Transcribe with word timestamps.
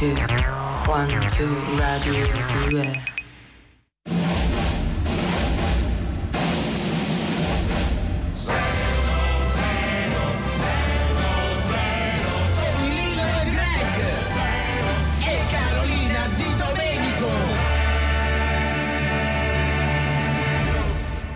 two, 0.00 0.16
one, 0.86 1.10
two, 1.28 1.54
radio 1.76 2.26
2. 2.70 3.02
con 12.54 12.88
Lino 12.88 13.28
Greg 13.44 13.98
Carolina 15.50 16.28
Di 16.34 16.48
Domenico. 16.56 17.28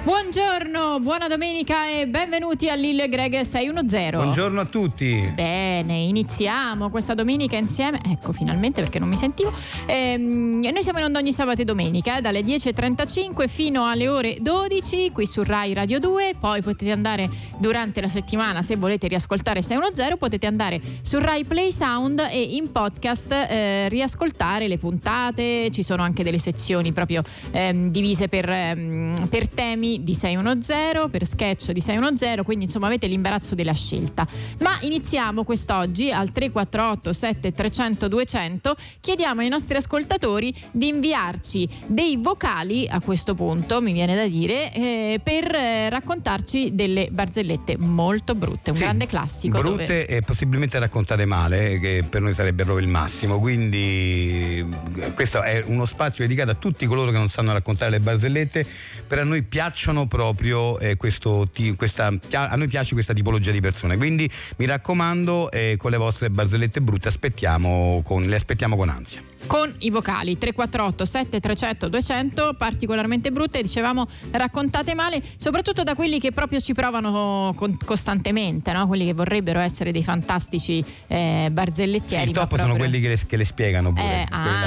Buongiorno, 0.05 1.01
buona 1.01 1.29
domenica 1.29 1.91
e 1.91 2.09
benvenuti 2.09 2.71
a 2.71 2.75
Lille 2.77 3.09
Greg 3.11 3.41
610. 3.41 4.11
Buongiorno 4.13 4.61
a 4.63 4.65
tutti. 4.65 5.33
Bene, 5.75 5.97
iniziamo 5.97 6.89
questa 6.89 7.15
domenica 7.15 7.57
insieme. 7.57 8.01
Ecco, 8.07 8.31
finalmente 8.31 8.81
perché 8.81 9.01
non 9.01 9.09
mi 9.09 9.17
sentivo. 9.17 9.53
Ehm, 9.87 10.61
noi 10.61 10.83
siamo 10.85 11.01
in 11.01 11.07
onda 11.07 11.19
ogni 11.19 11.33
sabato 11.33 11.63
e 11.63 11.65
domenica, 11.65 12.17
eh, 12.17 12.21
dalle 12.21 12.43
10.35 12.43 13.49
fino 13.49 13.85
alle 13.85 14.07
ore 14.07 14.37
12 14.41 15.11
qui 15.11 15.27
su 15.27 15.43
Rai 15.43 15.73
Radio 15.73 15.99
2. 15.99 16.37
Poi 16.39 16.63
potete 16.63 16.93
andare 16.93 17.29
durante 17.59 18.01
la 18.01 18.07
settimana, 18.07 18.63
se 18.63 18.77
volete 18.77 19.09
riascoltare 19.09 19.63
610, 19.63 20.17
potete 20.17 20.47
andare 20.47 20.81
su 21.03 21.19
Rai 21.19 21.43
Play 21.43 21.73
Sound 21.73 22.25
e 22.31 22.41
in 22.41 22.71
podcast 22.71 23.33
eh, 23.33 23.89
riascoltare 23.89 24.69
le 24.69 24.79
puntate. 24.79 25.73
Ci 25.73 25.83
sono 25.83 26.05
anche 26.05 26.23
delle 26.23 26.39
sezioni 26.39 26.93
proprio 26.93 27.25
ehm, 27.51 27.91
divise 27.91 28.29
per, 28.29 28.49
ehm, 28.49 29.27
per 29.29 29.49
temi 29.49 30.05
di 30.05 30.15
610, 30.15 31.09
per 31.11 31.27
sketch 31.27 31.73
di 31.73 31.81
610, 31.81 32.45
quindi 32.45 32.67
insomma 32.67 32.87
avete 32.87 33.09
l'imbarazzo 33.09 33.57
della 33.57 33.75
scelta. 33.75 34.25
Ma 34.61 34.79
iniziamo 34.83 35.43
quest'oggi 35.65 36.11
al 36.13 36.31
348 36.31 37.13
7300 37.13 38.09
200. 38.09 38.77
Chiediamo 39.01 39.41
ai 39.41 39.49
nostri 39.49 39.77
ascoltatori 39.77 40.55
di 40.71 40.89
inviarci 40.89 41.67
dei 41.87 42.19
vocali 42.21 42.87
a 42.89 43.01
questo 43.01 43.35
punto, 43.35 43.81
mi 43.81 43.93
viene 43.93 44.15
da 44.15 44.27
dire, 44.27 44.71
eh, 44.73 45.21
per 45.23 45.55
eh, 45.55 45.89
raccontarci 45.89 46.75
delle 46.75 47.09
barzellette 47.11 47.79
molto 47.79 48.35
brutte, 48.35 48.71
un 48.71 48.77
Sì, 48.77 48.83
grande 48.83 49.07
classico. 49.07 49.63
dove- 49.63 49.77
Brutte 49.77 50.07
e 50.07 50.21
possibilmente 50.21 50.79
raccontate 50.79 51.25
male, 51.25 51.79
che 51.79 52.05
per 52.09 52.21
noi 52.21 52.35
sarebbe 52.35 52.65
proprio 52.65 52.85
il 52.85 52.91
massimo. 52.91 53.39
Quindi 53.39 54.65
eh, 54.99 55.13
questo 55.15 55.43
è 55.43 55.63
uno 55.67 55.87
spazio 55.87 56.25
dedicato 56.25 56.51
a 56.51 56.55
tutti 56.55 56.85
coloro 56.87 57.11
che 57.11 57.17
non 57.17 57.29
sanno 57.29 57.53
raccontare 57.53 57.91
le 57.91 58.01
barzellette. 58.01 58.67
Per 59.07 59.19
a 59.19 59.25
noi 59.25 59.43
piacciono 59.43 60.07
proprio 60.07 60.79
eh, 60.79 60.97
questo 60.97 61.49
questa, 61.77 62.13
a 62.33 62.57
noi 62.57 62.69
piace 62.69 62.93
questa 62.93 63.15
tipologia 63.15 63.51
di 63.51 63.61
persone. 63.61 63.97
Quindi 63.97 64.29
mi 64.57 64.67
raccomando, 64.67 65.51
eh, 65.55 65.77
con 65.79 65.91
le 65.93 65.97
vostre 65.97 66.31
barzellette 66.31 66.81
brutte 66.81 67.09
aspettiamo 67.09 68.03
con- 68.05 68.27
le 68.27 68.35
aspettiamo 68.35 68.77
con 68.77 68.89
ansia. 68.89 69.23
con 69.47 69.73
i 69.81 69.91
vocali 69.91 70.37
348 70.39 71.05
7300 71.05 71.89
200 71.89 72.55
particolarmente 72.59 73.31
brutte 73.31 73.61
dicevamo 73.63 74.07
raccontate 74.33 74.95
male 74.95 75.23
soprattutto 75.37 75.83
da 75.85 75.95
quelli 75.95 76.19
che 76.19 76.33
proprio 76.33 76.61
ci 76.61 76.73
provano 76.73 77.53
con- 77.55 77.77
costantemente 77.85 78.73
no? 78.73 78.87
quelli 78.87 79.05
che 79.05 79.13
vorrebbero 79.15 79.61
essere 79.61 79.93
dei 79.93 80.03
fantastici 80.03 80.83
eh, 81.07 81.43
Sì, 81.47 81.51
barzellettieri 81.53 82.33
ma 82.33 82.41
top 82.41 82.51
sono 82.57 82.63
proprio- 82.75 82.89
quelli 82.89 83.01
che 83.01 83.09
le, 83.09 83.21
che 83.27 83.37
le 83.37 83.45
spiegano 83.45 83.93
pure. 83.93 84.23
Eh, 84.23 84.27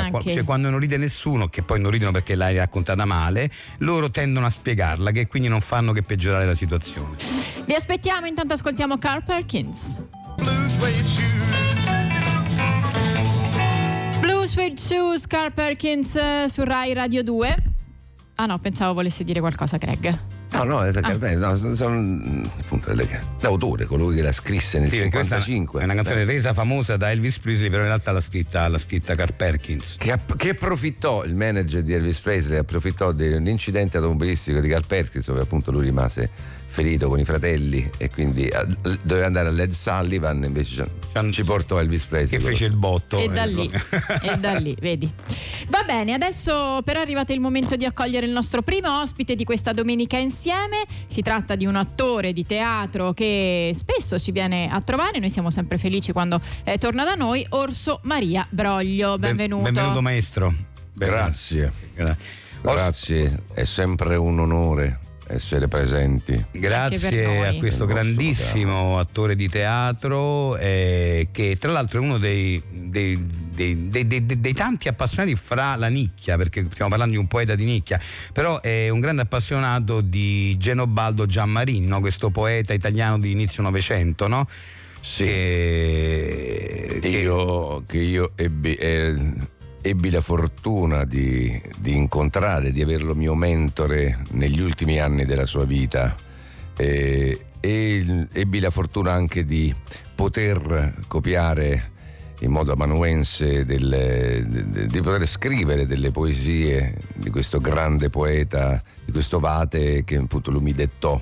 Quella- 0.09 0.33
cioè, 0.33 0.43
quando 0.43 0.69
non 0.69 0.79
ride 0.79 0.97
nessuno, 0.97 1.47
che 1.49 1.61
poi 1.63 1.79
non 1.81 1.91
ridono 1.91 2.11
perché 2.11 2.35
l'hai 2.35 2.55
raccontata 2.57 3.03
male, 3.05 3.49
loro 3.79 4.09
tendono 4.09 4.45
a 4.45 4.49
spiegarla, 4.49 5.11
che 5.11 5.27
quindi 5.27 5.47
non 5.49 5.59
fanno 5.61 5.91
che 5.91 6.03
peggiorare 6.03 6.45
la 6.45 6.55
situazione. 6.55 7.15
vi 7.65 7.73
aspettiamo 7.73 8.25
intanto 8.27 8.53
ascoltiamo 8.53 8.97
Carl 8.97 9.23
Perkins 9.23 10.01
Blue 14.19 14.45
Suede 14.45 14.77
Shoes 14.77 15.25
Carl 15.27 15.51
Perkins 15.51 16.15
eh, 16.15 16.45
su 16.49 16.63
Rai 16.63 16.93
Radio 16.93 17.23
2 17.23 17.55
ah 18.35 18.45
no 18.45 18.59
pensavo 18.59 18.93
volesse 18.93 19.23
dire 19.23 19.39
qualcosa 19.39 19.77
Greg 19.77 20.19
No, 20.49 20.63
no, 20.63 20.83
è, 20.83 20.91
Ah. 21.01 21.35
no, 21.35 21.75
sono, 21.75 22.45
appunto 22.57 22.93
l'autore, 23.41 23.85
colui 23.85 24.15
che 24.15 24.21
la 24.21 24.31
scrisse 24.31 24.79
nel 24.79 24.87
Sì, 24.87 24.95
perché 24.95 25.11
questa 25.11 25.39
55. 25.41 25.81
è 25.81 25.83
una 25.83 25.93
canzone 25.93 26.23
resa 26.23 26.53
famosa 26.53 26.95
da 26.95 27.11
Elvis 27.11 27.37
Presley, 27.39 27.69
però 27.69 27.81
in 27.81 27.89
realtà 27.89 28.11
l'ha 28.13 28.21
scritta, 28.21 28.65
l'ha 28.69 28.77
scritta 28.77 29.13
Carl 29.13 29.33
Perkins. 29.33 29.95
Che, 29.97 30.11
app- 30.11 30.35
che 30.35 30.51
approfittò 30.51 31.25
il 31.25 31.35
manager 31.35 31.83
di 31.83 31.93
Elvis 31.93 32.19
Presley, 32.21 32.57
approfittò 32.57 33.11
dell'incidente 33.11 33.97
automobilistico 33.97 34.59
di 34.61 34.69
Carl 34.69 34.85
Perkins, 34.87 35.27
dove 35.27 35.41
appunto 35.41 35.69
lui 35.71 35.83
rimase 35.83 36.29
ferito 36.69 37.07
con 37.07 37.19
i 37.19 37.25
fratelli 37.25 37.89
e 37.97 38.09
quindi 38.09 38.47
a- 38.47 38.65
doveva 39.03 39.25
andare 39.25 39.47
a 39.47 39.51
Led 39.51 39.71
Sullivan, 39.71 40.43
invece 40.43 40.87
ci- 41.13 41.31
ci 41.31 41.43
portò 41.43 41.79
Elvis 41.79 42.03
Presley. 42.05 42.39
Che 42.39 42.45
fece 42.45 42.65
il 42.65 42.75
botto. 42.75 43.17
E 43.17 43.29
da 43.29 43.45
ecco. 43.45 43.61
lì, 43.61 43.71
e 44.21 44.37
da 44.37 44.53
lì, 44.55 44.75
vedi. 44.79 45.11
Va 45.69 45.83
bene, 45.83 46.13
adesso 46.13 46.81
però 46.83 46.99
è 46.99 47.01
arrivato 47.01 47.33
il 47.33 47.39
momento 47.39 47.75
di 47.75 47.85
accogliere 47.85 48.25
il 48.25 48.31
nostro 48.31 48.61
primo 48.61 49.01
ospite 49.01 49.35
di 49.35 49.43
questa 49.43 49.73
domenica 49.73 50.17
insieme. 50.17 50.85
Si 51.07 51.21
tratta 51.21 51.55
di 51.55 51.65
un 51.65 51.75
attore 51.75 52.31
di 52.33 52.45
teatro 52.45 53.13
che 53.13 53.71
spesso 53.75 54.19
ci 54.19 54.31
viene 54.31 54.69
a 54.69 54.79
trovare, 54.81 55.19
noi 55.19 55.29
siamo 55.29 55.49
sempre 55.49 55.77
felici 55.77 56.11
quando 56.11 56.39
eh, 56.63 56.77
torna 56.77 57.03
da 57.03 57.15
noi, 57.15 57.45
Orso 57.49 57.99
Maria 58.03 58.45
Broglio. 58.49 59.17
Ben- 59.17 59.35
Benvenuto. 59.35 59.63
benvenuto 59.63 60.01
maestro. 60.01 60.53
Grazie, 60.93 61.71
Gra- 61.95 62.15
grazie, 62.61 63.43
è 63.53 63.63
sempre 63.65 64.15
un 64.15 64.39
onore 64.39 64.99
essere 65.29 65.67
presenti. 65.67 66.41
Grazie 66.51 67.45
a 67.47 67.53
questo 67.55 67.85
grandissimo 67.85 68.97
attore 68.99 69.35
di 69.35 69.47
teatro 69.49 70.55
eh, 70.57 71.29
che 71.31 71.55
tra 71.59 71.71
l'altro 71.71 71.99
è 71.99 72.01
uno 72.03 72.17
dei, 72.17 72.61
dei- 72.69 73.17
dei- 73.53 73.89
dei- 73.89 74.07
dei- 74.07 74.25
dei- 74.25 74.39
dei 74.39 74.53
tanti 74.53 74.87
appassionati 74.87 75.35
fra 75.35 75.75
la 75.75 75.87
nicchia, 75.87 76.37
perché 76.37 76.65
stiamo 76.71 76.89
parlando 76.89 77.13
di 77.15 77.19
un 77.19 77.27
poeta 77.27 77.55
di 77.55 77.65
nicchia, 77.65 77.99
però 78.33 78.61
è 78.61 78.89
un 78.89 78.99
grande 78.99 79.23
appassionato 79.23 80.01
di 80.01 80.55
Genobaldo 80.57 81.25
Giammarini, 81.25 81.85
no? 81.87 81.99
questo 81.99 82.29
poeta 82.29 82.73
italiano 82.73 83.19
di 83.19 83.31
inizio 83.31 83.63
Novecento, 83.63 84.27
no? 84.27 84.47
Sì. 84.99 85.23
Che- 85.25 86.99
che- 87.01 87.07
Io, 87.07 87.83
che 87.87 87.97
io 87.99 88.31
ebbi, 88.35 88.73
eh, 88.75 89.15
ebbi 89.87 90.09
la 90.09 90.21
fortuna 90.21 91.03
di, 91.05 91.59
di 91.79 91.95
incontrare, 91.95 92.71
di 92.71 92.81
averlo 92.81 93.15
mio 93.15 93.35
mentore 93.35 94.19
negli 94.31 94.59
ultimi 94.59 94.99
anni 94.99 95.25
della 95.25 95.45
sua 95.45 95.63
vita 95.65 96.15
eh, 96.77 97.39
e 97.59 98.27
ebbi 98.33 98.59
la 98.59 98.69
fortuna 98.69 99.11
anche 99.13 99.45
di 99.45 99.73
poter 100.13 100.93
copiare 101.07 101.91
in 102.41 102.51
modo 102.51 102.71
amanuense 102.71 103.65
delle- 103.65 104.43
de- 104.47 104.85
di 104.85 105.01
poter 105.01 105.27
scrivere 105.27 105.87
delle 105.87 106.11
poesie 106.11 106.95
di 107.15 107.29
questo 107.29 107.59
grande 107.59 108.09
poeta, 108.09 108.81
di 109.05 109.11
questo 109.11 109.39
Vate 109.39 110.03
che 110.03 110.17
appunto 110.17 110.51
lui 110.51 110.61
mi 110.61 110.73
dettò. 110.73 111.19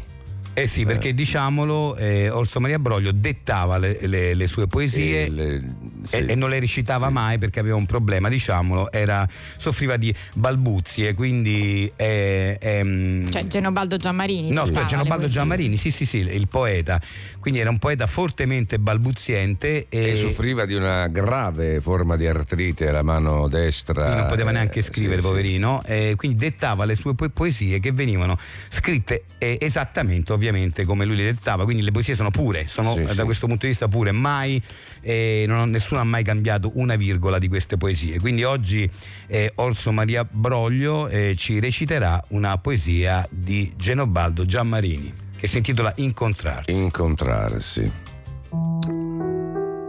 Eh 0.57 0.67
sì, 0.67 0.85
perché 0.85 1.13
diciamolo, 1.13 1.97
eh, 1.97 2.29
Orso 2.29 2.61
Maria 2.61 2.79
Broglio 2.79 3.11
dettava 3.11 3.77
le, 3.77 3.97
le- 4.07 4.33
le 4.33 4.47
sue 4.47 4.67
poesie 4.67 5.25
E 5.25 5.61
sì. 6.05 6.15
e, 6.17 6.25
e 6.29 6.35
non 6.35 6.49
le 6.49 6.59
recitava 6.59 7.09
mai 7.09 7.37
perché 7.37 7.59
aveva 7.59 7.75
un 7.75 7.85
problema, 7.85 8.29
diciamolo, 8.29 8.91
era, 8.91 9.27
soffriva 9.57 9.97
di 9.97 10.13
balbuzie, 10.33 11.13
quindi... 11.13 11.91
eh, 11.95 12.57
ehm, 12.59 13.29
Cioè 13.29 13.47
Genobaldo 13.47 13.97
Giammarini. 13.97 14.51
No, 14.51 14.61
aspetta, 14.63 14.85
Genobaldo. 14.85 15.27
Giammarini, 15.27 15.77
sì, 15.77 15.91
sì, 15.91 16.05
sì, 16.05 16.17
il 16.17 16.47
poeta. 16.47 17.01
Quindi 17.39 17.59
era 17.59 17.69
un 17.69 17.79
poeta 17.79 18.07
fortemente 18.07 18.79
balbuziente 18.79 19.85
e, 19.89 20.09
e 20.11 20.15
soffriva 20.15 20.65
di 20.65 20.73
una 20.73 21.07
grave 21.07 21.81
forma 21.81 22.15
di 22.15 22.27
artrite 22.27 22.87
alla 22.89 23.01
mano 23.03 23.47
destra. 23.47 24.15
non 24.15 24.25
poteva 24.27 24.49
eh, 24.49 24.53
neanche 24.53 24.81
scrivere, 24.81 25.15
sì, 25.17 25.21
sì. 25.21 25.27
poverino, 25.27 25.83
e 25.85 26.13
quindi 26.15 26.37
dettava 26.37 26.85
le 26.85 26.95
sue 26.95 27.15
po- 27.15 27.29
poesie 27.29 27.79
che 27.79 27.91
venivano 27.91 28.37
scritte 28.69 29.25
eh, 29.37 29.57
esattamente, 29.59 30.33
ovviamente, 30.33 30.85
come 30.85 31.05
lui 31.05 31.15
le 31.17 31.23
dettava. 31.23 31.63
Quindi 31.63 31.83
le 31.83 31.91
poesie 31.91 32.15
sono 32.15 32.31
pure, 32.31 32.67
sono 32.67 32.93
Sì, 32.93 33.01
eh, 33.01 33.05
da 33.05 33.13
sì. 33.13 33.21
questo 33.23 33.47
punto 33.47 33.65
di 33.65 33.71
vista 33.71 33.87
pure, 33.87 34.11
mai 34.11 34.61
eh, 35.01 35.45
non- 35.47 35.69
nessuno 35.69 35.94
ha 35.99 36.03
mai 36.03 36.23
cambiato 36.23 36.71
una 36.75 36.95
virgola 36.95 37.39
di 37.39 37.47
queste 37.47 37.77
poesie. 37.77 38.19
Quindi 38.19 38.43
oggi 38.43 38.89
eh, 39.27 39.51
Orso 39.55 39.91
Maria 39.91 40.23
Broglio 40.29 41.07
eh, 41.07 41.35
ci 41.37 41.59
reciterà 41.59 42.23
una 42.29 42.57
poesia 42.57 43.27
di 43.29 43.73
Genobaldo 43.75 44.45
Giammarini 44.45 45.13
che 45.37 45.47
si 45.47 45.57
intitola 45.57 45.91
Incontrarsi. 45.97 46.71
Incontrarsi. 46.71 47.91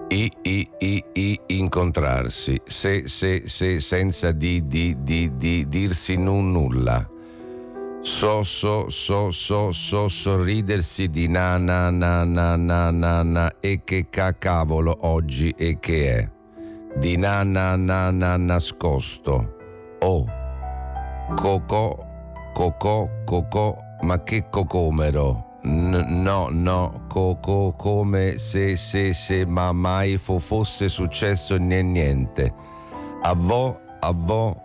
I, 0.08 0.30
i, 0.42 0.68
i, 0.78 1.04
i, 1.14 1.40
incontrarsi. 1.48 2.60
Se, 2.64 3.06
se, 3.06 3.42
se, 3.46 3.80
senza 3.80 4.32
di, 4.32 4.66
di, 4.66 4.96
di, 5.00 5.30
di, 5.36 5.66
dirsi 5.68 6.16
nun 6.16 6.52
nulla. 6.52 7.08
So, 8.06 8.44
so, 8.44 8.88
so, 8.88 9.32
so, 9.32 9.72
so, 9.72 10.08
sorridersi 10.08 11.08
di 11.08 11.26
na, 11.26 11.58
na, 11.58 11.90
na, 11.90 12.24
na, 12.24 12.56
na, 12.56 12.90
na, 12.92 13.22
na, 13.24 13.50
e 13.60 13.82
che 13.84 14.06
ca 14.08 14.32
cavolo 14.32 14.96
oggi 15.00 15.50
e 15.50 15.78
che 15.80 16.14
è. 16.14 16.30
Di 16.98 17.16
na, 17.16 17.42
na, 17.42 17.74
na, 17.74 18.10
na, 18.10 18.36
nascosto. 18.36 19.56
Oh. 20.00 20.24
Cocò, 21.34 21.98
cocò, 22.54 23.10
cocò, 23.24 23.76
ma 24.02 24.22
che 24.22 24.46
cocomero? 24.50 25.58
N- 25.64 26.22
no, 26.22 26.48
no, 26.48 27.06
coco 27.08 27.74
come 27.76 28.38
se, 28.38 28.76
se, 28.76 29.12
se, 29.12 29.44
ma 29.44 29.72
mai 29.72 30.16
fo- 30.16 30.38
fosse 30.38 30.88
successo 30.88 31.56
né 31.58 31.82
niente. 31.82 32.54
a 33.22 33.34
vo, 33.34 33.80
a 33.98 34.12
vo, 34.12 34.62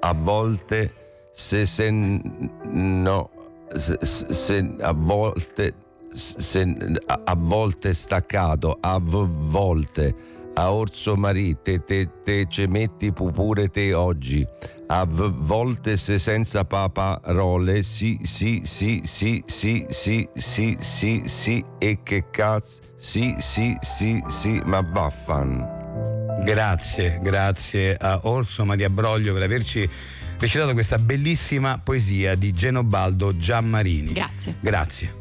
a 0.00 0.12
volte 0.12 1.03
se 1.34 1.66
se 1.66 1.90
no 1.90 3.30
se, 3.74 3.98
se 4.00 4.74
a 4.80 4.92
volte 4.92 5.74
se, 6.12 6.62
a, 7.06 7.20
a 7.24 7.34
volte 7.34 7.92
staccato 7.92 8.78
a 8.80 8.98
volte 9.00 10.14
a 10.54 10.72
orso 10.72 11.16
marì 11.16 11.56
te, 11.60 11.82
te, 11.82 12.08
te 12.22 12.46
ce 12.48 12.68
metti 12.68 13.12
pu- 13.12 13.32
pure 13.32 13.68
te 13.68 13.92
oggi 13.94 14.46
a 14.86 15.04
volte 15.04 15.96
se 15.96 16.20
senza 16.20 16.64
pa- 16.64 16.88
parole 16.88 17.82
sì 17.82 18.20
sì 18.22 18.62
sì 18.62 19.00
sì 19.02 19.44
sì 19.44 19.84
sì 19.88 20.28
sì 20.34 20.76
sì 20.78 21.22
sì 21.26 21.64
e 21.78 21.98
che 22.04 22.30
cazzo 22.30 22.80
sì 22.96 23.34
sì 23.38 23.76
sì 23.80 24.22
sì 24.28 24.62
ma 24.64 24.80
vaffan 24.82 25.82
Grazie, 26.44 27.20
grazie 27.22 27.96
a 27.96 28.20
Orso 28.24 28.64
Maria 28.64 28.90
Broglio 28.90 29.32
per 29.32 29.42
averci 29.42 29.88
recitato 30.44 30.72
questa 30.74 30.98
bellissima 30.98 31.78
poesia 31.82 32.34
di 32.34 32.52
Genobaldo 32.52 33.36
Giammarini. 33.36 34.12
Grazie. 34.12 34.56
Grazie. 34.60 35.14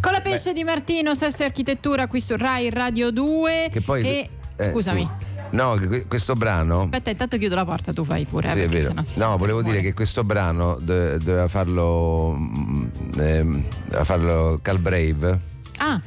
Con 0.00 0.12
la 0.12 0.20
pesce 0.20 0.52
di 0.52 0.62
Martino, 0.64 1.14
Sesse 1.14 1.44
Architettura 1.44 2.06
qui 2.06 2.20
su 2.20 2.36
Rai 2.36 2.68
Radio 2.70 3.10
2. 3.10 3.70
Che 3.72 3.80
poi- 3.80 4.02
E, 4.06 4.28
eh, 4.56 4.62
scusami. 4.62 5.00
sì. 5.18 5.24
No, 5.50 5.78
questo 6.08 6.34
brano. 6.34 6.82
Aspetta, 6.82 7.10
intanto 7.10 7.38
chiudo 7.38 7.54
la 7.54 7.64
porta, 7.64 7.92
tu 7.92 8.04
fai 8.04 8.24
pure. 8.24 8.48
eh, 8.48 8.50
Sì, 8.50 8.58
è 8.60 8.66
perché 8.68 8.88
vero. 8.88 8.94
No, 9.16 9.36
volevo 9.36 9.60
muore. 9.60 9.76
dire 9.78 9.80
che 9.82 9.94
questo 9.94 10.22
brano 10.24 10.76
do- 10.80 11.16
doveva 11.18 11.48
farlo. 11.48 12.34
mm, 12.36 12.84
doveva 13.12 14.04
farlo 14.04 14.58
Calbrave. 14.60 15.40
Ah, 15.78 16.00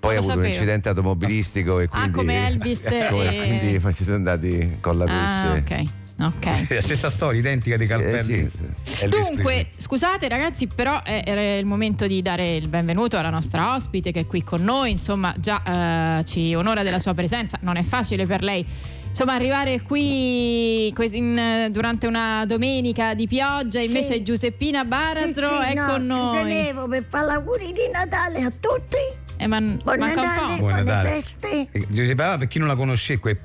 Poi 0.00 0.14
ha 0.14 0.18
avuto 0.18 0.34
un 0.34 0.38
sapevo. 0.42 0.46
incidente 0.46 0.88
automobilistico 0.88 1.80
e 1.80 1.88
quindi. 1.88 2.10
come 2.10 2.46
Elvis 2.48 2.86
e- 2.90 3.06
quindi 3.08 3.80
ci 3.94 4.02
siamo 4.04 4.18
andati 4.18 4.76
con 4.80 4.98
la 4.98 5.04
Ah, 5.04 5.52
pesce. 5.60 5.98
Ok. 6.20 6.68
È 6.68 6.74
la 6.74 6.80
stessa 6.82 7.10
storia, 7.10 7.40
identica 7.40 7.76
di 7.76 7.84
Sì, 7.84 7.90
Calpelli. 7.92 8.50
sì, 8.84 9.08
Dunque, 9.08 9.34
Presley. 9.42 9.66
scusate 9.76 10.28
ragazzi, 10.28 10.66
però 10.66 11.02
è, 11.02 11.22
era 11.24 11.54
il 11.56 11.64
momento 11.66 12.06
di 12.06 12.20
dare 12.22 12.56
il 12.56 12.68
benvenuto 12.68 13.16
alla 13.16 13.30
nostra 13.30 13.74
ospite 13.74 14.12
che 14.12 14.20
è 14.20 14.26
qui 14.26 14.42
con 14.44 14.62
noi, 14.62 14.90
insomma 14.90 15.34
già 15.38 16.18
eh, 16.20 16.24
ci 16.24 16.54
onora 16.54 16.82
della 16.82 16.98
sua 16.98 17.14
presenza, 17.14 17.58
non 17.62 17.76
è 17.76 17.82
facile 17.82 18.26
per 18.26 18.42
lei. 18.42 18.64
Insomma, 19.10 19.34
arrivare 19.34 19.80
qui 19.82 20.94
in- 21.12 21.68
durante 21.72 22.06
una 22.06 22.44
domenica 22.46 23.14
di 23.14 23.26
pioggia, 23.26 23.80
invece 23.80 24.14
Sì. 24.14 24.22
Giuseppina 24.22 24.84
Baratro 24.84 25.48
Sì, 25.48 25.64
sì, 25.64 25.70
è 25.70 25.74
no, 25.74 25.86
con 25.86 26.00
Ci 26.02 26.06
noi. 26.06 26.32
tenevo 26.36 26.86
per 26.86 27.04
fare 27.08 27.26
l'auguri 27.26 27.72
di 27.72 27.90
Natale 27.92 28.38
a 28.42 28.50
tutti. 28.50 28.96
Eh, 29.36 29.46
ma 29.48 29.58
Buon 29.58 29.98
manca 29.98 30.20
un 30.20 30.26
Natale, 30.26 30.40
po'. 30.40 30.46
Buon 30.58 30.58
buone 30.58 30.82
Natale. 30.84 31.08
feste. 31.08 31.68
Eh, 31.72 31.86
Giuseppe 31.88 32.14
Pava, 32.14 32.38
per 32.38 32.46
chi 32.46 32.58
non 32.60 32.68
la 32.68 32.76
conosce, 32.76 33.18
que- 33.18 33.40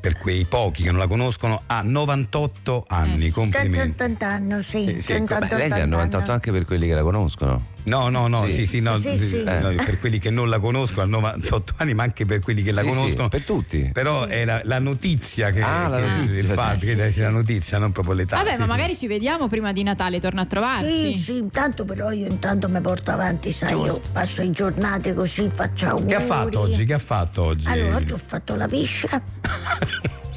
per 0.00 0.18
quei 0.18 0.44
pochi 0.44 0.82
che 0.82 0.90
non 0.90 0.98
la 0.98 1.06
conoscono, 1.06 1.62
ha 1.66 1.82
98 1.82 2.84
anni. 2.88 3.26
Eh. 3.26 3.30
Complimenti. 3.30 3.78
180 3.78 4.26
anni, 4.26 4.62
sì. 4.62 4.84
Sì, 4.84 4.92
sì, 5.02 5.02
180 5.02 5.46
Beh, 5.46 5.56
lei 5.56 5.68
ne 5.68 5.80
ha 5.80 5.86
98 5.86 6.16
anni. 6.16 6.30
anche 6.30 6.52
per 6.52 6.64
quelli 6.64 6.86
che 6.86 6.94
la 6.94 7.02
conoscono. 7.02 7.64
No, 7.84 8.08
no, 8.10 8.28
no, 8.28 8.44
Sì. 8.44 8.52
sì, 8.52 8.66
sì, 8.66 8.80
no, 8.80 9.00
Sì, 9.00 9.18
sì, 9.18 9.26
sì. 9.26 9.42
no, 9.42 9.74
per 9.74 9.98
quelli 9.98 10.18
che 10.20 10.30
non 10.30 10.48
la 10.48 10.60
conoscono, 10.60 11.02
ha 11.02 11.06
98 11.06 11.74
anni, 11.78 11.94
ma 11.94 12.04
anche 12.04 12.24
per 12.24 12.38
quelli 12.40 12.62
che 12.62 12.70
la 12.70 12.82
Sì, 12.82 12.88
sì, 12.88 12.94
conoscono. 12.94 13.28
per 13.28 13.42
tutti. 13.42 13.90
Però 13.92 14.24
è 14.26 14.44
la, 14.44 14.60
la 14.64 14.78
notizia 14.78 15.50
che, 15.50 15.62
Ah, 15.62 15.88
la 15.88 15.98
che- 16.00 16.06
notizia. 16.06 16.40
il 16.40 16.46
fatto 16.46 16.78
che 16.86 17.02
essere 17.04 17.24
la 17.26 17.30
notizia, 17.32 17.78
non 17.78 17.90
proprio 17.90 18.14
l'età. 18.14 18.36
Vabbè, 18.36 18.52
sì, 18.52 18.58
ma 18.58 18.64
sì. 18.64 18.70
magari 18.70 18.94
ci 18.96 19.06
vediamo 19.08 19.48
prima 19.48 19.72
di 19.72 19.82
Natale, 19.82 20.20
torna 20.20 20.42
a 20.42 20.46
trovarci. 20.46 21.14
Sì, 21.14 21.18
sì, 21.18 21.36
intanto 21.38 21.84
però 21.84 22.10
io 22.12 22.26
intanto 22.28 22.68
mi 22.68 22.80
porto 22.80 23.10
avanti, 23.10 23.50
sai, 23.50 23.72
io 23.72 23.86
Giusto. 23.88 24.10
passo 24.12 24.42
le 24.42 24.50
giornate 24.50 25.12
così, 25.14 25.50
faccio 25.52 25.86
auguri. 25.88 26.06
Che 26.08 26.14
ha 26.14 26.20
fatto 26.20 26.60
oggi? 26.60 26.84
Che 26.84 26.92
ha 26.94 26.98
fatto 27.00 27.42
oggi? 27.42 27.66
Allora, 27.66 27.96
oggi 27.96 28.12
ho 28.12 28.16
fatto 28.16 28.54
la 28.54 28.68
piscia. 28.68 29.20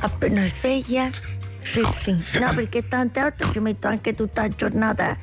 Appena 0.00 0.42
sveglia. 0.44 1.08
Sì, 1.60 1.80
sì. 1.96 2.10
No, 2.40 2.52
perché 2.54 2.86
tante 2.88 3.20
volte 3.20 3.46
ci 3.52 3.60
metto 3.60 3.86
anche 3.86 4.14
tutta 4.14 4.42
la 4.42 4.48
giornata 4.48 5.16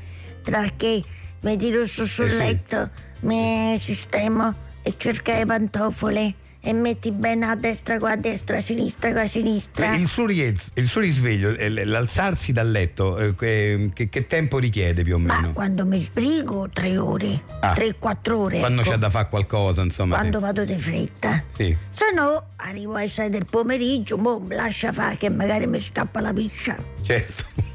tra 0.44 0.66
che 0.76 1.04
mi 1.42 1.58
tiro 1.58 1.86
su 1.86 2.06
sul 2.06 2.26
Eh 2.26 2.30
sì. 2.30 2.38
letto, 2.38 2.90
mi 3.22 3.76
sistemo 3.80 4.54
e 4.82 4.94
cerco 4.98 5.32
le 5.32 5.46
pantofole 5.46 6.34
e 6.62 6.74
metti 6.74 7.14
bene 7.14 7.46
a 7.46 7.56
destra 7.56 7.98
qua 7.98 8.12
a 8.12 8.16
destra, 8.18 8.58
a 8.58 8.62
sinistra 8.62 9.12
qua 9.14 9.22
a 9.22 9.28
sinistra. 9.28 9.96
Il 9.96 10.10
suo, 10.10 10.26
il 10.28 10.88
suo 10.88 11.00
risveglio, 11.00 11.52
eh, 11.56 11.70
l'alzarsi 11.86 12.52
dal 12.52 12.70
letto, 12.70 13.18
eh, 13.18 13.34
che, 13.36 14.10
che- 14.10 14.26
tempo 14.28 14.58
richiede 14.60 15.04
più 15.04 15.16
o 15.16 15.20
Ma 15.20 15.40
meno? 15.40 15.54
quando 15.54 15.86
mi 15.86 15.98
sbrigo 16.00 16.70
tre 16.74 16.98
ore, 16.98 17.42
Ah. 17.62 17.72
tre, 17.74 17.96
quattro 17.98 18.40
ore. 18.40 18.60
Quando 18.60 18.82
ecco. 18.82 18.90
c'è 18.92 18.98
da 18.98 19.10
fare 19.10 19.30
qualcosa, 19.30 19.84
insomma. 19.84 20.16
sì. 20.16 20.20
Quando 20.20 20.40
vado 20.42 20.66
di 20.66 20.78
fretta. 20.78 21.42
Sì. 21.48 21.76
Se 21.88 22.12
no, 22.14 22.48
arrivo 22.58 22.96
ai 22.96 23.08
6 23.08 23.30
del 23.30 23.46
pomeriggio, 23.50 24.18
boh, 24.18 24.46
lascia 24.50 24.92
fare 24.92 25.16
che 25.16 25.30
magari 25.30 25.66
mi 25.66 25.80
scappa 25.80 26.20
la 26.20 26.34
piscia. 26.34 26.76
Certo. 27.04 27.69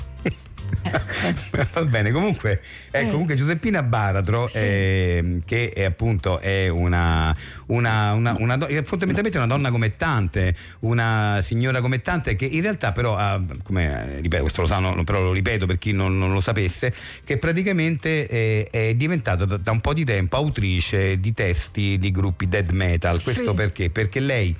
Va 1.72 1.82
bene, 1.84 2.10
comunque, 2.12 2.60
ecco, 2.90 3.06
Eh. 3.06 3.10
comunque 3.10 3.34
Giuseppina 3.34 3.82
Baratro, 3.82 4.46
Sì. 4.46 4.58
ehm, 4.62 5.42
che 5.44 5.70
è 5.70 5.84
appunto 5.84 6.38
è 6.40 6.68
una, 6.68 7.34
una, 7.66 8.12
una, 8.12 8.36
una 8.38 8.56
do- 8.56 8.66
è 8.66 8.82
fondamentalmente 8.82 9.38
una 9.38 9.46
donna 9.46 9.70
come 9.70 9.96
tante, 9.96 10.54
una 10.80 11.38
signora 11.42 11.80
come 11.80 12.02
tante, 12.02 12.36
che 12.36 12.44
in 12.44 12.60
realtà 12.62 12.92
però, 12.92 13.16
ha, 13.16 13.40
come, 13.62 14.16
eh, 14.16 14.20
ripeto, 14.20 14.42
questo 14.42 14.60
lo 14.62 14.66
sanno, 14.66 15.02
però 15.04 15.22
lo 15.22 15.32
ripeto 15.32 15.66
per 15.66 15.78
chi 15.78 15.92
non, 15.92 16.18
non 16.18 16.32
lo 16.32 16.40
sapesse, 16.40 16.92
che 17.24 17.38
praticamente 17.38 18.28
eh, 18.28 18.68
è 18.70 18.94
diventata 18.94 19.44
da, 19.44 19.56
da 19.56 19.70
un 19.70 19.80
po' 19.80 19.94
di 19.94 20.04
tempo 20.04 20.36
autrice 20.36 21.18
di 21.18 21.32
testi 21.32 21.98
di 21.98 22.10
gruppi 22.10 22.46
dead 22.48 22.70
metal. 22.70 23.22
Questo 23.22 23.50
Sì. 23.50 23.56
perché? 23.56 23.90
Perché 23.90 24.20
lei 24.20 24.54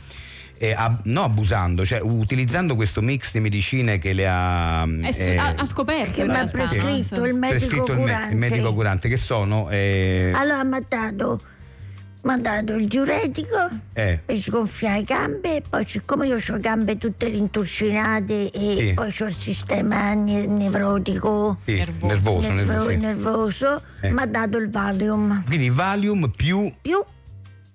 eh, 0.69 0.73
ab- 0.75 1.01
no 1.05 1.25
abusando, 1.25 1.85
cioè 1.85 2.01
utilizzando 2.01 2.75
questo 2.77 3.01
mix 3.03 3.33
di 3.33 3.41
medicine 3.41 3.99
che 3.99 4.13
le 4.13 4.27
ha, 4.29 4.87
È 5.03 5.11
su- 5.11 5.21
eh, 5.23 5.37
ha, 5.37 5.55
ha 5.57 5.65
scoperto 5.65 6.13
Che 6.13 6.25
mi 6.25 6.35
ha 6.37 6.43
no? 6.45 6.49
prescritto 6.51 7.25
il 7.25 7.35
medico 7.35 7.59
prescritto 7.59 7.93
il, 7.93 7.99
me- 7.99 8.05
curante. 8.05 8.33
il 8.33 8.39
medico 8.39 8.75
curante, 8.75 9.09
che 9.09 9.17
sono 9.17 9.69
eh, 9.71 10.33
Allora 10.35 10.65
mi 10.65 10.77
ha 10.77 10.83
dato, 10.89 11.41
dato 12.41 12.75
il 12.77 12.87
diuretico 12.87 13.69
eh, 13.93 14.21
per 14.25 14.37
sgonfiare 14.39 14.99
le 14.99 15.05
gambe, 15.05 15.63
poi 15.69 15.85
siccome 15.87 16.27
io 16.27 16.37
ho 16.37 16.41
le 16.47 16.61
gambe 16.61 16.97
tutte 16.97 17.29
rinturcinate 17.29 18.51
e 18.51 18.77
Sì. 18.79 18.93
poi 18.95 19.15
ho 19.21 19.25
il 19.27 19.37
sistema 19.37 20.15
ne- 20.15 20.47
nevrotico, 20.47 21.59
sì, 21.63 21.75
Nervoso. 21.77 22.07
nervoso, 22.15 22.53
nervo- 22.53 22.63
nervoso, 22.73 22.91
sì. 22.91 22.97
nervoso, 22.97 23.83
Eh. 24.01 24.11
mi 24.13 24.21
ha 24.23 24.27
dato 24.27 24.57
il 24.59 24.71
Valium. 24.71 25.45
Quindi 25.45 25.69
Valium 25.71 26.31
più 26.35 26.73
Più, 26.81 26.99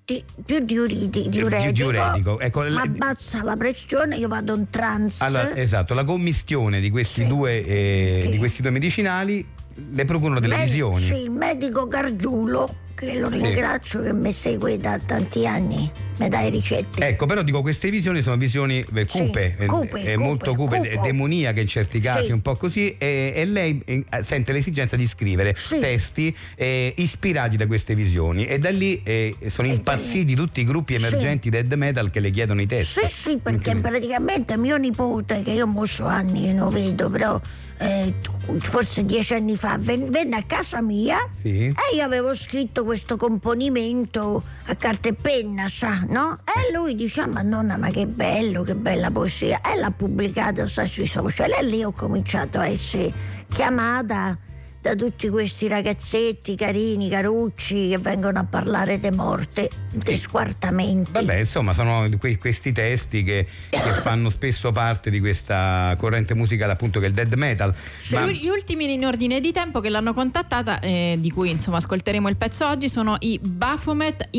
di, 0.09 0.23
più 0.43 0.59
diuriti, 0.59 1.21
Di- 1.23 1.29
diuretico, 1.29 1.71
diuretico, 1.71 2.39
ecco, 2.39 2.61
abbassa 2.61 3.43
la 3.43 3.55
pressione, 3.55 4.15
io 4.15 4.27
vado 4.27 4.55
in 4.55 4.67
trance. 4.71 5.23
allora, 5.23 5.55
esatto, 5.55 5.93
la 5.93 6.03
commistione 6.03 6.79
di 6.79 6.89
questi, 6.89 7.21
Sì. 7.21 7.27
due, 7.27 7.63
eh, 7.63 8.19
Sì. 8.23 8.29
di 8.29 8.37
questi 8.39 8.63
due 8.63 8.71
medicinali 8.71 9.45
le 9.91 10.05
procurano 10.05 10.39
delle 10.39 10.57
Me- 10.57 10.63
visioni. 10.63 10.99
Sì, 11.05 11.13
il 11.21 11.31
medico 11.31 11.87
Gargiulo, 11.87 12.73
che 12.95 13.19
lo 13.19 13.29
ringrazio 13.29 14.01
che 14.01 14.11
mi 14.11 14.31
segue 14.31 14.77
da 14.79 14.97
tanti 14.99 15.45
anni, 15.45 15.89
dà 16.27 16.41
le 16.41 16.49
ricette. 16.49 17.07
Ecco, 17.07 17.25
però 17.25 17.41
dico, 17.43 17.61
queste 17.61 17.89
visioni 17.89 18.21
sono 18.21 18.35
visioni 18.37 18.79
eh, 18.79 19.05
Sì, 19.07 19.19
cupe, 19.25 19.55
eh, 19.57 19.65
cupe, 19.65 19.99
eh, 20.01 20.13
cupe, 20.13 20.17
molto 20.17 20.53
cupe, 20.55 20.77
cupo. 20.77 20.87
de- 20.87 20.99
demoniache 21.01 21.61
in 21.61 21.67
certi 21.67 21.99
casi, 21.99 22.25
Sì. 22.25 22.31
un 22.31 22.41
po' 22.41 22.55
così, 22.57 22.95
e, 22.97 23.31
e 23.35 23.45
lei 23.45 23.81
eh, 23.85 24.03
sente 24.23 24.51
l'esigenza 24.51 24.95
di 24.95 25.07
scrivere 25.07 25.53
Sì. 25.55 25.79
testi 25.79 26.35
eh, 26.55 26.93
ispirati 26.97 27.55
da 27.55 27.67
queste 27.67 27.95
visioni 27.95 28.45
e 28.45 28.59
da 28.59 28.69
lì 28.71 29.01
eh, 29.03 29.35
sono 29.47 29.67
E 29.67 29.71
impazziti 29.71 30.35
tutti 30.35 30.61
i 30.61 30.63
gruppi 30.65 30.95
emergenti 30.95 31.49
dead 31.49 31.71
metal 31.73 32.09
che 32.09 32.19
le 32.19 32.31
chiedono 32.31 32.61
i 32.61 32.65
testi. 32.67 33.01
Sì, 33.07 33.09
sì, 33.29 33.37
perché 33.37 33.75
praticamente 33.75 34.57
mio 34.57 34.77
nipote, 34.77 35.41
che 35.43 35.51
io 35.51 35.67
mo 35.67 35.85
so 35.85 36.05
anni 36.05 36.41
che 36.47 36.53
non 36.53 36.69
vedo, 36.73 37.09
però 37.09 37.39
eh, 37.81 38.13
forse 38.59 39.05
dieci 39.05 39.33
anni 39.35 39.55
fa, 39.55 39.77
ven- 39.79 40.09
venne 40.09 40.35
a 40.35 40.43
casa 40.43 40.81
mia 40.81 41.17
Sì. 41.31 41.65
e 41.67 41.95
io 41.95 42.03
avevo 42.03 42.33
scritto 42.35 42.83
questo 42.83 43.15
componimento 43.15 44.43
a 44.65 44.75
carta 44.75 45.09
e 45.09 45.13
penna, 45.13 45.67
sa, 45.69 46.03
no? 46.09 46.39
E 46.45 46.73
lui 46.73 46.95
dice, 46.95 47.21
"Ah, 47.21 47.27
ma 47.27 47.41
nonna, 47.41 47.77
ma 47.77 47.89
che 47.89 48.05
bello, 48.07 48.63
che 48.63 48.75
bella 48.75 49.09
poesia. 49.11 49.61
E 49.61 49.79
l'ha 49.79 49.91
pubblicata 49.91 50.65
sui 50.65 51.05
social 51.05 51.51
e 51.51 51.63
lì 51.63 51.83
ho 51.83 51.91
cominciato 51.91 52.59
a 52.59 52.67
essere 52.67 53.11
chiamata 53.47 54.37
da 54.81 54.95
tutti 54.95 55.27
questi 55.27 55.67
ragazzetti 55.67 56.55
carini, 56.55 57.09
carucci 57.09 57.89
che 57.89 57.97
vengono 57.97 58.39
a 58.39 58.45
parlare 58.45 58.97
di 58.97 59.11
morte, 59.11 59.69
di 59.91 60.15
squartamenti. 60.15 61.11
Vabbè, 61.11 61.35
insomma, 61.35 61.73
sono 61.73 62.07
que- 62.17 62.37
questi 62.37 62.71
testi 62.71 63.23
che, 63.23 63.45
che 63.69 63.79
fanno 64.01 64.29
spesso 64.29 64.71
parte 64.71 65.09
di 65.09 65.19
questa 65.19 65.93
corrente 65.97 66.33
musicale, 66.33 66.71
appunto, 66.71 66.99
che 66.99 67.07
è 67.07 67.09
il 67.09 67.13
dead 67.15 67.33
metal. 67.33 67.73
Ma- 68.11 68.25
Gli 68.27 68.47
ultimi 68.47 68.91
in 68.91 69.05
ordine 69.05 69.41
di 69.41 69.51
tempo 69.51 69.81
che 69.81 69.89
l'hanno 69.89 70.13
contattata, 70.13 70.79
eh, 70.79 71.17
di 71.19 71.29
cui 71.29 71.49
insomma 71.49 71.77
ascolteremo 71.77 72.29
il 72.29 72.37
pezzo 72.37 72.65
oggi, 72.65 72.87
sono 72.87 73.17
i 73.19 73.37
Baphomet 73.43 74.29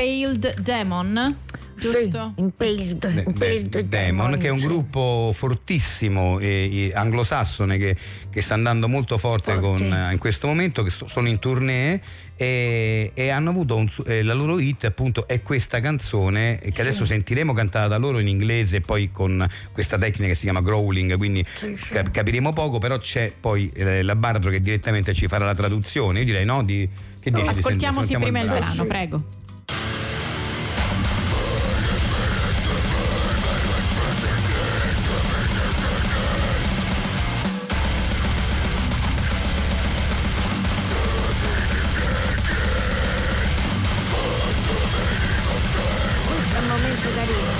Impaled 0.00 0.60
Demon. 0.60 1.36
giusto? 1.74 2.32
Sì, 2.36 2.42
Impaled, 2.42 3.06
De- 3.14 3.22
Impaled 3.26 3.68
De- 3.68 3.88
Demon, 3.88 4.36
che 4.38 4.48
è 4.48 4.50
un 4.50 4.58
sì. 4.58 4.66
gruppo 4.66 5.30
fortissimo 5.34 6.38
eh, 6.38 6.92
anglosassone 6.94 7.78
che, 7.78 7.96
che 8.30 8.42
sta 8.42 8.52
andando 8.54 8.88
molto 8.88 9.16
forte, 9.16 9.54
Forte. 9.54 9.66
con, 9.84 9.92
eh, 9.92 10.12
in 10.12 10.18
questo 10.18 10.46
momento, 10.48 10.82
che 10.82 10.90
sto- 10.90 11.08
sono 11.08 11.28
in 11.28 11.38
tournée 11.38 11.98
e, 12.36 13.10
e 13.14 13.28
hanno 13.30 13.48
avuto 13.50 13.76
un 13.76 13.88
eh, 14.06 14.22
la 14.22 14.34
loro 14.34 14.58
hit 14.58 14.84
appunto 14.84 15.26
è 15.26 15.40
questa 15.40 15.80
canzone 15.80 16.58
che 16.58 16.80
adesso 16.82 17.06
sentiremo 17.06 17.54
cantata 17.54 17.88
da 17.88 17.96
loro 17.96 18.18
in 18.18 18.28
inglese 18.28 18.76
e 18.76 18.80
poi 18.82 19.10
con 19.10 19.46
questa 19.72 19.96
tecnica 19.96 20.28
che 20.28 20.34
si 20.34 20.42
chiama 20.42 20.60
growling, 20.60 21.16
quindi 21.16 21.42
Sì, 21.54 21.74
sì. 21.74 21.94
cap- 21.94 22.10
capiremo 22.10 22.52
poco, 22.52 22.76
però 22.78 22.98
c'è 22.98 23.32
poi 23.38 23.70
eh, 23.74 24.02
la 24.02 24.14
Baradro 24.14 24.50
che 24.50 24.60
direttamente 24.60 25.14
ci 25.14 25.26
farà 25.26 25.46
la 25.46 25.54
traduzione. 25.54 26.18
Io 26.20 26.24
direi 26.26 26.44
no, 26.44 26.62
di, 26.62 26.86
che 27.18 27.30
dici? 27.30 27.46
Ascoltiamosi 27.48 28.08
Sentiamo 28.08 28.24
prima 28.24 28.40
il 28.40 28.46
brano. 28.46 28.64
brano, 28.74 28.84
prego. 28.86 29.24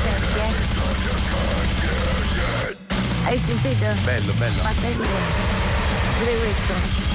Senti, 0.02 0.38
eh. 0.38 0.54
Hai 3.25 3.42
sentito? 3.42 3.86
Bello, 4.04 4.32
bello. 4.34 4.62
Batteria. 4.62 5.06
Pure 6.18 6.34
questo. 6.36 7.05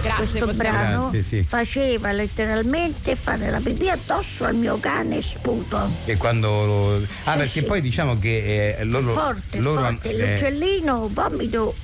Grazie, 0.00 0.16
questo 0.16 0.46
possiamo- 0.46 0.78
brano 0.78 1.10
Grazie, 1.10 1.22
sì. 1.22 1.44
faceva 1.46 2.12
letteralmente 2.12 3.16
fare 3.16 3.50
la 3.50 3.60
pipì 3.60 3.88
addosso 3.90 4.44
al 4.44 4.54
mio 4.54 4.78
cane 4.78 5.20
sputo. 5.22 5.90
E 6.04 6.16
quando 6.16 6.64
lo- 6.64 6.96
Ah, 7.24 7.32
Sì, 7.32 7.38
perché 7.38 7.60
sì. 7.60 7.64
poi 7.64 7.80
diciamo 7.80 8.18
che 8.18 8.76
eh, 8.78 8.84
loro. 8.84 9.12
forte, 9.12 9.58
loro 9.60 9.80
forte. 9.82 10.10
eh, 10.10 10.30
L'uccellino 10.32 11.08
vomito 11.12 11.74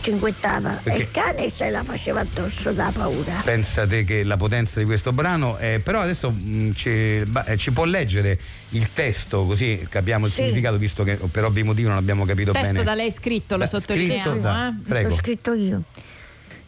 cinguettava 0.00 0.78
Perché- 0.82 0.98
e 0.98 1.02
il 1.02 1.10
cane 1.10 1.50
se 1.50 1.70
la 1.70 1.82
faceva 1.82 2.20
addosso 2.20 2.72
da 2.72 2.90
paura. 2.92 3.40
Pensate 3.42 4.04
che 4.04 4.22
la 4.22 4.36
potenza 4.36 4.78
di 4.78 4.84
questo 4.84 5.12
brano, 5.12 5.56
è, 5.56 5.80
però 5.82 6.00
adesso 6.00 6.30
mh, 6.30 6.72
ci, 6.74 7.22
ba- 7.26 7.44
eh, 7.46 7.56
ci 7.56 7.70
può 7.70 7.84
leggere 7.84 8.38
il 8.70 8.90
testo 8.92 9.44
così 9.46 9.86
capiamo 9.88 10.26
il 10.26 10.32
Sì. 10.32 10.42
significato, 10.42 10.76
visto 10.76 11.02
che 11.04 11.16
per 11.30 11.44
ovvi 11.44 11.62
motivi 11.62 11.88
non 11.88 11.96
abbiamo 11.96 12.24
capito 12.26 12.52
Testo 12.52 12.72
bene. 12.72 12.84
da 12.84 12.94
lei 12.94 13.10
scritto, 13.10 13.56
lo 13.56 13.64
sottolineiamo. 13.66 14.20
scritto 14.30 14.38
da- 14.42 14.68
eh. 14.68 14.74
Prego. 14.86 15.08
L'ho 15.08 15.14
scritto 15.14 15.52
io. 15.54 15.82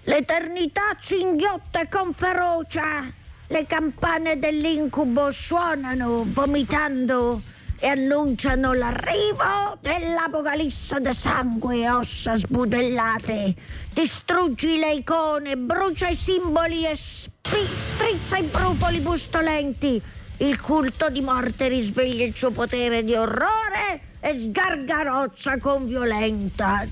L'eternità 0.04 0.96
cinghiotta 0.98 1.86
con 1.88 2.14
ferocia. 2.14 3.04
Le 3.48 3.66
campane 3.66 4.38
dell'incubo 4.38 5.30
suonano 5.30 6.24
vomitando 6.28 7.42
e 7.78 7.86
annunciano 7.88 8.72
l'arrivo 8.72 9.76
dell'apocalisse 9.80 11.00
de 11.00 11.12
sangue 11.12 11.80
e 11.80 11.90
ossa 11.90 12.34
sbudellate. 12.34 13.54
Distruggi 13.92 14.78
le 14.78 14.92
icone, 14.92 15.58
brucia 15.58 16.08
i 16.08 16.16
simboli 16.16 16.86
e 16.86 16.96
spi- 16.96 17.68
strizza 17.78 18.38
i 18.38 18.44
brufoli 18.44 19.00
pustolenti. 19.00 20.00
Il 20.38 20.60
culto 20.60 21.10
di 21.10 21.20
morte 21.20 21.68
risveglia 21.68 22.24
il 22.24 22.34
suo 22.34 22.50
potere 22.50 23.04
di 23.04 23.14
orrore 23.14 24.00
e 24.20 24.34
sgargarozza 24.34 25.58
con 25.58 25.84
violenza 25.84 26.86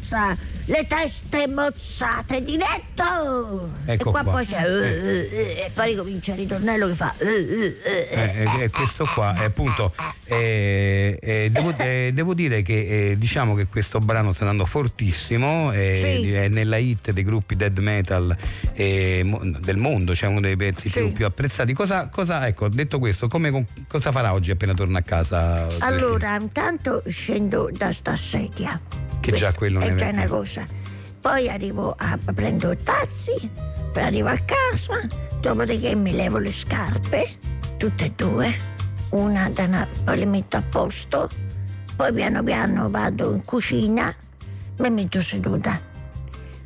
le 0.69 0.87
teste 0.87 1.49
mozzate 1.49 2.43
di 2.43 2.57
netto. 2.59 3.71
Ecco 3.87 4.11
e 4.11 4.13
qua, 4.13 4.23
qua. 4.23 4.33
poi 4.33 4.47
c'è 4.47 4.65
eh, 4.65 4.69
eh, 4.69 5.29
eh, 5.33 5.65
e 5.67 5.71
poi 5.73 5.87
ricomincia 5.87 6.33
il 6.33 6.39
ritornello 6.39 6.87
che 6.89 6.95
fa 6.95 7.15
eh, 7.17 7.27
eh, 7.27 7.77
eh, 7.85 8.09
eh. 8.11 8.43
Eh, 8.43 8.63
eh, 8.65 8.71
questo 8.71 9.07
qua 9.15 9.35
è 9.35 9.45
appunto 9.45 9.95
eh, 10.25 11.19
eh, 11.23 11.49
devo, 11.51 11.73
eh, 11.79 12.11
devo 12.13 12.35
dire 12.35 12.61
che 12.63 13.11
eh, 13.11 13.19
diciamo 13.19 13.55
che 13.55 13.67
questo 13.67 13.99
brano 13.99 14.33
sta 14.33 14.43
andando 14.43 14.67
fortissimo 14.67 15.73
eh, 15.73 15.97
Sì. 15.99 16.33
è 16.33 16.49
nella 16.49 16.77
hit 16.77 17.13
dei 17.13 17.25
gruppi 17.25 17.57
dead 17.57 17.79
metal 17.79 18.37
eh, 18.75 19.25
del 19.61 19.77
mondo 19.77 20.15
cioè 20.15 20.29
uno 20.29 20.41
dei 20.41 20.57
pezzi 20.57 20.91
Sì. 20.91 20.99
più, 21.01 21.13
più 21.13 21.25
apprezzati 21.27 21.73
cosa, 21.73 22.09
cosa 22.09 22.47
ecco 22.47 22.69
detto 22.69 22.99
questo 22.99 23.27
come, 23.29 23.67
cosa 23.87 24.13
farà 24.13 24.33
oggi 24.35 24.51
appena 24.51 24.75
torna 24.75 24.99
a 24.99 25.03
casa 25.03 25.67
Allora, 25.79 26.37
intanto 26.37 27.03
scendo 27.07 27.71
da 27.73 27.91
sta 27.93 28.15
sedia. 28.15 29.08
Che 29.31 29.37
già 29.37 29.53
quello 29.53 29.81
è 29.81 29.95
già 29.95 30.09
una 30.09 30.27
cosa. 30.27 30.67
Poi 31.21 31.51
arrivo 31.51 31.95
a 31.99 32.19
prendo 32.33 32.71
il 32.71 32.83
taxi, 32.83 33.33
poi 33.93 34.03
arrivo 34.03 34.29
a 34.29 34.39
casa, 34.39 35.07
dopodiché 35.41 35.95
mi 35.95 36.13
levo 36.13 36.39
le 36.39 36.51
scarpe, 36.51 37.37
tutte 37.77 38.07
e 38.07 38.13
due, 38.17 38.51
una 39.11 39.51
da 39.51 39.65
una, 39.65 39.87
poi 40.03 40.19
le 40.21 40.25
metto 40.25 40.57
a 40.57 40.63
posto, 40.63 41.29
poi 41.95 42.11
piano 42.15 42.43
piano 42.43 42.89
vado 42.89 43.31
in 43.35 43.45
cucina, 43.45 44.15
mi 44.79 44.91
metto 44.91 45.21
seduta. 45.21 45.79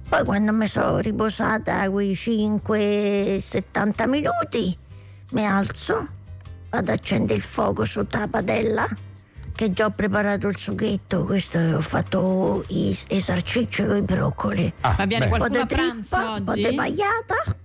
Poi 0.08 0.24
quando 0.24 0.52
mi 0.52 0.68
sono 0.68 0.98
riposata 0.98 1.90
quei 1.90 2.12
5-70 2.12 4.08
minuti, 4.08 4.78
mi 5.30 5.44
alzo, 5.44 6.06
vado 6.70 6.90
a 6.92 6.94
accendere 6.94 7.34
il 7.34 7.42
fuoco 7.42 7.84
sotto 7.84 8.18
la 8.18 8.28
padella, 8.28 8.86
che 9.54 9.72
già 9.72 9.86
ho 9.86 9.90
preparato 9.90 10.48
il 10.48 10.56
sughetto, 10.56 11.24
questo 11.24 11.58
ho 11.58 11.80
fatto 11.80 12.64
i, 12.68 12.96
con 13.86 13.96
i 13.96 14.02
broccoli. 14.02 14.72
Ah, 14.80 14.94
Ma 14.98 15.04
viene 15.04 15.26
beh, 15.28 15.32
Un 15.32 15.38
po' 15.38 15.46
qualcuno 15.46 15.64
di 15.64 15.72
a 15.72 15.76
pranzo 15.76 16.16
trippa, 16.16 16.50
oggi? 16.52 16.62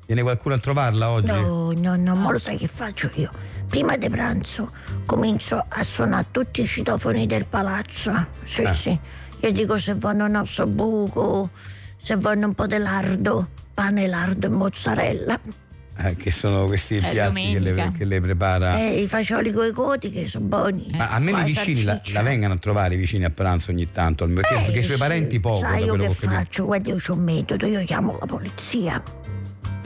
viene 0.05 0.21
qualcuno 0.21 0.55
a 0.55 0.59
trovarla 0.59 1.09
oggi 1.09 1.27
No, 1.27 1.71
no, 1.75 1.95
no, 1.95 2.15
ma 2.15 2.31
lo 2.31 2.39
sai 2.39 2.57
che 2.57 2.67
faccio 2.67 3.09
io? 3.15 3.31
Prima 3.67 3.97
di 3.97 4.09
pranzo 4.09 4.71
comincio 5.05 5.63
a 5.67 5.83
suonare 5.83 6.27
tutti 6.31 6.61
i 6.61 6.65
citofoni 6.67 7.25
del 7.25 7.45
palazzo. 7.45 8.13
Sì, 8.43 8.63
Ah. 8.63 8.73
sì. 8.73 8.99
Io 9.41 9.51
dico 9.51 9.77
se 9.77 9.93
vogliono 9.93 10.25
un 10.25 10.65
buco, 10.65 11.49
se 11.95 12.15
vogliono 12.15 12.47
un 12.47 12.53
po' 12.55 12.65
di 12.67 12.77
lardo, 12.77 13.47
pane, 13.73 14.07
lardo 14.07 14.47
e 14.47 14.49
mozzarella. 14.49 15.39
Eh, 15.99 16.15
che 16.15 16.31
sono 16.31 16.65
questi 16.65 16.97
piatti 16.99 17.51
che 17.53 17.59
le, 17.59 17.91
che 17.97 18.05
le 18.05 18.21
prepara 18.21 18.77
E 18.79 19.01
i 19.01 19.07
fagioli 19.07 19.51
coi 19.51 19.71
coti 19.71 20.09
che 20.11 20.25
sono 20.27 20.45
buoni. 20.45 20.91
Ma 20.95 21.09
a 21.09 21.19
me 21.19 21.31
Qua 21.31 21.41
i 21.41 21.45
vicini 21.45 21.83
la, 21.83 22.01
la 22.13 22.21
vengano 22.21 22.53
a 22.53 22.57
trovare 22.57 22.93
i 22.95 22.97
vicini 22.97 23.23
a 23.25 23.29
pranzo 23.29 23.71
ogni 23.71 23.89
tanto, 23.89 24.25
perché, 24.25 24.53
Eh, 24.55 24.61
perché 24.63 24.79
i 24.79 24.83
suoi 24.83 24.95
sì. 24.95 25.01
parenti 25.01 25.39
poco, 25.39 25.57
Sai 25.57 25.83
io 25.83 25.95
che 25.95 26.09
faccio? 26.09 26.65
Guarda, 26.65 26.89
io 26.91 26.97
ho 27.05 27.13
un 27.13 27.19
metodo, 27.23 27.65
io 27.65 27.83
chiamo 27.85 28.17
la 28.19 28.25
polizia. 28.25 29.03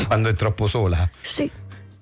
quando 0.08 0.30
è 0.30 0.34
troppo 0.34 0.68
sola. 0.68 1.10
Sì. 1.22 1.50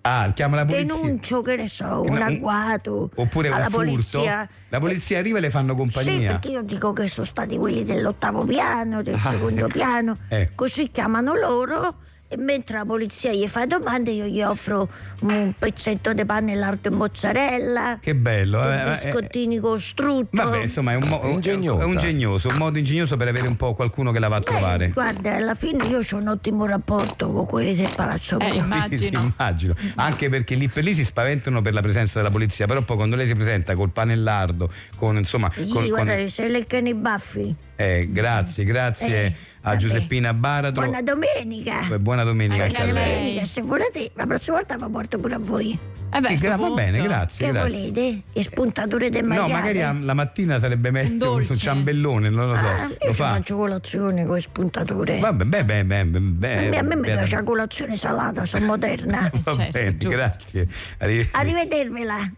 Ah, 0.02 0.32
chiama 0.34 0.56
la 0.56 0.66
polizia. 0.66 0.86
Denuncio, 0.96 1.42
che 1.42 1.56
ne 1.58 1.68
so, 1.68 2.04
Eh, 2.06 2.10
un 2.10 2.18
ma- 2.18 2.26
agguato. 2.26 3.12
Oppure 3.16 3.50
alla 3.50 3.66
un 3.66 3.72
furto. 3.72 3.78
polizia. 3.86 4.50
La 4.70 4.80
polizia 4.80 5.20
arriva 5.20 5.38
e 5.38 5.42
le 5.42 5.50
fanno 5.50 5.74
Sì, 5.74 5.78
compagnia. 5.78 6.32
perché 6.32 6.48
io 6.50 6.62
dico 6.64 6.94
che 6.94 7.08
sono 7.08 7.28
stati 7.28 7.58
quelli 7.58 7.84
dell'ottavo 7.84 8.46
piano, 8.46 9.04
del 9.04 9.16
Ah, 9.22 9.30
secondo 9.30 9.60
ecco. 9.66 9.68
piano. 9.78 10.18
Ecco. 10.30 10.52
Così 10.56 10.90
chiamano 10.90 11.36
loro 11.36 11.96
e 12.32 12.38
mentre 12.38 12.78
la 12.78 12.86
polizia 12.86 13.34
gli 13.34 13.48
fa 13.48 13.66
domande 13.66 14.12
io 14.12 14.26
gli 14.26 14.42
offro 14.44 14.88
un 15.22 15.52
pezzetto 15.58 16.14
di 16.14 16.24
pane 16.26 16.54
lardo 16.54 16.90
e 16.90 16.92
mozzarella, 16.92 17.98
Che 18.00 18.14
bello. 18.14 18.62
eh, 18.70 18.82
eh, 18.82 18.90
biscottini 18.92 19.58
con 19.58 19.80
strutto. 19.82 20.30
Vabbè, 20.38 20.62
insomma, 20.62 20.92
è 20.92 20.96
un, 20.96 21.08
mo- 21.08 21.22
Ingegnosa. 21.26 21.82
è 21.82 21.86
un 21.86 21.94
ingegnoso, 21.94 22.50
un 22.50 22.58
modo 22.58 22.78
ingegnoso 22.78 23.18
per 23.18 23.30
avere 23.30 23.48
un 23.48 23.56
po' 23.56 23.74
qualcuno 23.74 24.12
che 24.12 24.20
la 24.20 24.28
va 24.28 24.36
a 24.36 24.40
Eh, 24.40 24.44
trovare. 24.44 24.90
guarda, 24.90 25.36
alla 25.38 25.56
fine 25.56 25.84
io 25.88 26.00
ho 26.00 26.16
un 26.18 26.28
ottimo 26.28 26.68
rapporto 26.68 27.32
con 27.32 27.48
quelli 27.48 27.74
del 27.74 27.90
palazzo 27.96 28.40
Eh, 28.40 28.54
immagino. 28.58 28.96
Sì, 28.98 29.06
sì, 29.08 29.14
immagino. 29.16 29.74
Anche 29.96 30.30
perché 30.30 30.54
lì 30.54 30.68
per 30.68 30.84
lì 30.84 30.94
si 30.94 31.04
spaventano 31.04 31.62
per 31.64 31.74
la 31.74 31.82
presenza 31.82 32.20
della 32.20 32.30
polizia, 32.32 32.68
però 32.68 32.82
poi 32.84 32.96
quando 32.96 33.16
lei 33.16 33.26
si 33.26 33.34
presenta 33.34 33.74
col 33.74 33.90
panellardo, 33.90 34.72
con 34.96 35.18
insomma. 35.18 35.50
Sì, 35.52 35.68
con- 35.68 35.82
con- 35.82 35.88
guarda, 36.04 36.30
se 36.30 36.48
leccano 36.48 36.90
i 36.90 36.94
baffi. 36.94 37.56
eh, 37.76 38.08
grazie, 38.12 38.66
grazie 38.66 39.26
Eh, 39.26 39.34
a 39.62 39.70
vabbè. 39.72 39.78
Giuseppina 39.78 40.34
Baratro. 40.34 40.82
Buona 40.84 41.02
domenica. 41.02 41.88
Eh, 41.90 42.00
buona 42.00 42.24
domenica 42.24 42.64
Anche 42.64 42.82
a 42.82 42.92
lei. 42.92 43.46
se 43.46 43.62
volete, 43.62 44.12
la 44.16 44.26
prossima 44.26 44.58
volta 44.58 44.78
vi 44.78 44.92
porto 44.92 45.18
pure 45.20 45.36
a 45.36 45.40
voi. 45.40 45.78
Eh 46.12 46.20
beh, 46.22 46.36
gra- 46.36 46.56
va 46.56 46.70
bene, 46.70 47.02
grazie. 47.02 47.46
Che 47.48 47.52
grazie. 47.52 47.70
volete? 47.72 48.22
E 48.34 48.44
spuntature 48.44 49.10
del 49.10 49.24
No, 49.24 49.28
maiale? 49.30 49.54
magari 49.54 49.82
a- 49.82 49.92
la 49.94 50.14
mattina 50.14 50.58
sarebbe 50.60 50.90
meglio 50.92 51.12
un, 51.12 51.18
dolce. 51.18 51.54
ciambellone, 51.56 52.30
non 52.30 52.48
lo 52.48 52.56
so. 52.56 52.66
Ah, 52.66 52.88
lo 52.88 52.94
io 53.00 53.10
ci 53.10 53.14
fa? 53.16 53.30
faccio 53.34 53.56
colazione 53.58 54.26
con 54.26 54.36
le 54.36 54.42
spuntature. 54.42 55.20
Vabbè, 55.20 55.44
beh, 55.44 55.64
beh, 55.66 55.84
beh, 55.86 56.04
beh, 56.06 56.78
a 56.78 56.82
me, 56.82 56.96
mi 56.96 57.02
piace 57.02 57.36
la 57.36 57.44
colazione 57.44 57.96
salata, 57.98 58.46
sono 58.46 58.66
moderna. 58.66 59.30
Va 59.44 59.52
Certo, 59.56 59.72
bene, 59.72 59.98
giusto. 59.98 60.10
grazie. 60.10 60.68
Arrivederci. 60.98 61.36
Arrivedervela. 61.36 62.32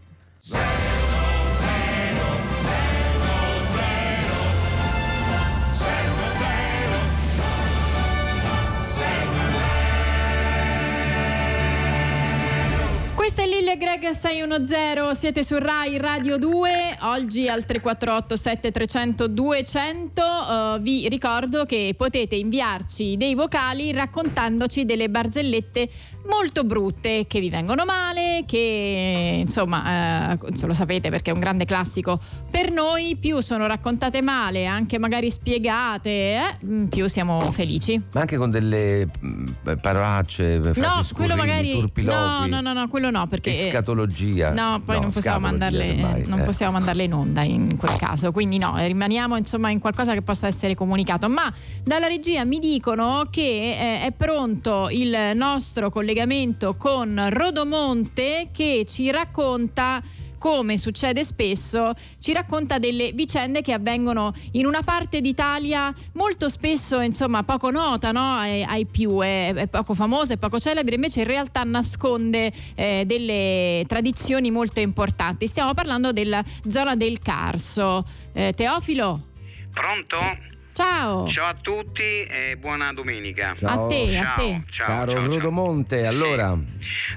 Lille 13.71 13.85
Greg 13.85 13.99
Greg 14.01 14.11
610, 14.13 15.15
siete 15.15 15.43
su 15.43 15.57
Rai 15.57 15.97
Radio 15.97 16.37
2, 16.37 16.97
oggi 17.03 17.47
al 17.47 17.63
348 17.63 18.35
7300 18.35 19.27
200 19.27 20.21
uh, 20.21 20.81
vi 20.81 21.07
ricordo 21.07 21.63
che 21.63 21.93
potete 21.95 22.35
inviarci 22.35 23.15
dei 23.15 23.33
vocali 23.33 23.93
raccontandoci 23.93 24.83
delle 24.83 25.09
barzellette 25.09 25.89
molto 26.27 26.63
brutte 26.63 27.25
che 27.27 27.39
vi 27.39 27.49
vengono 27.49 27.85
male, 27.85 28.43
che 28.45 29.37
insomma 29.39 30.33
eh, 30.33 30.37
lo 30.65 30.73
sapete 30.73 31.09
perché 31.09 31.31
è 31.31 31.33
un 31.33 31.39
grande 31.39 31.65
classico 31.65 32.19
per 32.49 32.71
noi, 32.71 33.15
più 33.19 33.39
sono 33.39 33.67
raccontate 33.67 34.21
male, 34.21 34.65
anche 34.65 34.99
magari 34.99 35.31
spiegate, 35.31 36.09
eh, 36.09 36.57
più 36.89 37.07
siamo 37.07 37.39
felici. 37.51 38.01
Ma 38.13 38.21
anche 38.21 38.37
con 38.37 38.51
delle 38.51 39.05
mh, 39.05 39.77
parolacce, 39.81 40.59
No, 40.75 41.05
quello 41.13 41.35
magari 41.35 41.79
no, 41.95 42.45
no, 42.45 42.61
no, 42.61 42.73
no, 42.73 42.87
quello 42.87 43.09
no 43.09 43.27
perché 43.27 43.51
escatologia. 43.67 44.51
No, 44.51 44.81
poi 44.83 44.99
non 44.99 45.11
possiamo 45.11 45.39
mandarle 45.39 45.93
non 46.25 46.39
eh. 46.39 46.43
possiamo 46.43 46.73
mandarle 46.73 47.03
in 47.03 47.13
onda 47.13 47.41
in 47.41 47.77
quel 47.77 47.95
caso, 47.95 48.31
quindi 48.31 48.57
no, 48.57 48.75
rimaniamo 48.77 49.37
insomma 49.37 49.69
in 49.69 49.79
qualcosa 49.79 50.13
che 50.13 50.21
possa 50.21 50.47
essere 50.47 50.75
comunicato, 50.75 51.29
ma 51.29 51.51
dalla 51.83 52.07
regia 52.07 52.43
mi 52.45 52.59
dicono 52.59 53.27
che 53.29 53.41
eh, 53.41 54.05
è 54.05 54.11
pronto 54.11 54.87
il 54.91 55.31
nostro 55.35 55.89
collegamento 55.89 56.75
con 56.75 57.29
Rodomonte 57.29 58.49
che 58.51 58.85
ci 58.87 59.11
racconta 59.11 60.01
come 60.41 60.79
succede 60.79 61.23
spesso, 61.23 61.93
ci 62.19 62.33
racconta 62.33 62.79
delle 62.79 63.11
vicende 63.11 63.61
che 63.61 63.73
avvengono 63.73 64.33
in 64.53 64.65
una 64.65 64.81
parte 64.81 65.21
d'Italia 65.21 65.93
molto 66.13 66.49
spesso, 66.49 66.99
insomma, 66.99 67.43
poco 67.43 67.69
nota 67.69 68.11
no? 68.11 68.37
ai, 68.37 68.63
ai 68.63 68.87
più, 68.87 69.19
è, 69.19 69.53
è 69.53 69.67
poco 69.67 69.93
famosa, 69.93 70.33
è 70.33 70.37
poco 70.37 70.59
celebre, 70.59 70.95
invece 70.95 71.19
in 71.19 71.27
realtà 71.27 71.61
nasconde 71.63 72.51
eh, 72.73 73.03
delle 73.05 73.83
tradizioni 73.87 74.49
molto 74.49 74.79
importanti. 74.79 75.45
Stiamo 75.45 75.75
parlando 75.75 76.11
della 76.11 76.43
zona 76.67 76.95
del 76.95 77.19
Carso. 77.19 78.03
Eh, 78.33 78.51
Teofilo? 78.55 79.27
Pronto? 79.71 80.50
Ciao. 80.73 81.27
Ciao 81.29 81.47
a 81.47 81.53
tutti 81.55 82.23
e 82.23 82.55
buona 82.57 82.93
domenica. 82.93 83.53
Ciao. 83.59 83.85
A 83.85 83.87
te, 83.87 84.17
a 84.17 84.21
Ciao, 84.23 84.35
te. 84.35 84.61
ciao, 84.69 84.87
Caro 84.87 85.11
ciao, 85.11 85.21
ciao. 85.21 85.33
Rodomonte, 85.33 86.05
allora, 86.05 86.57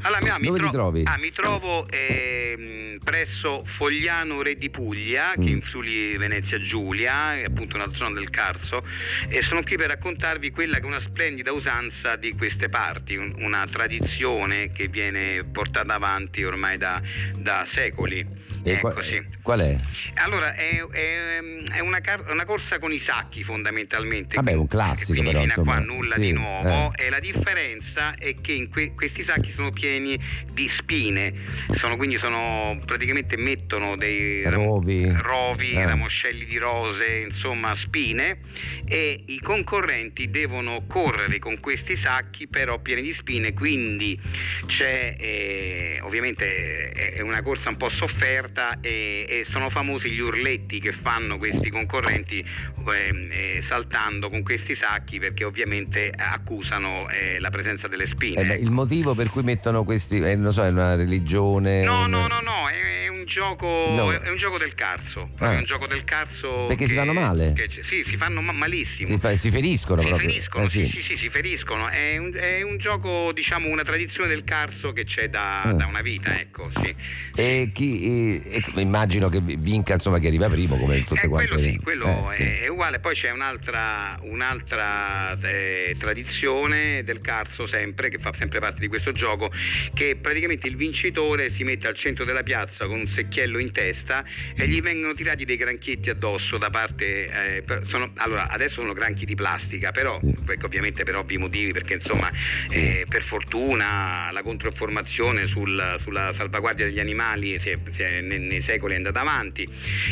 Allora, 0.03 0.39
mi- 0.39 0.41
mi 0.41 0.47
dove 0.47 0.59
ti 0.59 0.65
tro- 0.65 0.71
trovi? 0.73 1.03
Ah, 1.05 1.17
mi 1.19 1.31
trovo 1.31 1.87
ehm, 1.89 2.99
presso 3.05 3.65
Fogliano 3.77 4.43
Re 4.43 4.57
di 4.57 4.71
Puglia, 4.71 5.35
Mm. 5.39 5.45
che 5.45 5.51
in 5.51 5.63
Friuli 5.63 6.17
Venezia 6.17 6.61
Giulia, 6.61 7.37
è 7.37 7.45
appunto 7.45 7.77
una 7.77 7.93
zona 7.95 8.15
del 8.19 8.29
Carso, 8.31 8.85
e 9.29 9.41
sono 9.43 9.63
qui 9.63 9.77
per 9.77 9.89
raccontarvi 9.89 10.51
quella 10.51 10.79
che 10.79 10.83
è 10.83 10.87
una 10.87 11.01
splendida 11.01 11.53
usanza 11.53 12.17
di 12.17 12.35
queste 12.35 12.69
parti, 12.69 13.15
un- 13.15 13.35
una 13.39 13.67
tradizione 13.71 14.73
che 14.73 14.89
viene 14.89 15.45
portata 15.45 15.95
avanti 15.95 16.43
ormai 16.43 16.77
da, 16.77 17.01
da 17.39 17.65
secoli. 17.73 18.43
E 18.67 18.73
ecco, 18.73 18.93
qua- 18.93 19.03
sì. 19.05 19.23
qual 19.43 19.61
è? 19.61 19.79
Allora, 20.15 20.55
è, 20.55 20.83
è- 20.91 21.39
è 21.75 21.81
una, 21.81 22.01
car- 22.01 22.31
una 22.31 22.45
corsa 22.47 22.79
con 22.79 22.93
i 22.93 22.99
sacchi 22.99 23.45
fondamentalmente. 23.45 24.37
Vabbè, 24.37 24.53
un 24.55 24.67
classico, 24.67 25.23
però, 25.23 25.43
a 25.43 25.55
qua 25.63 25.79
nulla 25.81 26.15
sì, 26.15 26.21
di 26.21 26.33
nuovo. 26.33 26.93
eh. 26.97 27.07
E 27.07 27.11
la 27.11 27.19
differenza 27.21 28.15
è 28.17 28.35
che 28.41 28.53
in 28.53 28.71
que- 28.71 28.93
questi 28.95 29.23
sacchi 29.25 29.53
sono 29.53 29.71
pieni 29.71 30.19
di 30.51 30.69
spine. 30.71 31.35
Sono, 31.75 31.97
quindi 31.97 32.17
sono 32.19 32.79
praticamente 32.87 33.37
mettono 33.37 33.97
dei 33.97 34.43
ram- 34.45 34.65
Rovi. 34.65 35.13
rovi, 35.15 35.73
Eh. 35.73 35.85
ramoscelli 35.85 36.47
di 36.47 36.57
rose, 36.57 37.27
insomma 37.29 37.75
spine. 37.77 38.39
E 38.87 39.25
i 39.27 39.41
concorrenti 39.41 40.31
devono 40.31 40.85
correre 40.89 41.39
con 41.39 41.61
questi 41.61 41.97
sacchi, 41.97 42.49
però 42.49 42.79
pieni 42.79 43.03
di 43.03 43.13
spine. 43.13 43.53
Quindi 43.53 44.19
c'è 44.67 45.17
eh, 45.19 45.99
ovviamente 46.03 46.89
è 46.91 46.93
è 47.15 47.21
una 47.21 47.43
corsa 47.43 47.69
un 47.69 47.77
po' 47.77 47.91
sofferta 47.91 48.54
e, 48.81 49.27
e 49.29 49.47
sono 49.51 49.69
famosi 49.71 50.11
gli 50.11 50.21
urletti 50.21 50.79
che 50.81 50.93
fanno 50.93 51.37
questi 51.37 51.71
concorrenti 51.71 52.39
ehm, 52.39 53.29
eh, 53.33 53.63
saltando 53.69 54.31
con 54.31 54.43
questi 54.43 54.77
sacchi 54.77 55.19
perché 55.19 55.45
ovviamente 55.45 56.13
accusano 56.17 57.09
eh, 57.11 57.39
la 57.41 57.51
presenza 57.51 57.89
delle 57.89 58.07
spine. 58.07 58.41
Eh, 58.41 58.45
beh, 58.45 58.53
ecco. 58.55 58.63
il 58.65 58.71
motivo 58.71 59.15
per 59.15 59.29
cui 59.31 59.43
mettono 59.43 59.85
questi, 59.85 60.19
eh, 60.21 60.37
non 60.37 60.53
so, 60.53 60.65
è 60.65 60.71
una 60.71 60.95
religione? 60.95 61.83
No, 61.83 62.07
no, 62.07 62.27
no, 62.27 62.41
no, 62.41 62.69
è, 62.69 63.05
è 63.05 63.09
un 63.09 63.25
gioco, 63.27 63.67
No. 63.67 64.13
è 64.13 64.29
un 64.31 64.37
gioco 64.37 64.59
del 64.59 64.75
carso, 64.75 65.31
Ah. 65.39 65.53
è 65.55 65.57
un 65.57 65.65
gioco 65.65 65.87
del 65.87 66.05
carso. 66.05 66.67
Perché 66.69 66.85
si 66.87 66.91
che- 66.93 66.99
fanno 66.99 67.13
male? 67.13 67.53
che 67.55 67.69
sì, 67.83 68.03
si 68.07 68.17
fanno 68.17 68.41
ma- 68.41 68.53
malissimo. 68.53 69.07
Si, 69.09 69.19
fa- 69.19 69.37
si 69.37 69.51
feriscono 69.51 70.01
Si 70.03 70.09
proprio. 70.09 70.29
feriscono, 70.29 70.65
Eh, 70.67 70.69
sì, 70.69 70.87
sì, 70.89 71.03
sì, 71.03 71.17
si 71.17 71.29
feriscono. 71.31 71.89
È 71.89 72.17
un, 72.19 72.33
è 72.35 72.63
un 72.63 72.77
gioco, 72.79 73.33
diciamo, 73.33 73.69
una 73.69 73.83
tradizione 73.83 74.29
del 74.29 74.45
carso 74.45 74.93
che 74.93 75.05
c'è 75.05 75.29
da, 75.29 75.63
Ah. 75.63 75.73
da 75.73 75.87
una 75.87 76.03
vita, 76.03 76.39
ecco, 76.39 76.71
sì. 76.81 76.95
E 77.35 77.71
chi, 77.73 78.43
e- 78.45 78.63
e 78.77 78.81
immagino 78.81 79.29
che 79.29 79.41
vinca 79.41 79.95
insomma 79.95 80.19
chi 80.19 80.27
arriva 80.27 80.49
primo 80.49 80.77
come 80.77 81.03
tutte 81.05 81.23
Eh, 81.25 81.29
quante 81.29 81.49
quello 81.49 81.63
sì, 81.63 81.77
quello 81.83 82.33
eh, 82.33 82.37
sì. 82.37 82.43
è, 82.43 82.61
è 82.63 82.69
uguale. 82.69 83.01
Poi 83.01 83.15
c'è 83.15 83.31
un'altra, 83.31 84.19
un'altra 84.23 85.39
eh, 85.43 85.97
tradizione 85.99 87.03
del 87.05 87.21
carso 87.21 87.67
sempre, 87.67 88.09
che 88.09 88.19
fa 88.19 88.33
sempre 88.39 88.61
parte 88.61 88.81
di 88.81 88.89
questo 88.89 89.13
gioco, 89.13 89.51
che 89.95 90.17
praticamente 90.21 90.69
il 90.69 90.77
vincitore 90.77 91.53
si 91.53 91.65
mette 91.65 91.89
al 91.89 91.95
centro 91.97 92.25
della 92.25 92.43
piazza 92.43 92.87
con 92.87 92.99
un 93.01 93.09
secchiello 93.09 93.59
in 93.59 93.73
testa 93.73 94.25
e 94.57 94.67
gli 94.69 94.81
vengono 94.81 95.15
tirati 95.15 95.45
dei 95.45 95.57
granchietti 95.57 96.11
addosso 96.11 96.59
da 96.59 96.71
parte... 96.71 97.27
eh, 97.27 97.65
sono- 97.87 98.13
allora, 98.17 98.49
adesso 98.51 98.75
sono 98.81 98.93
granchi 98.93 99.25
di 99.25 99.35
plastica, 99.35 99.91
però, 99.91 100.19
Sì. 100.21 100.35
ovviamente 100.63 101.05
per 101.05 101.17
ovvi 101.17 101.39
motivi, 101.39 101.73
perché 101.73 101.95
insomma, 101.95 102.31
eh, 102.71 103.07
per 103.09 103.23
fortuna 103.25 104.31
la 104.33 104.43
controinformazione 104.43 105.47
sul- 105.47 105.99
sulla 106.03 106.33
salvaguardia 106.35 106.85
degli 106.87 107.01
animali 107.01 107.59
si 107.61 107.69
è- 107.71 107.79
si 107.95 108.03
è- 108.03 108.21
nei, 108.39 108.63
secoli 108.63 108.95
è 108.95 108.97
andata 108.97 109.21
avanti. 109.21 109.63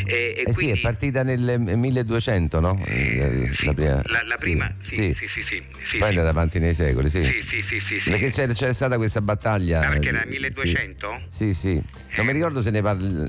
E, 0.07 0.35
e 0.37 0.43
Eh 0.47 0.53
sì, 0.53 0.59
quindi- 0.65 0.79
è 0.79 0.83
partita 0.83 1.23
nel 1.23 1.59
1200, 1.61 2.61
no? 2.61 2.81
Eh, 2.85 3.49
sì, 3.53 3.65
la 3.67 3.75
prima, 3.75 4.03
la- 4.05 4.23
la 4.25 4.37
prima, 4.39 4.75
sì, 4.87 5.15
sì, 5.19 5.27
sì, 5.29 5.43
sì, 5.43 5.63
sì, 5.85 5.99
Poi 5.99 6.09
è 6.09 6.13
sì. 6.13 6.19
andata 6.19 6.29
avanti 6.31 6.59
nei 6.59 6.75
secoli, 6.75 7.09
sì. 7.11 7.23
Sì, 7.23 7.43
sì, 7.43 7.63
sì, 7.63 7.81
sì, 7.81 8.01
sì. 8.01 8.11
Perché 8.11 8.31
c'era, 8.31 8.53
c'era 8.53 8.73
stata 8.73 8.97
questa 8.97 9.21
battaglia. 9.21 9.81
Ah, 9.81 9.89
perché 9.91 10.09
era 10.09 10.23
eh, 10.23 10.27
1200? 10.29 11.23
Sì, 11.29 11.53
sì. 11.55 11.81
Non 12.17 12.27
mi 12.27 12.33
ricordo 12.33 12.63
se 12.63 12.71
ne 12.71 12.83
parla. 12.83 13.29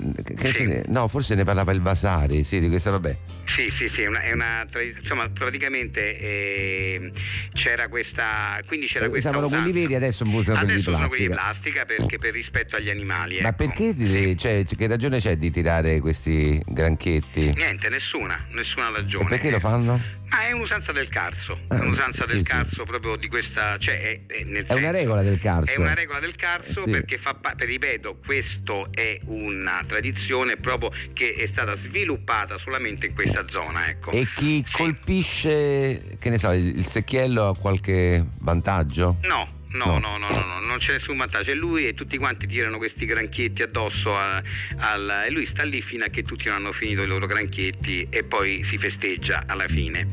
Sì. 0.54 0.82
No, 0.88 1.08
forse 1.08 1.36
ne 1.36 1.44
parlava 1.44 1.72
il 1.72 1.82
Vasari, 1.82 2.44
sì, 2.44 2.60
di 2.60 2.70
questa, 2.70 2.90
vabbè. 2.92 3.16
Sì, 3.46 3.70
sì, 3.70 3.88
sì, 3.90 4.02
è 4.02 4.08
una, 4.08 4.22
è 4.22 4.32
una 4.32 4.66
insomma, 5.02 5.30
praticamente 5.30 6.20
eh, 6.20 7.12
c'era 7.54 7.88
questa, 7.88 8.60
quindi 8.66 8.88
c'era 8.88 9.10
questa 9.10 9.30
Usavano 9.30 9.50
quelli 9.50 9.72
veri, 9.72 9.96
adesso 9.96 10.24
usano 10.24 10.58
quelli 10.60 10.66
di 10.66 10.72
Adesso 10.74 10.92
sono 10.92 11.08
quelli 11.08 11.28
di 11.28 11.30
plastica. 11.34 11.84
plastica 11.84 11.86
perché 11.86 12.18
per 12.18 12.34
rispetto 12.34 12.76
agli 12.76 12.90
animali. 12.90 13.40
Ma 13.42 13.50
ecco. 13.50 13.56
perché, 13.58 14.36
cioè, 14.38 14.64
che 14.84 14.88
ragione 14.89 15.19
c'è 15.19 15.38
di 15.38 15.50
tirare 15.50 16.00
questi 16.02 16.62
granchetti? 16.65 17.54
Niente, 17.54 17.88
nessuna, 17.89 18.38
nessuna 18.52 18.89
ragione. 18.89 19.26
E 19.26 19.28
perché 19.30 19.50
lo 19.50 19.60
fanno? 19.60 20.02
Ma 20.30 20.48
è 20.48 20.52
un'usanza 20.52 20.91
del 20.91 21.08
carso, 21.10 21.60
è 21.69 21.76
Ah, 21.76 21.82
un'usanza 21.82 22.26
sì, 22.26 22.34
del 22.34 22.43
sì. 22.43 22.50
carso 22.50 22.84
proprio 22.86 23.15
di 23.15 23.28
questa, 23.30 23.78
cioè 23.78 24.02
è, 24.02 24.19
è 24.26 24.34
È 24.39 24.43
una 24.50 24.63
senso- 24.67 24.91
regola 24.91 25.22
del 25.22 25.38
carso. 25.38 25.72
È 25.72 25.76
una 25.78 25.93
regola 25.93 26.19
del 26.19 26.36
carso 26.36 26.80
Eh, 26.82 26.84
sì. 26.86 26.89
perché 26.89 27.17
fa 27.19 27.34
pa- 27.36 27.54
per- 27.56 27.67
ripeto, 27.67 28.17
questo 28.26 28.88
è 28.91 29.19
una 29.26 29.84
tradizione 29.88 30.56
proprio 30.58 30.91
che 31.13 31.34
è 31.38 31.48
stata 31.48 31.76
sviluppata 31.78 32.58
solamente 32.58 33.08
in 33.08 33.13
questa 33.13 33.46
zona, 33.48 33.88
ecco. 33.88 34.12
E 34.12 34.28
chi 34.36 34.65
colpisce, 34.72 36.17
che 36.19 36.30
ne 36.30 36.38
so, 36.39 36.52
il 36.52 36.86
secchiello 36.86 37.50
ha 37.50 37.56
qualche 37.56 38.26
vantaggio? 38.39 39.17
No. 39.22 39.62
No, 39.74 39.98
no, 39.98 40.18
no, 40.18 40.30
no, 40.30 40.46
no, 40.46 40.60
non 40.60 40.78
c'è 40.78 40.94
nessun 40.94 41.18
vantaggio. 41.18 41.52
E 41.52 41.56
lui 41.56 41.88
e 41.88 41.94
tutti 41.94 42.18
quanti 42.18 42.46
tirano 42.46 42.78
questi 42.78 43.06
granchietti 43.06 43.64
addosso 43.64 44.14
e 44.14 45.30
lui 45.32 45.48
sta 45.48 45.64
lì 45.64 45.82
fino 45.82 46.04
a 46.06 46.10
che 46.10 46.24
tutti 46.24 46.46
non 46.48 46.58
hanno 46.58 46.72
finito 46.72 47.02
i 47.02 47.08
loro 47.08 47.26
granchietti 47.26 48.08
e 48.10 48.24
poi 48.24 48.64
si 48.64 48.78
festeggia 48.78 49.44
alla 49.48 49.68
fine. 49.68 50.08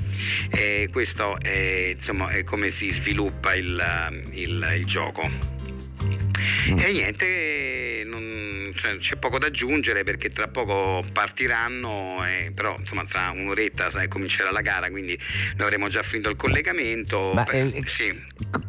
E 0.51 0.89
questo 0.91 1.39
è, 1.41 1.95
insomma, 1.97 2.31
è 2.31 2.43
come 2.45 2.71
si 2.73 2.91
sviluppa 2.91 3.55
il, 3.55 4.23
gioco. 4.87 5.31
E 6.65 6.93
niente, 6.93 8.03
non- 8.07 8.30
cioè, 8.75 8.99
c'è 8.99 9.17
poco 9.17 9.39
da 9.39 9.47
aggiungere 9.47 10.05
perché 10.05 10.31
tra 10.31 10.49
poco 10.49 11.05
partiranno, 11.13 12.25
eh, 12.27 12.53
però 12.53 12.77
insomma 12.79 13.05
tra 13.05 13.31
un'oretta 13.35 13.91
sai, 13.91 14.09
comincerà 14.09 14.51
la 14.51 14.61
gara, 14.61 14.91
quindi 14.91 15.19
noi 15.57 15.67
avremo 15.67 15.89
già 15.89 16.03
finito 16.03 16.31
il 16.31 16.37
collegamento. 16.37 17.33
Ma, 17.35 17.45
Beh, 17.45 17.61
eh, 17.61 17.83
sì. 17.87 18.19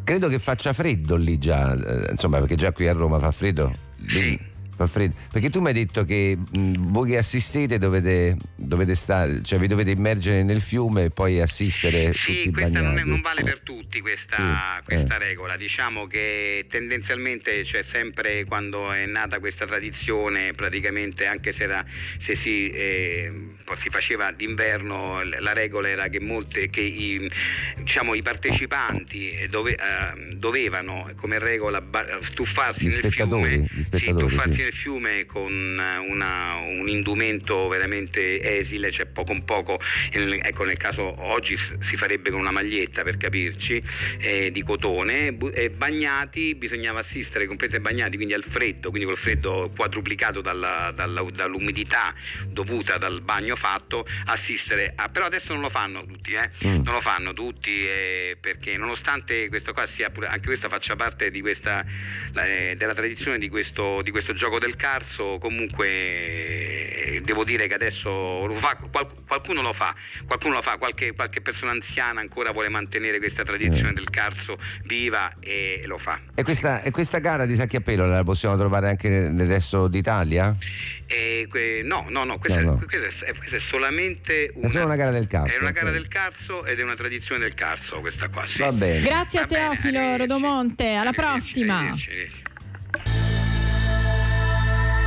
Credo 0.04 0.28
che 0.28 0.40
faccia 0.40 0.74
freddo 0.74 1.16
lì 1.16 1.38
già, 1.38 1.74
eh, 1.74 2.12
insomma, 2.12 2.40
perché 2.40 2.56
già 2.56 2.72
qui 2.72 2.88
a 2.88 2.94
Roma 2.94 3.20
fa 3.20 3.32
freddo. 3.32 3.74
Sì. 4.08 4.51
Fa 4.82 4.88
freddo. 4.88 5.16
Perché 5.32 5.50
tu 5.50 5.62
mi 5.62 5.68
hai 5.68 5.74
detto 5.74 6.04
che 6.04 6.38
mh, 6.38 6.92
voi 6.92 7.10
che 7.12 7.18
assistete 7.18 7.78
dovete, 7.78 8.36
dovete 8.56 8.96
stare, 8.96 9.42
cioè 9.44 9.60
vi 9.60 9.68
dovete 9.68 9.92
immergere 9.92 10.44
nel 10.44 10.62
fiume 10.62 11.06
e 11.06 11.10
poi 11.10 11.40
assistere 11.42 12.14
Sì, 12.14 12.50
questa 12.52 12.82
non, 12.82 12.98
è- 12.98 13.04
non 13.04 13.22
vale 13.22 13.44
per 13.44 13.60
tutti 13.62 14.00
questa, 14.02 14.80
Sì, 14.80 14.84
questa 14.86 15.16
eh. 15.16 15.28
regola, 15.28 15.58
diciamo 15.58 16.08
che 16.08 16.66
tendenzialmente 16.70 17.64
c'è 17.64 17.84
sempre 17.92 18.46
quando 18.46 18.92
è 18.92 19.06
nata 19.06 19.40
questa 19.40 19.66
tradizione, 19.66 20.54
praticamente 20.54 21.26
anche 21.26 21.54
se, 21.54 21.64
era- 21.64 21.86
se 22.20 22.36
si, 22.38 22.70
eh, 22.70 23.32
si 23.82 23.90
faceva 23.90 24.32
d'inverno, 24.32 25.24
la 25.24 25.54
regola 25.54 25.88
era 25.90 26.08
che, 26.10 26.20
molte, 26.20 26.70
che 26.70 26.82
i, 26.82 27.30
diciamo, 27.78 28.14
i 28.14 28.22
partecipanti 28.22 29.32
eh, 29.32 29.48
dove- 29.48 29.72
eh, 29.76 30.36
dovevano 30.36 31.10
come 31.16 31.40
regola 31.40 31.82
ba- 31.82 32.06
stuffarsi 32.32 32.88
Gli 32.88 33.00
nel 33.02 33.12
fiume, 33.14 33.68
gli 33.72 33.98
sì, 33.98 34.14
tuffarsi 34.18 34.56
sì. 34.56 34.71
Nel 34.72 34.74
fiume 34.74 35.26
con 35.26 35.52
eh, 35.80 35.98
una- 35.98 36.56
un 36.56 36.88
indumento 36.88 37.68
veramente 37.68 38.42
esile, 38.60 38.92
cioè 38.92 39.06
poco 39.06 39.30
con 39.32 39.46
poco, 39.46 39.80
ecco 40.12 40.66
nel 40.66 40.76
caso 40.78 41.22
oggi 41.22 41.56
si 41.58 41.96
farebbe 41.96 42.32
con 42.32 42.40
una 42.40 42.52
maglietta 42.52 43.04
per 43.04 43.16
capirci, 43.18 43.82
eh, 44.20 44.52
di 44.52 44.62
cotone, 44.64 45.38
e 45.54 45.70
bagnati, 45.70 46.56
bisognava 46.56 47.00
assistere, 47.00 47.46
comprese 47.46 47.80
bagnati, 47.80 48.16
quindi 48.16 48.34
al 48.34 48.44
freddo, 48.50 48.90
quindi 48.90 49.08
col 49.08 49.18
freddo 49.18 49.72
quadruplicato 49.76 50.42
dalla- 50.42 50.92
dalla- 50.94 51.26
dall'umidità 51.32 52.14
dovuta 52.48 52.98
dal 52.98 53.22
bagno 53.22 53.56
fatto, 53.56 54.06
assistere 54.26 54.92
a... 54.96 55.08
però 55.10 55.26
adesso 55.28 55.54
non 55.54 55.62
lo 55.62 55.70
fanno 55.70 56.06
tutti, 56.06 56.34
eh? 56.34 56.50
Mm. 56.66 56.82
non 56.84 56.94
lo 56.96 57.02
fanno 57.02 57.32
tutti 57.34 57.86
eh, 57.86 58.38
perché 58.40 58.76
nonostante 58.78 59.48
questo 59.50 59.72
qua 59.74 59.88
sia 59.88 60.10
pure, 60.10 60.28
anche 60.28 60.48
questa 60.48 60.68
faccia 60.70 60.96
parte 60.96 61.32
di 61.32 61.40
questa, 61.42 61.86
eh, 62.46 62.76
della 62.76 62.94
tradizione 62.94 63.38
di 63.38 63.48
questo, 63.50 64.02
di 64.02 64.12
questo 64.12 64.34
gioco 64.34 64.60
del 64.62 64.76
carso, 64.76 65.38
comunque 65.40 67.20
devo 67.24 67.44
dire 67.44 67.68
che 67.68 67.74
adesso 67.74 68.46
lo 68.46 68.56
fa, 68.56 68.78
qual- 68.92 69.08
qualcuno 69.28 69.62
lo 69.62 69.74
fa, 69.74 69.94
qualcuno 70.26 70.56
lo 70.56 70.62
fa, 70.62 70.78
qualche, 70.78 71.14
qualche 71.14 71.42
persona 71.42 71.72
anziana 71.72 72.20
ancora 72.22 72.52
vuole 72.52 72.70
mantenere 72.70 73.18
questa 73.20 73.44
tradizione 73.44 73.90
Eh. 73.90 73.94
del 73.94 74.10
carso 74.10 74.58
viva 74.84 75.34
e 75.40 75.82
lo 75.86 75.98
fa. 75.98 76.20
E 76.36 76.44
questa, 76.44 76.82
e 76.82 76.92
questa 76.92 77.20
gara 77.20 77.46
di 77.46 77.56
sacchi 77.56 77.76
a 77.76 77.82
pelo 77.82 78.06
la 78.06 78.24
possiamo 78.24 78.58
trovare 78.58 78.90
anche 78.90 79.10
nel 79.10 79.48
resto 79.48 79.88
d'Italia? 79.88 80.56
E 81.08 81.48
que- 81.50 81.82
no, 81.84 82.06
no, 82.10 82.24
no, 82.24 82.38
questa, 82.40 82.62
No, 82.62 82.72
no. 82.72 82.80
È, 82.80 82.86
questa 82.86 83.26
è- 83.26 83.34
questa 83.36 83.56
è 83.58 83.60
solamente 83.60 84.52
una, 84.56 84.70
solo 84.70 84.86
una 84.86 84.96
gara 84.96 85.12
del 85.12 85.28
carso, 85.28 85.56
È 85.56 85.60
una 85.60 85.72
gara 85.72 85.92
del 85.92 86.08
carso 86.08 86.66
ed 86.66 86.80
è 86.80 86.84
una 86.84 86.96
tradizione 86.96 87.42
del 87.42 87.54
carso 87.54 88.00
questa 88.00 88.30
qua, 88.30 88.46
sì. 88.48 88.60
Va 88.60 88.72
bene. 88.72 89.02
Grazie 89.02 89.40
a 89.40 89.42
Va 89.42 89.48
bene, 89.48 89.62
Teofilo 89.70 89.98
arrivederci. 90.00 90.18
Rodomonte, 90.28 90.84
alla 90.94 91.10
Arrivederci, 91.10 91.22
prossima. 91.42 91.78
arrivederci, 91.78 92.10
arrivederci. 92.10 92.50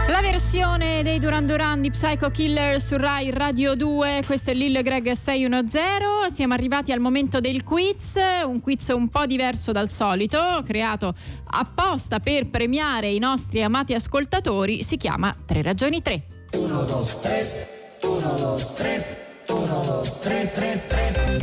La 0.08 0.20
versione 0.20 1.02
dei 1.02 1.18
Duran 1.18 1.46
Duran 1.46 1.80
di 1.80 1.88
Psycho 1.88 2.30
Killer 2.30 2.78
su 2.78 2.98
Rai 2.98 3.30
Radio 3.30 3.74
2, 3.74 4.22
questo 4.26 4.50
è 4.50 4.54
Lil 4.54 4.82
Greg 4.82 5.10
610. 5.10 6.30
Siamo 6.30 6.52
arrivati 6.52 6.92
al 6.92 7.00
momento 7.00 7.40
del 7.40 7.62
quiz, 7.62 8.16
un 8.44 8.60
quiz 8.60 8.88
un 8.88 9.08
po' 9.08 9.24
diverso 9.24 9.72
dal 9.72 9.88
solito, 9.88 10.62
creato 10.62 11.14
apposta 11.52 12.20
per 12.20 12.50
premiare 12.50 13.08
i 13.08 13.18
nostri 13.18 13.62
amati 13.62 13.94
ascoltatori, 13.94 14.82
si 14.82 14.98
chiama 14.98 15.34
Tre 15.46 15.62
ragioni 15.62 16.02
3. 16.02 16.22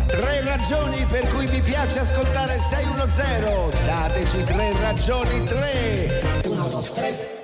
Tre 0.07 0.43
ragioni 0.43 1.05
per 1.09 1.27
cui 1.29 1.47
vi 1.47 1.61
piace 1.61 1.99
ascoltare 1.99 2.59
610. 2.59 3.85
Dateci 3.85 4.43
tre 4.43 4.71
ragioni, 4.79 5.43
tre. 5.45 6.41
Tre 6.93 7.40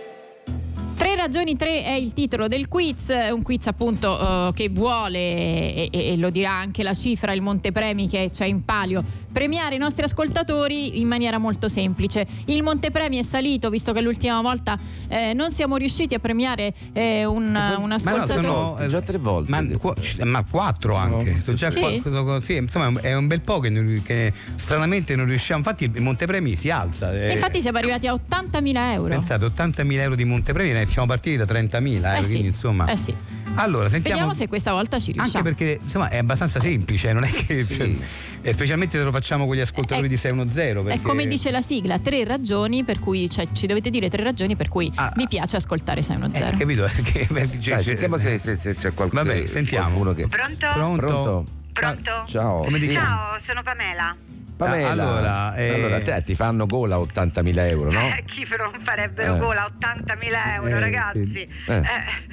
ragioni 1.28 1.58
3 1.58 1.84
è 1.84 1.92
il 1.92 2.14
titolo 2.14 2.48
del 2.48 2.70
quiz, 2.70 3.14
un 3.34 3.42
quiz 3.42 3.68
appunto 3.68 4.18
eh, 4.18 4.52
che 4.54 4.70
vuole, 4.70 5.18
e, 5.20 5.90
e- 5.92 6.12
e 6.14 6.16
lo 6.16 6.30
dirà 6.30 6.52
anche 6.52 6.84
la 6.84 6.94
cifra, 6.94 7.34
il 7.34 7.42
montepremi 7.42 8.08
che 8.08 8.30
c'è 8.32 8.46
in 8.46 8.64
palio, 8.64 9.04
premiare 9.32 9.76
i 9.76 9.78
nostri 9.78 10.04
ascoltatori 10.04 11.00
in 11.00 11.08
maniera 11.08 11.38
molto 11.38 11.68
semplice. 11.68 12.26
Il 12.46 12.64
montepremi 12.64 13.18
è 13.18 13.24
salito, 13.24 13.70
visto 13.70 13.92
che 13.94 14.02
l'ultima 14.02 14.42
volta 14.42 14.78
eh, 15.08 15.34
non 15.34 15.52
siamo 15.52 15.76
riusciti 15.78 16.14
a 16.14 16.20
premiare 16.20 16.74
eh, 16.94 17.26
un, 17.26 17.46
un 17.46 17.52
Ma 17.52 17.76
no, 17.88 17.94
ascoltatore. 17.94 18.42
sono 18.42 18.76
Già 18.88 19.02
tre 19.02 19.18
volte. 19.18 19.50
Ma, 19.52 19.64
qu- 19.78 20.24
ma 20.24 20.44
quattro 20.50 20.96
anche. 20.96 21.40
Sono 21.42 21.56
già 21.58 21.70
Sì? 21.70 21.80
quattro- 21.80 22.40
sì, 22.40 22.56
insomma, 22.58 23.00
è 23.02 23.16
un 23.16 23.28
bel 23.28 23.42
po' 23.42 23.60
che, 23.60 23.70
non- 23.70 24.02
che 24.06 24.32
stranamente 24.56 25.16
non 25.16 25.26
riusciamo. 25.26 25.60
Infatti, 25.60 25.92
il 25.94 26.02
Montepremi 26.02 26.56
si 26.56 26.70
alza. 26.70 27.14
eh. 27.14 27.32
Infatti 27.34 27.62
siamo 27.62 27.78
arrivati 27.78 28.08
a 28.08 28.14
80.000 28.14 28.92
euro. 28.94 29.10
Pensate, 29.10 29.46
80.000 29.46 29.92
euro 30.00 30.16
di 30.16 30.24
Montepremi, 30.26 30.72
ne 30.72 30.86
siamo 30.86 31.08
partiti 31.08 31.36
da 31.38 31.46
30.000, 31.46 32.16
eh, 32.16 32.20
Eh 32.20 32.24
sì, 32.24 32.30
quindi 32.30 32.48
insomma. 32.48 32.86
eh 32.88 32.96
sì. 32.96 33.14
Allora, 33.58 33.90
sentiamo. 33.90 34.16
Vediamo 34.20 34.34
se 34.34 34.48
questa 34.48 34.72
volta 34.72 35.00
ci 35.00 35.10
Anche 35.12 35.22
riusciamo. 35.22 35.44
perché 35.44 35.80
insomma 35.84 36.10
è 36.10 36.18
abbastanza 36.18 36.60
semplice, 36.60 37.14
non 37.14 37.24
è 37.24 37.30
che. 37.30 37.64
Sì. 37.64 37.76
cioè, 37.76 37.96
eh, 38.42 38.54
specialmente 38.54 38.98
se 38.98 39.04
lo 39.04 39.12
facciamo 39.12 39.46
con 39.46 39.56
gli 39.56 39.60
ascoltatori 39.60 40.08
È- 40.08 40.10
di 40.10 40.18
610. 40.18 40.70
È 40.80 40.84
Perché... 40.84 41.02
come 41.02 41.28
dice 41.28 41.52
la 41.52 41.62
sigla, 41.62 42.00
tre 42.00 42.24
ragioni 42.24 42.84
per 42.84 43.00
cui, 43.00 43.30
cioè 43.30 43.48
ci 43.54 43.68
dovete 43.68 43.90
dire 43.90 44.10
tre 44.10 44.24
ragioni 44.24 44.56
per 44.56 44.70
cui 44.70 44.92
Ah, 44.96 45.12
vi 45.16 45.28
piace 45.28 45.58
ascoltare 45.58 46.00
Eh, 46.00 46.04
610. 46.04 46.58
capito? 46.58 46.86
Che- 47.04 47.28
beh, 47.30 47.48
Dai, 47.48 47.62
cioè, 47.62 47.84
sentiamo 47.84 48.18
se, 48.18 48.38
se- 48.38 48.56
se 48.56 48.76
c'è 48.76 48.94
qualcuno, 48.94 49.24
Vabbè, 49.24 49.46
sentiamo. 49.48 49.86
qualcuno 50.02 50.14
che... 50.14 50.28
Pronto? 50.28 50.68
Pronto? 50.74 51.06
Pronto? 51.06 51.46
Pronto? 51.74 52.12
Ciao. 52.28 52.66
Ciao, 52.92 53.40
sono 53.46 53.62
Pamela. 53.64 54.16
Pamela, 54.58 54.88
Ah, 54.88 54.92
allora, 54.92 55.56
eh, 55.56 55.74
allora, 55.76 56.02
te, 56.02 56.22
ti 56.24 56.34
fanno 56.34 56.66
gola 56.66 56.98
80.000 56.98 57.68
euro, 57.70 57.92
no? 57.92 58.08
Eh, 58.10 58.24
chi 58.26 58.44
non 58.58 58.72
farebbero 58.84 59.36
Eh. 59.36 59.38
gola 59.38 59.66
80.000 59.80 60.56
euro, 60.56 60.68
Eh, 60.68 60.80
ragazzi? 60.80 61.32
sì. 61.32 61.48
Eh. 61.68 61.76
Eh, 61.76 61.84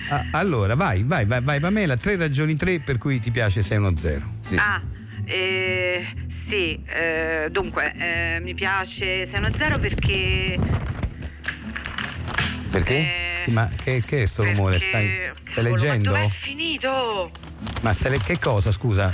Ah, 0.09 0.25
allora, 0.33 0.75
vai, 0.75 1.03
vai, 1.05 1.27
vai, 1.27 1.43
vai, 1.43 1.61
Pamela. 1.61 1.97
Tre 1.97 2.17
ragioni, 2.17 2.57
tre 2.57 2.81
per 2.81 2.97
cui 2.99 3.21
ti 3.21 3.31
piace 3.31 3.63
610. 3.63 4.25
Sì. 4.41 4.57
Ah, 4.57 4.81
eh, 5.27 6.07
sì, 6.49 6.83
eh, 6.87 7.49
dunque, 7.51 7.93
eh, 7.95 8.41
mi 8.43 8.55
piace 8.55 9.29
610 9.31 9.79
perché... 9.81 10.57
Perché? 12.71 12.97
eh, 13.47 13.51
Ma 13.51 13.69
che, 13.83 14.03
che 14.05 14.23
è 14.23 14.27
sto 14.27 14.45
rumore? 14.45 14.79
perché- 14.79 14.89
Stai, 14.89 15.53
stai 15.53 15.63
leggendo? 15.65 16.11
Ma 16.13 16.19
dov'è 16.19 16.29
finito? 16.31 17.31
Ma 17.83 17.93
le- 18.09 18.19
che 18.19 18.39
cosa, 18.39 18.73
scusa? 18.73 19.13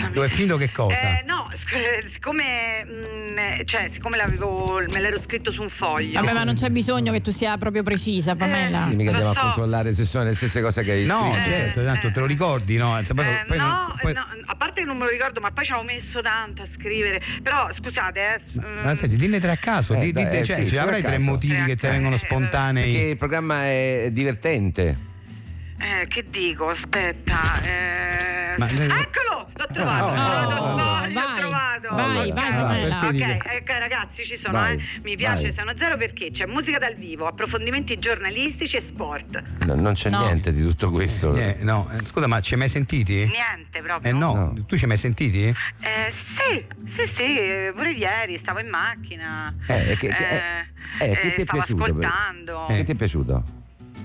La 0.00 0.08
Dove 0.08 0.26
è 0.26 0.28
finito 0.30 0.56
che 0.56 0.72
cosa? 0.72 0.94
Eh, 1.18 1.22
no, 1.26 1.50
sc- 1.56 2.10
siccome, 2.12 2.84
mm, 2.84 3.60
cioè, 3.64 3.88
siccome 3.92 4.16
l'avevo, 4.16 4.80
me 4.90 5.00
l'ero 5.00 5.20
scritto 5.22 5.52
su 5.52 5.62
un 5.62 5.68
foglio. 5.68 6.20
Vabbè, 6.20 6.32
ma 6.32 6.44
non 6.44 6.54
c'è 6.54 6.70
bisogno 6.70 7.12
che 7.12 7.20
tu 7.20 7.30
sia 7.30 7.56
proprio 7.58 7.82
precisa, 7.82 8.34
Pamela. 8.36 8.86
Eh, 8.86 8.90
Sì, 8.90 8.94
mica 8.96 9.10
lo 9.10 9.16
andiamo 9.16 9.32
so. 9.34 9.38
a 9.38 9.42
controllare 9.42 9.92
se 9.92 10.04
sono 10.04 10.24
le 10.24 10.34
stesse 10.34 10.60
cose 10.62 10.82
che 10.82 10.92
hai 10.92 11.04
No, 11.04 11.30
scritto. 11.32 11.50
certo, 11.50 11.84
tanto 11.84 12.10
te 12.10 12.20
lo 12.20 12.26
ricordi, 12.26 12.76
no? 12.76 12.98
Poi- 13.14 13.24
Eh, 13.26 13.44
poi 13.46 13.58
no, 13.58 13.66
non- 13.66 13.94
poi- 14.00 14.12
no, 14.14 14.26
a 14.46 14.54
parte 14.56 14.80
che 14.80 14.86
non 14.86 14.96
me 14.96 15.04
lo 15.04 15.10
ricordo, 15.10 15.40
ma 15.40 15.50
poi 15.50 15.64
ci 15.64 15.72
avevo 15.72 15.86
messo 15.86 16.20
tanto 16.22 16.62
a 16.62 16.66
scrivere. 16.74 17.20
Però 17.42 17.68
scusate, 17.74 18.20
eh. 18.20 18.40
Ma 18.82 18.90
mm, 18.90 18.94
senti, 18.94 19.16
dinne 19.16 19.40
tre 19.40 19.52
a 19.52 19.56
caso, 19.56 19.94
Eh, 19.94 19.98
di- 20.00 20.04
di- 20.06 20.12
dai, 20.24 20.38
eh, 20.40 20.44
cioè, 20.44 20.56
sì, 20.58 20.62
ci 20.64 20.68
tre 20.70 20.78
a 20.78 20.82
avrai 20.82 21.02
tre 21.02 21.18
motivi 21.18 21.62
che 21.64 21.76
ti 21.76 21.86
vengono 21.86 22.14
Eh, 22.14 22.18
spontanei. 22.18 22.92
Perché 22.92 23.08
il 23.08 23.16
programma 23.16 23.64
è 23.64 24.08
divertente. 24.12 25.14
Eh, 25.78 26.06
che 26.08 26.24
dico? 26.30 26.68
Aspetta. 26.68 27.62
eh, 27.62 28.54
Ma- 28.58 28.66
Eccolo! 28.68 29.48
L'ho 29.54 29.66
trovato! 29.72 30.04
Oh, 30.06 30.14
no, 30.14 30.48
no, 30.50 30.60
oh, 30.60 30.76
no, 30.76 31.06
l'ho 31.06 31.12
vai, 31.12 31.38
trovato! 31.38 31.88
vai, 31.94 32.28
Ok. 32.30 32.34
vai, 32.34 32.46
Allora, 32.46 32.62
Pamela. 32.66 32.98
perché 33.00 33.12
dico- 33.12 33.32
Ok, 33.32 33.58
ok, 33.60 33.78
ragazzi, 33.78 34.24
ci 34.24 34.36
sono, 34.38 34.52
Vai, 34.58 34.76
eh. 34.76 35.00
Mi 35.02 35.16
piace 35.16 35.42
vai. 35.42 35.54
Sono 35.54 35.72
Zero 35.76 35.96
perché 35.98 36.30
c'è 36.30 36.46
musica 36.46 36.78
dal 36.78 36.94
vivo, 36.94 37.26
approfondimenti 37.26 37.98
giornalistici 37.98 38.76
e 38.76 38.80
sport. 38.80 39.42
No, 39.66 39.74
non 39.74 39.92
c'è 39.94 40.08
No. 40.10 40.20
niente 40.24 40.52
di 40.52 40.62
tutto 40.62 40.90
questo. 40.90 41.34
Eh, 41.34 41.58
no, 41.60 41.88
eh, 41.92 42.04
scusa, 42.06 42.26
ma 42.26 42.40
ci 42.40 42.54
hai 42.54 42.58
mai 42.60 42.68
sentiti? 42.70 43.14
Niente 43.26 43.82
proprio. 43.82 44.10
Eh 44.10 44.14
no, 44.14 44.34
No. 44.34 44.64
tu 44.66 44.76
ci 44.76 44.82
hai 44.84 44.88
mai 44.88 44.98
sentiti? 44.98 45.44
Eh, 45.80 46.12
sì, 46.36 46.66
sì, 46.94 47.12
sì, 47.14 47.70
pure 47.74 47.92
ieri 47.92 48.38
stavo 48.38 48.60
in 48.60 48.68
macchina. 48.68 49.54
Eh, 49.66 49.96
che- 49.98 50.08
che- 50.08 50.64
eh, 50.98 51.10
che 51.10 51.32
ti 51.34 51.40
è 51.42 51.44
stavo 51.44 51.58
piaciuto, 51.58 51.82
però? 51.94 52.08
ascoltando. 52.08 52.64
Che 52.68 52.84
ti 52.84 52.92
è 52.92 52.94
piaciuto? 52.94 53.44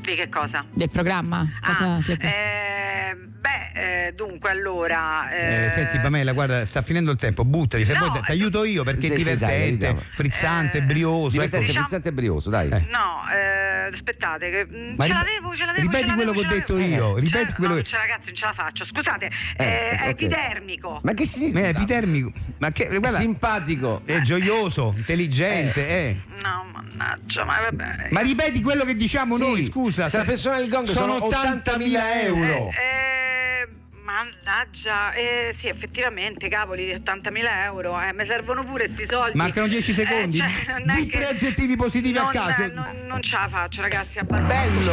Di 0.01 0.15
che 0.15 0.29
cosa? 0.29 0.65
Del 0.71 0.89
programma? 0.89 1.47
Cosa 1.63 1.95
Ah, 1.95 2.01
ti 2.03 2.11
è 2.13 2.17
piaciuto? 2.17 2.27
eh, 2.27 3.15
beh, 3.39 4.07
eh, 4.07 4.13
dunque 4.13 4.49
allora. 4.49 5.31
Eh, 5.31 5.65
eh, 5.65 5.69
senti 5.69 5.99
Pamela, 5.99 6.33
guarda, 6.33 6.65
sta 6.65 6.81
finendo 6.81 7.11
il 7.11 7.17
tempo, 7.17 7.45
buttali, 7.45 7.85
se 7.85 7.93
No, 7.93 8.07
vuoi 8.07 8.21
ti 8.23 8.31
aiuto 8.31 8.63
io 8.65 8.83
perché 8.83 9.05
è 9.05 9.09
dai, 9.09 9.17
divertente, 9.17 9.63
aiutiamo. 9.87 9.99
frizzante, 9.99 10.77
Eh, 10.79 10.81
brioso. 10.81 11.29
Divertente, 11.29 11.55
ecco. 11.57 11.65
diciamo- 11.67 11.85
frizzante 11.85 12.09
e 12.09 12.11
brioso, 12.13 12.49
dai. 12.49 12.69
Eh. 12.71 12.87
No, 12.89 13.23
eh, 13.31 13.93
aspettate, 13.93 14.49
che, 14.49 14.65
mm, 14.65 14.93
Ma 14.97 15.05
ce 15.05 15.13
rip- 15.13 15.23
l'avevo, 15.23 15.55
ce 15.55 15.65
l'avevo. 15.65 15.81
ripeti 15.85 16.07
ce 16.09 16.15
quello 16.15 16.31
che 16.31 16.39
ho 16.39 16.47
detto 16.47 16.77
io, 16.79 17.17
ripeti 17.17 17.53
quello 17.53 17.73
no, 17.75 17.79
che- 17.81 17.85
cioè, 17.87 17.99
ragazzi, 17.99 18.25
non 18.25 18.35
ce 18.35 18.45
la 18.45 18.53
faccio. 18.53 18.85
Scusate, 18.85 19.25
Eh, 19.57 19.63
eh, 19.63 19.89
è 19.89 20.01
ok. 20.01 20.07
epidermico. 20.09 20.99
Ma 21.03 21.13
che 21.13 21.25
si... 21.25 21.51
Ma 21.51 21.59
è 21.59 21.67
epidermico, 21.67 22.31
ma 22.57 22.71
che 22.71 22.87
guarda, 22.87 23.19
Simpatico. 23.19 24.01
è 24.05 24.19
gioioso, 24.21 24.93
intelligente, 24.97 25.87
eh. 25.87 26.21
No, 26.41 26.65
mannaggia, 26.73 27.43
ma 27.45 27.59
vabbè. 27.59 28.07
Ma 28.09 28.21
ripeti 28.21 28.63
quello 28.63 28.83
che 28.83 28.95
diciamo 28.95 29.35
Sì, 29.37 29.41
noi, 29.43 29.63
scusa. 29.65 29.90
Sta 29.91 30.23
persona 30.23 30.57
del 30.57 30.69
gong 30.69 30.87
sono 30.87 31.13
80.000 31.17 31.99
euro. 32.25 32.69
Eh, 32.69 33.67
ma 34.03 34.19
Mannaggia, 34.21 35.13
eh, 35.13 35.55
sì, 35.59 35.67
effettivamente, 35.67 36.47
cavoli, 36.49 36.91
80.000 36.93 37.63
euro, 37.65 37.99
eh, 37.99 38.13
mi 38.13 38.25
servono 38.27 38.63
pure 38.63 38.85
questi 38.87 39.07
soldi. 39.09 39.37
Mancano 39.37 39.67
10 39.67 39.93
secondi. 39.93 40.37
Eh, 40.39 40.41
cioè, 40.65 40.81
Di 40.95 41.05
che- 41.07 41.17
tre 41.17 41.27
aggettivi 41.29 41.75
positivi 41.75 42.17
a 42.17 42.23
non, 42.23 42.31
caso. 42.31 42.61
Non, 42.73 43.05
non 43.07 43.21
ce 43.21 43.35
la 43.35 43.47
faccio, 43.49 43.81
ragazzi, 43.81 44.19
a 44.19 44.23
Barroso. 44.23 44.47
Bello. 44.47 44.91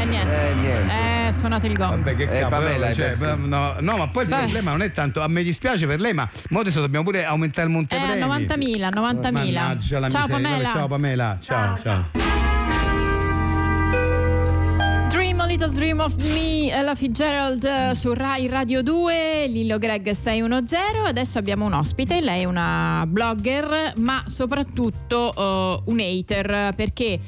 Eh, 0.00 0.04
niente. 0.04 0.48
Eh, 0.50 0.54
niente. 0.54 0.94
Eh, 1.28 1.32
suonate 1.32 1.66
il 1.68 1.76
gong. 1.76 1.90
Vabbè, 2.02 2.16
che 2.16 2.22
Eh, 2.24 2.40
cavolo, 2.40 2.62
Pamela, 2.64 2.92
cioè, 2.92 3.14
eh, 3.18 3.34
no, 3.36 3.76
no, 3.78 3.96
ma 3.96 4.08
poi 4.08 4.24
il 4.24 4.28
Beh. 4.28 4.36
problema 4.36 4.70
non 4.72 4.82
è 4.82 4.92
tanto. 4.92 5.22
A 5.22 5.28
me 5.28 5.42
dispiace 5.42 5.86
per 5.86 6.00
lei, 6.00 6.12
ma 6.12 6.28
mo 6.50 6.60
adesso 6.60 6.80
dobbiamo 6.80 7.04
pure 7.04 7.24
aumentare 7.24 7.66
il 7.68 7.72
Eh, 7.72 7.76
montepremi. 7.76 8.20
90.000, 8.20 8.88
90.000. 8.90 9.30
Mannaggia 9.62 9.98
la 10.00 10.08
Ciao 10.08 10.26
miseria. 10.26 10.48
Pamela. 10.48 10.68
Vabbè, 10.68 10.78
Ciao 10.78 10.88
Pamela. 10.88 11.38
Ciao, 11.40 11.78
ciao. 11.82 12.04
A 12.12 12.59
Little 15.50 15.72
Dream 15.72 15.98
of 15.98 16.14
Me, 16.32 16.70
Ella 16.70 16.94
Fitzgerald 16.94 17.64
eh, 17.64 17.92
su 17.96 18.14
Rai 18.14 18.46
Radio 18.46 18.84
2, 18.84 19.48
Lillo 19.48 19.78
Greg 19.78 20.12
610. 20.12 21.08
Adesso 21.08 21.38
abbiamo 21.38 21.64
un 21.64 21.72
ospite, 21.72 22.20
lei 22.20 22.42
è 22.42 22.44
una 22.44 23.04
blogger, 23.08 23.94
ma 23.96 24.22
soprattutto 24.26 25.34
eh, 25.36 25.82
un 25.86 25.98
hater 25.98 26.72
perché 26.76 27.18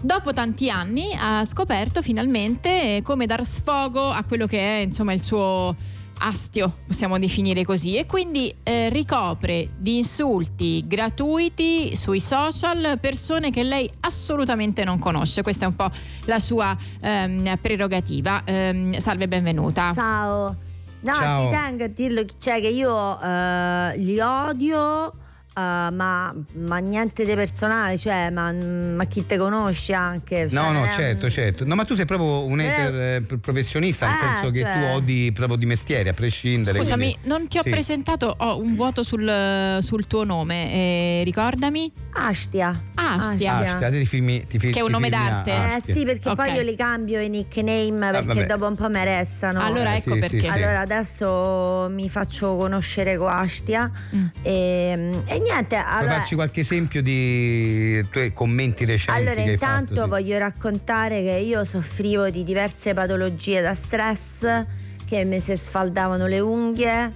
dopo 0.00 0.32
tanti 0.32 0.70
anni 0.70 1.08
ha 1.18 1.44
scoperto 1.44 2.02
finalmente 2.02 2.98
eh, 2.98 3.02
come 3.02 3.26
dar 3.26 3.44
sfogo 3.44 4.12
a 4.12 4.22
quello 4.22 4.46
che 4.46 4.58
è 4.60 4.82
insomma 4.82 5.12
il 5.12 5.22
suo 5.22 5.74
astio, 6.18 6.78
possiamo 6.86 7.18
definire 7.18 7.64
così, 7.64 7.96
e 7.96 8.06
quindi 8.06 8.54
eh, 8.62 8.88
ricopre 8.90 9.70
di 9.76 9.98
insulti 9.98 10.84
gratuiti 10.86 11.96
sui 11.96 12.20
social 12.20 12.98
persone 13.00 13.50
che 13.50 13.62
lei 13.62 13.90
assolutamente 14.00 14.84
non 14.84 14.98
conosce. 14.98 15.42
Questa 15.42 15.64
è 15.64 15.68
un 15.68 15.76
po' 15.76 15.90
la 16.24 16.38
sua 16.38 16.76
ehm, 17.00 17.56
prerogativa. 17.60 18.42
Ehm, 18.44 18.92
salve, 18.98 19.28
benvenuta. 19.28 19.92
Ciao. 19.92 20.56
No, 21.00 21.14
Ciao. 21.14 21.44
ci 21.44 21.50
tengo 21.50 21.84
a 21.84 21.88
dirlo, 21.88 22.24
cioè 22.38 22.60
che 22.60 22.68
io 22.68 23.20
eh, 23.20 23.96
li 23.96 24.20
odio, 24.20 25.12
eh, 25.54 25.60
ma, 25.60 26.34
ma 26.54 26.78
niente 26.78 27.24
di 27.24 27.34
personale, 27.34 27.96
cioè, 27.98 28.30
ma, 28.30 28.52
ma 28.52 29.04
chi 29.04 29.26
te 29.26 29.36
conosce 29.36 29.92
anche. 29.94 30.48
cioè, 30.48 30.60
No, 30.60 30.72
no, 30.72 30.86
certo, 30.90 31.30
certo. 31.30 31.64
No, 31.64 31.74
ma 31.74 31.84
tu 31.84 31.94
sei 31.96 32.04
proprio 32.06 32.44
un 32.44 32.60
hater 32.60 32.94
eh, 32.94 33.22
professionista, 33.40 34.06
nel 34.06 34.16
Eh, 34.16 34.18
senso 34.34 34.50
che 34.50 34.60
cioè. 34.60 34.72
tu 34.72 34.78
odi 34.96 35.30
proprio 35.32 35.56
di 35.56 35.66
mestiere, 35.66 36.08
a 36.10 36.12
prescindere. 36.14 36.78
Scusami, 36.78 37.10
quindi- 37.12 37.28
non 37.28 37.48
ti 37.48 37.58
ho 37.58 37.62
Sì. 37.62 37.70
presentato, 37.70 38.34
ho 38.38 38.58
un 38.58 38.74
vuoto 38.74 39.02
sul, 39.02 39.78
sul 39.80 40.06
tuo 40.06 40.24
nome. 40.24 40.70
eh, 40.72 41.22
ricordami? 41.24 41.90
Astia. 42.14 42.78
Astia. 42.94 43.56
Ah, 43.58 43.66
state 43.66 43.98
ti 43.98 44.06
filmi, 44.06 44.44
ti 44.46 44.58
fi- 44.58 44.70
Che 44.70 44.78
è 44.80 44.82
un 44.82 44.90
nome 44.90 45.08
d'arte. 45.08 45.50
ah, 45.52 45.76
Eh 45.76 45.80
sì, 45.80 46.04
perché 46.04 46.28
Ok. 46.30 46.34
poi 46.36 46.52
io 46.54 46.62
li 46.62 46.74
cambio 46.76 47.20
i 47.20 47.28
nickname 47.28 48.10
perché 48.10 48.26
vabbè. 48.26 48.46
dopo 48.46 48.66
un 48.66 48.76
po' 48.76 48.88
mi 48.88 49.02
restano. 49.04 49.60
Allora 49.60 49.94
Eh, 49.94 49.96
ecco 49.98 50.14
sì, 50.14 50.20
perché. 50.20 50.36
sì, 50.40 50.42
sì. 50.44 50.48
Allora 50.48 50.80
adesso 50.80 51.88
mi 51.90 52.08
faccio 52.08 52.56
conoscere 52.56 53.16
con 53.16 53.28
Astia 53.28 53.90
Mm. 54.14 54.26
e, 54.42 55.10
e 55.26 55.41
niente. 55.42 55.76
Puoi 55.76 55.84
Allora, 55.98 56.14
farci 56.14 56.34
qualche 56.34 56.60
esempio 56.60 57.02
di 57.02 58.04
tuoi 58.10 58.32
commenti 58.32 58.84
recenti 58.84 59.20
allora 59.20 59.40
intanto 59.40 59.94
fatto? 59.94 60.02
sì. 60.04 60.08
voglio 60.08 60.38
raccontare 60.38 61.22
che 61.22 61.30
io 61.44 61.64
soffrivo 61.64 62.30
di 62.30 62.42
diverse 62.44 62.94
patologie 62.94 63.60
da 63.60 63.74
stress, 63.74 64.64
che 65.04 65.24
mi 65.24 65.40
si 65.40 65.56
sfaldavano 65.56 66.26
le 66.26 66.40
unghie, 66.40 67.12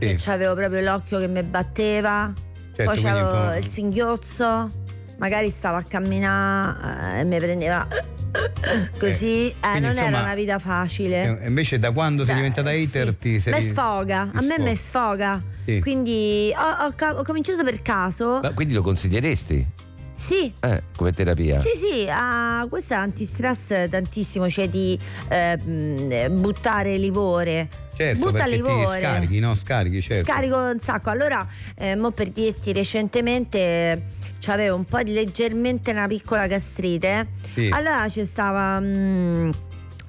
Sì. 0.00 0.14
che 0.14 0.30
avevo 0.30 0.54
proprio 0.54 0.80
l'occhio 0.80 1.18
che 1.18 1.28
mi 1.28 1.42
batteva, 1.42 2.32
Certo, 2.74 2.92
poi 2.92 3.02
c'avevo 3.02 3.54
il 3.54 3.64
singhiozzo, 3.66 4.70
magari 5.16 5.50
stavo 5.50 5.76
a 5.76 5.82
camminare 5.82 7.16
eh, 7.16 7.20
e 7.20 7.24
mi 7.24 7.38
prendeva 7.38 7.86
così, 8.98 9.48
eh, 9.48 9.54
quindi, 9.60 9.80
non 9.80 9.90
insomma, 9.90 10.08
era 10.08 10.20
una 10.20 10.34
vita 10.34 10.58
facile. 10.58 11.40
Eh, 11.42 11.46
Invece 11.46 11.78
da 11.78 11.92
quando 11.92 12.24
sei 12.24 12.34
diventata 12.34 12.70
hater 12.70 13.14
ti 13.14 13.40
sei... 13.40 13.54
Mi 13.54 13.60
sfoga, 13.60 14.28
ti 14.30 14.36
a 14.36 14.40
me 14.40 14.46
sfoga. 14.54 14.62
mi 14.62 14.76
sfoga. 14.76 15.42
Sì. 15.64 15.80
Quindi 15.80 16.52
ho, 16.54 16.86
ho 16.86 17.18
ho 17.18 17.22
cominciato 17.24 17.64
per 17.64 17.82
caso. 17.82 18.40
Ma 18.42 18.52
quindi 18.52 18.74
lo 18.74 18.82
consiglieresti? 18.82 19.84
Sì. 20.16 20.50
Eh, 20.60 20.82
come 20.96 21.12
terapia? 21.12 21.56
Sì, 21.56 21.68
sì, 21.74 22.06
ah, 22.08 22.66
questo 22.70 22.94
è 22.94 22.96
antistress 22.96 23.88
tantissimo, 23.88 24.48
cioè 24.48 24.68
di 24.68 24.98
eh, 25.28 26.28
buttare 26.30 26.96
livore. 26.96 27.68
Certo, 27.96 28.18
Butta 28.26 28.32
perché 28.44 28.56
livore. 28.56 28.84
ti 28.98 29.00
scarichi, 29.00 29.38
no? 29.38 29.54
Scarichi, 29.54 30.02
certo. 30.02 30.30
Scarico 30.30 30.56
un 30.58 30.78
sacco. 30.78 31.08
Allora, 31.10 31.46
eh, 31.76 31.96
mo 31.96 32.10
per 32.10 32.28
dirti, 32.28 32.72
recentemente 32.74 33.58
eh, 33.58 34.02
c'avevo 34.38 34.76
un 34.76 34.84
po' 34.84 35.02
di 35.02 35.12
leggermente 35.14 35.92
una 35.92 36.06
piccola 36.06 36.46
gastrite. 36.46 37.28
Sì. 37.54 37.70
Allora 37.72 38.04
c'è 38.06 38.24
stava. 38.24 38.78
mm, 38.80 39.50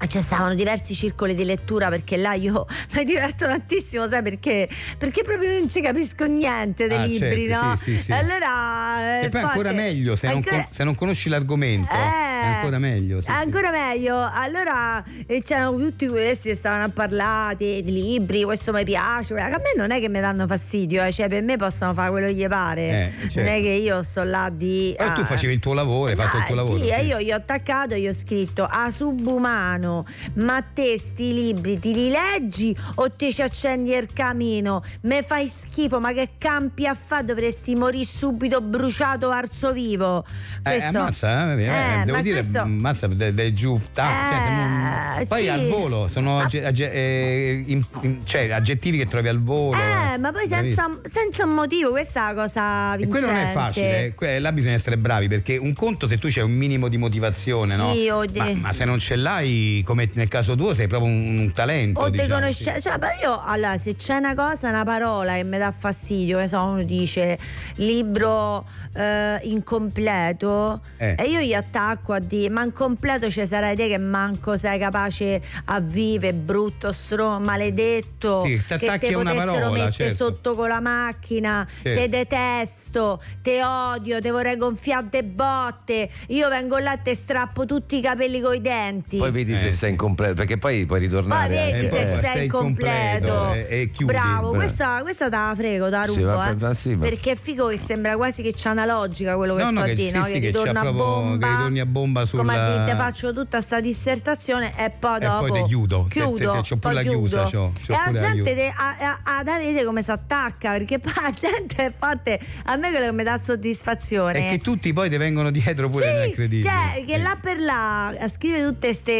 ci 0.07 0.19
stavano 0.19 0.53
diversi 0.53 0.93
circoli 0.93 1.33
di 1.33 1.43
lettura 1.43 1.89
perché 1.89 2.17
là 2.17 2.33
io 2.33 2.65
mi 2.93 3.03
diverto 3.03 3.45
tantissimo, 3.45 4.07
sai 4.07 4.21
perché? 4.21 4.69
Perché 4.97 5.23
proprio 5.23 5.57
non 5.59 5.69
ci 5.69 5.81
capisco 5.81 6.25
niente 6.25 6.87
dei 6.87 6.97
Ah, 6.97 7.05
libri, 7.05 7.47
certo, 7.47 7.65
no? 7.65 7.75
sì, 7.75 7.95
sì, 7.97 8.03
sì. 8.03 8.11
E 8.11 8.15
allora. 8.15 9.19
E 9.21 9.25
eh, 9.25 9.29
poi 9.29 9.41
ancora 9.41 9.69
forte. 9.69 9.83
meglio 9.83 10.15
se 10.15 10.27
non, 10.27 10.35
Ancora- 10.37 10.55
con- 10.57 10.67
se 10.71 10.83
non 10.83 10.95
conosci 10.95 11.29
l'argomento. 11.29 11.93
eh, 11.93 11.97
è 11.97 12.45
ancora 12.45 12.77
meglio. 12.79 13.21
sì, 13.21 13.27
è 13.27 13.31
ancora 13.31 13.71
meglio. 13.71 14.15
Allora 14.31 15.03
eh, 15.25 15.41
c'erano 15.43 15.77
tutti 15.77 16.07
questi 16.07 16.49
che 16.49 16.55
stavano 16.55 16.83
a 16.85 16.89
parlare 16.89 17.55
di, 17.57 17.83
di 17.83 17.91
libri, 17.91 18.43
questo 18.43 18.71
mi 18.71 18.83
piace. 18.83 19.33
A 19.35 19.47
me 19.49 19.73
non 19.75 19.91
è 19.91 19.99
che 19.99 20.09
mi 20.09 20.19
danno 20.19 20.45
fastidio, 20.47 21.03
eh, 21.03 21.11
cioè 21.11 21.27
per 21.27 21.41
me 21.41 21.57
possono 21.57 21.93
fare 21.93 22.09
quello 22.11 22.27
che 22.27 22.33
gli 22.33 22.47
pare. 22.47 22.89
Eh, 22.89 23.11
certo. 23.21 23.39
Non 23.39 23.47
è 23.49 23.61
che 23.61 23.69
io 23.69 24.01
sto 24.03 24.23
là 24.23 24.49
di. 24.53 24.95
Tu 24.97 25.03
ah, 25.03 25.25
facevi 25.25 25.53
il 25.53 25.59
tuo 25.59 25.73
lavoro, 25.73 26.09
hai 26.11 26.15
fatto 26.15 26.37
il 26.37 26.45
tuo 26.45 26.55
lavoro. 26.55 26.77
Sì, 26.77 26.87
e 26.89 27.05
io 27.05 27.19
gli 27.19 27.31
ho 27.31 27.35
attaccato 27.35 27.93
e 27.95 27.99
gli 28.01 28.07
ho 28.07 28.13
scritto 28.13 28.65
a 28.69 28.89
subumano, 28.91 29.86
ma 30.35 30.61
te 30.61 30.97
sti 30.97 31.33
libri 31.33 31.79
ti 31.79 31.93
li 31.93 32.09
leggi 32.09 32.75
o 32.95 33.09
te 33.09 33.31
ci 33.31 33.41
accendi 33.41 33.91
il 33.93 34.11
camino? 34.13 34.83
Me 35.01 35.21
fai 35.23 35.47
schifo, 35.47 35.99
ma 35.99 36.11
che 36.13 36.31
campi 36.37 36.85
a 36.87 36.93
fa? 36.93 37.21
Dovresti 37.21 37.75
morire 37.75 38.03
subito 38.03 38.61
bruciato 38.61 39.29
arso 39.29 39.71
vivo. 39.71 40.25
Eh, 40.63 40.69
Questo- 40.71 40.97
ammazza, 40.97 41.53
eh, 41.53 41.63
eh, 41.63 41.65
Eh, 41.65 41.99
devo 42.05 42.17
ma 42.17 42.21
dire, 42.21 42.39
questo- 42.39 42.59
ammazza 42.59 43.07
dai 43.07 43.33
dai 43.33 43.53
giù. 43.53 43.79
ta- 43.93 44.03
cioè, 44.31 44.41
siamo- 44.41 45.19
Eh, 45.19 45.25
poi 45.27 45.41
sì. 45.41 45.47
al 45.49 45.67
volo, 45.67 46.09
sono 46.11 46.39
Ah. 46.39 46.43
agge- 46.43 46.65
agge- 46.65 46.91
eh, 46.91 47.63
in- 47.65 47.83
in- 48.01 48.19
cioè, 48.25 48.49
aggettivi 48.51 48.97
che 48.97 49.07
trovi 49.07 49.27
al 49.27 49.41
volo. 49.41 49.77
Eh, 49.77 50.17
ma 50.17 50.31
poi 50.31 50.47
senza, 50.47 50.89
senza 51.03 51.45
un 51.45 51.53
motivo, 51.53 51.89
questa 51.91 52.29
è 52.29 52.33
la 52.33 52.41
cosa 52.41 52.93
E 52.93 52.97
vincente. 52.97 53.07
quello 53.25 53.31
non 53.31 53.47
è 53.47 53.51
facile, 53.53 54.05
eh. 54.05 54.13
Que- 54.13 54.39
là 54.39 54.51
bisogna 54.51 54.73
essere 54.73 54.97
bravi 54.97 55.27
perché 55.27 55.57
un 55.57 55.73
conto 55.73 56.07
se 56.07 56.17
tu 56.17 56.27
c'hai 56.29 56.43
un 56.43 56.51
minimo 56.51 56.87
di 56.87 56.97
motivazione, 56.97 57.75
Sì, 57.75 58.07
no? 58.07 58.25
de- 58.25 58.39
ma, 58.39 58.53
ma 58.67 58.73
se 58.73 58.85
non 58.85 58.99
ce 58.99 59.15
l'hai, 59.15 59.76
come 59.83 60.09
nel 60.13 60.27
caso 60.27 60.55
tuo, 60.55 60.73
sei 60.73 60.87
proprio 60.87 61.11
un, 61.11 61.37
un 61.39 61.51
talento. 61.53 61.99
O 61.99 62.05
te 62.05 62.11
diciamo, 62.11 62.33
conosce- 62.35 62.73
sì. 62.75 62.81
cioè, 62.81 62.97
ma 62.99 63.07
io 63.21 63.41
allora 63.43 63.77
se 63.77 63.95
c'è 63.95 64.15
una 64.17 64.33
cosa, 64.35 64.69
una 64.69 64.83
parola 64.83 65.33
che 65.35 65.43
mi 65.43 65.57
dà 65.57 65.71
fastidio, 65.71 66.37
che 66.39 66.47
so, 66.47 66.61
uno 66.63 66.83
dice 66.83 67.37
libro 67.75 68.65
eh, 68.93 69.39
incompleto, 69.43 70.81
Eh. 70.97 71.15
e 71.17 71.23
io 71.25 71.39
gli 71.41 71.53
attacco 71.53 72.13
a 72.13 72.19
dire, 72.19 72.49
ma 72.49 72.63
incompleto 72.63 73.29
ci 73.29 73.45
sarai 73.45 73.75
te 73.75 73.87
che 73.87 73.97
manco 73.97 74.57
sei 74.57 74.79
capace 74.79 75.41
a 75.65 75.79
vivere, 75.79 76.33
brutto 76.33 76.91
stro, 76.91 77.39
maledetto, 77.39 78.43
Sì, 78.45 78.61
ti 78.65 78.77
che 78.77 78.97
te 78.99 79.15
una 79.15 79.31
potessero 79.31 79.51
parola, 79.53 79.71
mettere 79.85 79.91
certo. 79.91 80.15
sotto 80.15 80.55
con 80.55 80.67
la 80.67 80.79
macchina, 80.79 81.67
Certo. 81.81 81.99
te 81.99 82.09
detesto, 82.09 83.21
te 83.41 83.63
odio, 83.63 84.19
te 84.21 84.31
vorrei 84.31 84.57
gonfiare 84.57 85.07
de 85.09 85.23
botte, 85.23 86.09
io 86.27 86.49
vengo 86.49 86.77
là 86.77 86.93
e 86.93 87.01
te 87.01 87.15
strappo 87.15 87.65
tutti 87.65 87.97
i 87.97 88.01
capelli 88.01 88.41
coi 88.41 88.61
denti. 88.61 89.17
Poi 89.17 89.31
vedi 89.31 89.55
se 89.55 89.66
Eh, 89.67 89.71
sei 89.71 89.91
incompleto, 89.91 90.33
perché 90.35 90.57
poi 90.57 90.85
puoi 90.85 90.99
Poi 90.99 91.07
ritornare. 91.07 91.47
vedi 91.49 91.71
anche. 91.73 91.85
Eh, 91.85 91.87
se 91.87 91.95
poi 91.97 92.05
sei 92.07 92.17
sei 92.37 92.47
completo. 92.47 93.27
completo 93.27 93.53
e- 93.69 93.81
e 93.81 93.89
chiudi. 93.89 94.11
Bravo, 94.13 94.27
Bravo. 94.39 94.53
questa, 94.53 94.99
questa 95.01 95.29
te 95.29 95.35
la 95.35 95.53
frego, 95.55 95.89
da 95.89 96.05
Sì, 96.07 96.21
rubo. 96.21 96.69
eh. 96.69 96.75
sì, 96.75 96.95
ma- 96.95 97.03
Perché 97.05 97.31
è 97.31 97.35
figo 97.35 97.67
che 97.67 97.77
sembra 97.77 98.15
quasi 98.15 98.41
che 98.41 98.53
c'è 98.53 98.69
una 98.69 98.85
logica 98.85 99.35
quello 99.35 99.55
che 99.55 99.61
No, 99.63 99.69
sto 99.69 99.77
no, 99.79 99.83
a 99.85 99.87
che 99.87 99.93
dire, 99.95 100.09
sì, 100.11 100.17
no? 100.17 100.25
sì, 100.25 100.31
che 100.33 100.39
che 100.39 100.51
c'ha 100.51 100.59
ritorno 100.59 100.79
a 100.79 100.81
proprio- 100.83 101.03
bomba. 101.03 101.47
che 101.47 101.53
ritorni 101.53 101.79
a 101.79 101.85
bomba 101.85 102.25
Come 102.25 102.53
a 102.53 102.55
sulla- 102.55 102.71
dire, 102.83 102.91
te 102.91 102.95
faccio 102.97 103.33
tutta 103.33 103.61
sta 103.61 103.79
dissertazione 103.79 104.71
e 104.77 104.89
poi 104.97 105.17
E 105.17 105.19
dopo 105.19 105.45
poi 105.45 105.51
te 105.51 105.63
chiudo. 105.67 106.05
Chiudo, 106.09 106.35
te- 106.37 106.43
te- 106.43 106.49
c'ho 106.49 106.77
pure 106.77 106.79
poi 106.79 106.93
la 106.93 107.01
chiusa, 107.01 107.43
chiudo. 107.45 107.71
c'ho- 107.73 107.73
c'ho 107.85 107.93
e 107.93 108.11
la 108.13 108.19
gente 108.19 108.53
chiusa. 108.53 108.55
te- 108.55 108.73
a- 108.75 109.21
a- 109.23 109.37
ad 109.39 109.47
avete 109.47 109.83
come 109.85 110.01
si 110.03 110.11
attacca 110.11 110.71
perché 110.71 110.99
poi 110.99 111.13
la 111.21 111.31
gente 111.31 111.85
è 111.85 111.91
forte 111.97 112.39
a 112.65 112.75
me 112.75 112.89
quello 112.89 113.05
che 113.05 113.11
mi 113.13 113.23
dà 113.23 113.37
soddisfazione 113.37 114.47
E 114.47 114.49
che 114.51 114.57
tutti 114.59 114.93
poi 114.93 115.09
ti 115.09 115.17
vengono 115.17 115.51
dietro 115.51 115.87
pure, 115.87 116.05
non 116.11 116.15
è 116.19 116.23
sì, 116.23 116.29
incredibile. 116.29 116.69
cioè 116.69 117.05
che 117.05 117.15
Sì. 117.15 117.21
là 117.21 117.37
per 117.41 117.59
là 117.59 118.07
a 118.07 118.27
scrivere 118.27 118.63
tutte 118.63 118.87
queste 118.87 119.11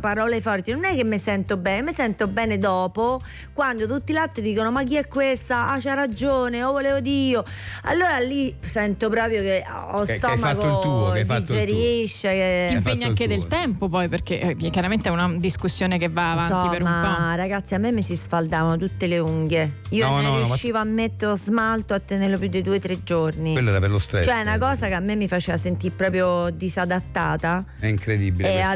parole 0.00 0.40
forti 0.40 0.72
non 0.72 0.84
è 0.84 0.94
che 0.94 1.04
mi 1.04 1.18
sento 1.18 1.56
bene, 1.56 1.82
mi 1.82 1.92
sento 1.92 2.26
bene 2.26 2.58
dopo 2.58 3.20
quando 3.52 3.86
tutti 3.86 4.12
gli 4.12 4.16
altri 4.16 4.42
dicono 4.42 4.70
ma 4.70 4.82
chi 4.84 4.96
è 4.96 5.06
questa? 5.06 5.68
Ah 5.70 5.78
c'ha 5.78 5.94
ragione, 5.94 6.62
o 6.62 6.72
volevo 6.72 7.00
Dio 7.00 7.44
allora 7.82 8.18
lì 8.18 8.54
sento 8.58 9.08
proprio 9.08 9.42
che 9.42 9.62
ho 9.92 10.02
Che- 10.02 10.18
che 10.18 10.26
hai 10.26 10.38
fatto 10.38 10.60
il 10.60 10.66
stomaco 10.68 10.80
tuo, 10.80 11.10
che 11.12 11.18
hai 11.20 11.24
fatto 11.24 11.40
il 11.40 11.46
tuo. 11.46 11.56
digerisce 11.56 12.28
che- 12.30 12.66
Ti 12.82 12.90
il 12.90 13.02
anche 13.04 13.26
tuo. 13.26 13.34
del 13.34 13.46
tempo 13.46 13.88
poi 13.88 14.08
perché 14.08 14.40
eh, 14.40 14.56
che 14.56 14.70
chiaramente 14.70 15.08
è 15.08 15.12
una 15.12 15.30
discussione 15.36 15.98
che 15.98 16.08
va 16.08 16.32
avanti 16.32 16.64
so, 16.64 16.68
per 16.70 16.82
un 16.82 16.88
ma 16.88 17.34
ragazzi, 17.36 17.74
a 17.74 17.78
me 17.78 17.92
mi 17.92 18.02
si 18.02 18.14
sfaldavano 18.16 18.76
tutte 18.76 19.06
le 19.06 19.18
unghie. 19.18 19.80
Io 19.90 20.06
No, 20.06 20.12
non 20.14 20.22
no, 20.22 20.28
no, 20.30 20.38
ma- 20.40 20.44
riuscivo 20.46 20.78
a 20.78 20.84
mettere 20.84 21.30
lo 21.30 21.36
smalto 21.36 21.94
a 21.94 22.00
tenerlo 22.00 22.38
più 22.38 22.48
di 22.48 22.62
due 22.62 22.76
o 22.76 22.80
tre 22.80 23.02
giorni. 23.02 23.52
Quello 23.52 23.70
era 23.70 23.80
per 23.80 23.90
lo 23.90 23.98
stress. 23.98 24.24
Cioè, 24.24 24.38
è 24.38 24.42
una 24.42 24.58
cosa 24.58 24.86
che 24.88 24.94
a 24.94 25.00
me 25.00 25.16
mi 25.16 25.28
faceva 25.28 25.56
sentire 25.56 25.94
proprio 25.94 26.50
disadattata. 26.50 27.64
È 27.78 27.86
incredibile. 27.86 28.48
E 28.48 28.52
questa 28.52 28.68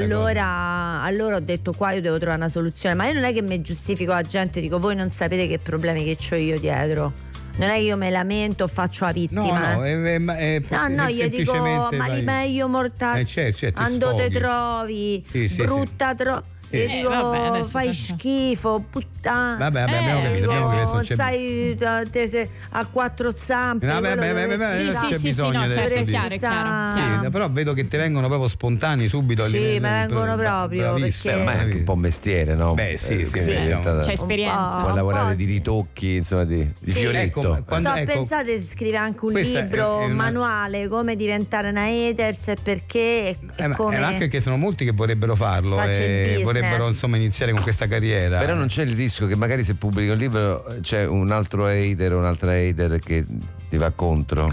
allora, 0.60 1.02
allora 1.02 1.36
ho 1.36 1.40
detto 1.40 1.72
qua 1.72 1.92
io 1.92 2.00
devo 2.00 2.16
trovare 2.16 2.38
una 2.38 2.48
soluzione. 2.48 2.94
Ma 2.94 3.06
io 3.06 3.14
non 3.14 3.24
è 3.24 3.32
che 3.32 3.42
mi 3.42 3.60
giustifico 3.60 4.12
la 4.12 4.22
gente, 4.22 4.60
dico 4.60 4.78
voi 4.78 4.94
non 4.94 5.10
sapete 5.10 5.46
che 5.48 5.58
problemi 5.58 6.04
che 6.04 6.34
ho 6.34 6.38
io 6.38 6.58
dietro. 6.58 7.28
Non 7.56 7.68
è 7.68 7.74
che 7.74 7.80
io 7.80 7.96
me 7.96 8.10
lamento 8.10 8.64
o 8.64 8.66
faccio 8.66 9.04
la 9.04 9.12
vittima. 9.12 9.72
No, 9.72 9.78
no, 9.78 9.84
eh. 9.84 10.16
è, 10.16 10.24
è, 10.24 10.62
è, 10.62 10.62
No, 10.68 10.88
no, 10.88 11.08
io 11.08 11.28
dico, 11.28 11.52
ma 11.54 12.06
li 12.06 12.22
meglio 12.22 12.68
mortale. 12.68 13.20
Eh, 13.20 13.24
certo, 13.24 13.58
certo, 13.58 13.80
ti 13.80 13.86
Ando 13.86 14.14
te 14.14 14.30
trovi, 14.30 15.24
Sì, 15.28 15.48
sì, 15.48 15.62
brutta 15.62 16.14
Sì. 16.16 16.22
Io 16.22 16.44
Eh, 16.72 16.86
dico, 16.86 17.08
vabbè, 17.08 17.64
fai 17.64 17.92
senza- 17.92 18.14
schifo, 18.14 18.84
puttana. 18.88 19.56
Vabbè, 19.58 19.80
vabbè, 19.80 19.96
abbiamo 19.96 20.20
Eh, 20.20 20.22
capito, 20.22 20.50
abbiamo 20.50 20.68
capito, 20.68 20.92
non 20.94 21.04
sai, 21.04 21.76
eh, 21.78 22.06
te 22.10 22.26
se- 22.28 22.48
a 22.70 22.86
quattro 22.86 23.32
zampe. 23.32 23.86
Vabbè, 23.86 24.14
vabbè, 24.16 24.46
vabbè, 24.56 24.78
Sì, 24.78 24.90
stare. 24.90 25.06
sì, 25.06 25.06
c'è 25.08 25.12
sì, 25.14 25.18
sì, 25.18 25.26
bisogno 25.28 25.64
no, 25.66 25.72
certo, 25.72 25.94
è 25.94 26.02
chiaro, 26.04 26.34
è 26.34 26.38
chiaro. 26.38 26.90
Sì, 26.90 26.96
chiaro. 26.96 27.22
Sì, 27.24 27.30
però 27.30 27.50
vedo 27.50 27.72
che 27.72 27.88
ti 27.88 27.96
vengono 27.96 28.28
proprio 28.28 28.48
spontanei 28.48 29.08
subito. 29.08 29.44
Sì, 29.46 29.78
vengono 29.80 30.36
proprio, 30.36 30.94
perché- 30.94 31.34
ma 31.42 31.52
è 31.54 31.58
anche 31.58 31.76
un 31.78 31.84
po' 31.84 31.96
mestiere, 31.96 32.54
no? 32.54 32.74
Beh, 32.74 32.96
sì, 32.96 33.20
Eh, 33.20 33.26
sì, 33.26 33.38
sì, 33.40 33.50
C'è 33.50 33.74
Un 33.74 34.02
esperienza. 34.06 34.78
Puoi 34.80 34.94
lavorare 34.94 35.34
di 35.34 35.44
sì. 35.44 35.50
ritocchi, 35.52 36.14
insomma, 36.16 36.44
di, 36.44 36.70
Sì. 36.78 36.92
fioretto. 36.92 37.40
Ecco, 37.40 37.64
quando- 37.66 37.88
Sto 37.90 37.98
ecco, 37.98 38.12
pensando 38.12 38.52
di 38.52 38.60
scrivere 38.60 38.98
anche 38.98 39.24
un 39.24 39.32
libro, 39.32 39.96
un 39.98 40.12
manuale, 40.12 40.88
come 40.88 41.16
diventare 41.16 41.68
una 41.70 41.84
haters 41.86 42.48
e 42.48 42.56
perché 42.62 43.36
e, 43.56 43.68
come... 43.76 43.96
anche 43.96 44.18
perché 44.20 44.40
sono 44.40 44.56
molti 44.56 44.84
che 44.84 44.92
vorrebbero 44.92 45.34
farlo 45.34 45.74
Faccio 45.76 46.00
il 46.02 46.42
vorrebbero 46.60 46.88
insomma 46.88 47.16
iniziare 47.16 47.52
con 47.52 47.62
questa 47.62 47.86
carriera. 47.86 48.38
Però 48.38 48.54
non 48.54 48.68
c'è 48.68 48.82
il 48.82 48.94
rischio 48.94 49.26
che 49.26 49.36
magari 49.36 49.64
se 49.64 49.74
pubblichi 49.74 50.10
un 50.10 50.18
libro 50.18 50.64
c'è 50.80 51.06
un 51.06 51.30
altro 51.30 51.66
hater 51.66 52.14
o 52.14 52.18
un'altra 52.18 52.52
hater 52.52 52.98
che 52.98 53.24
ti 53.68 53.76
va 53.76 53.90
contro. 53.90 54.44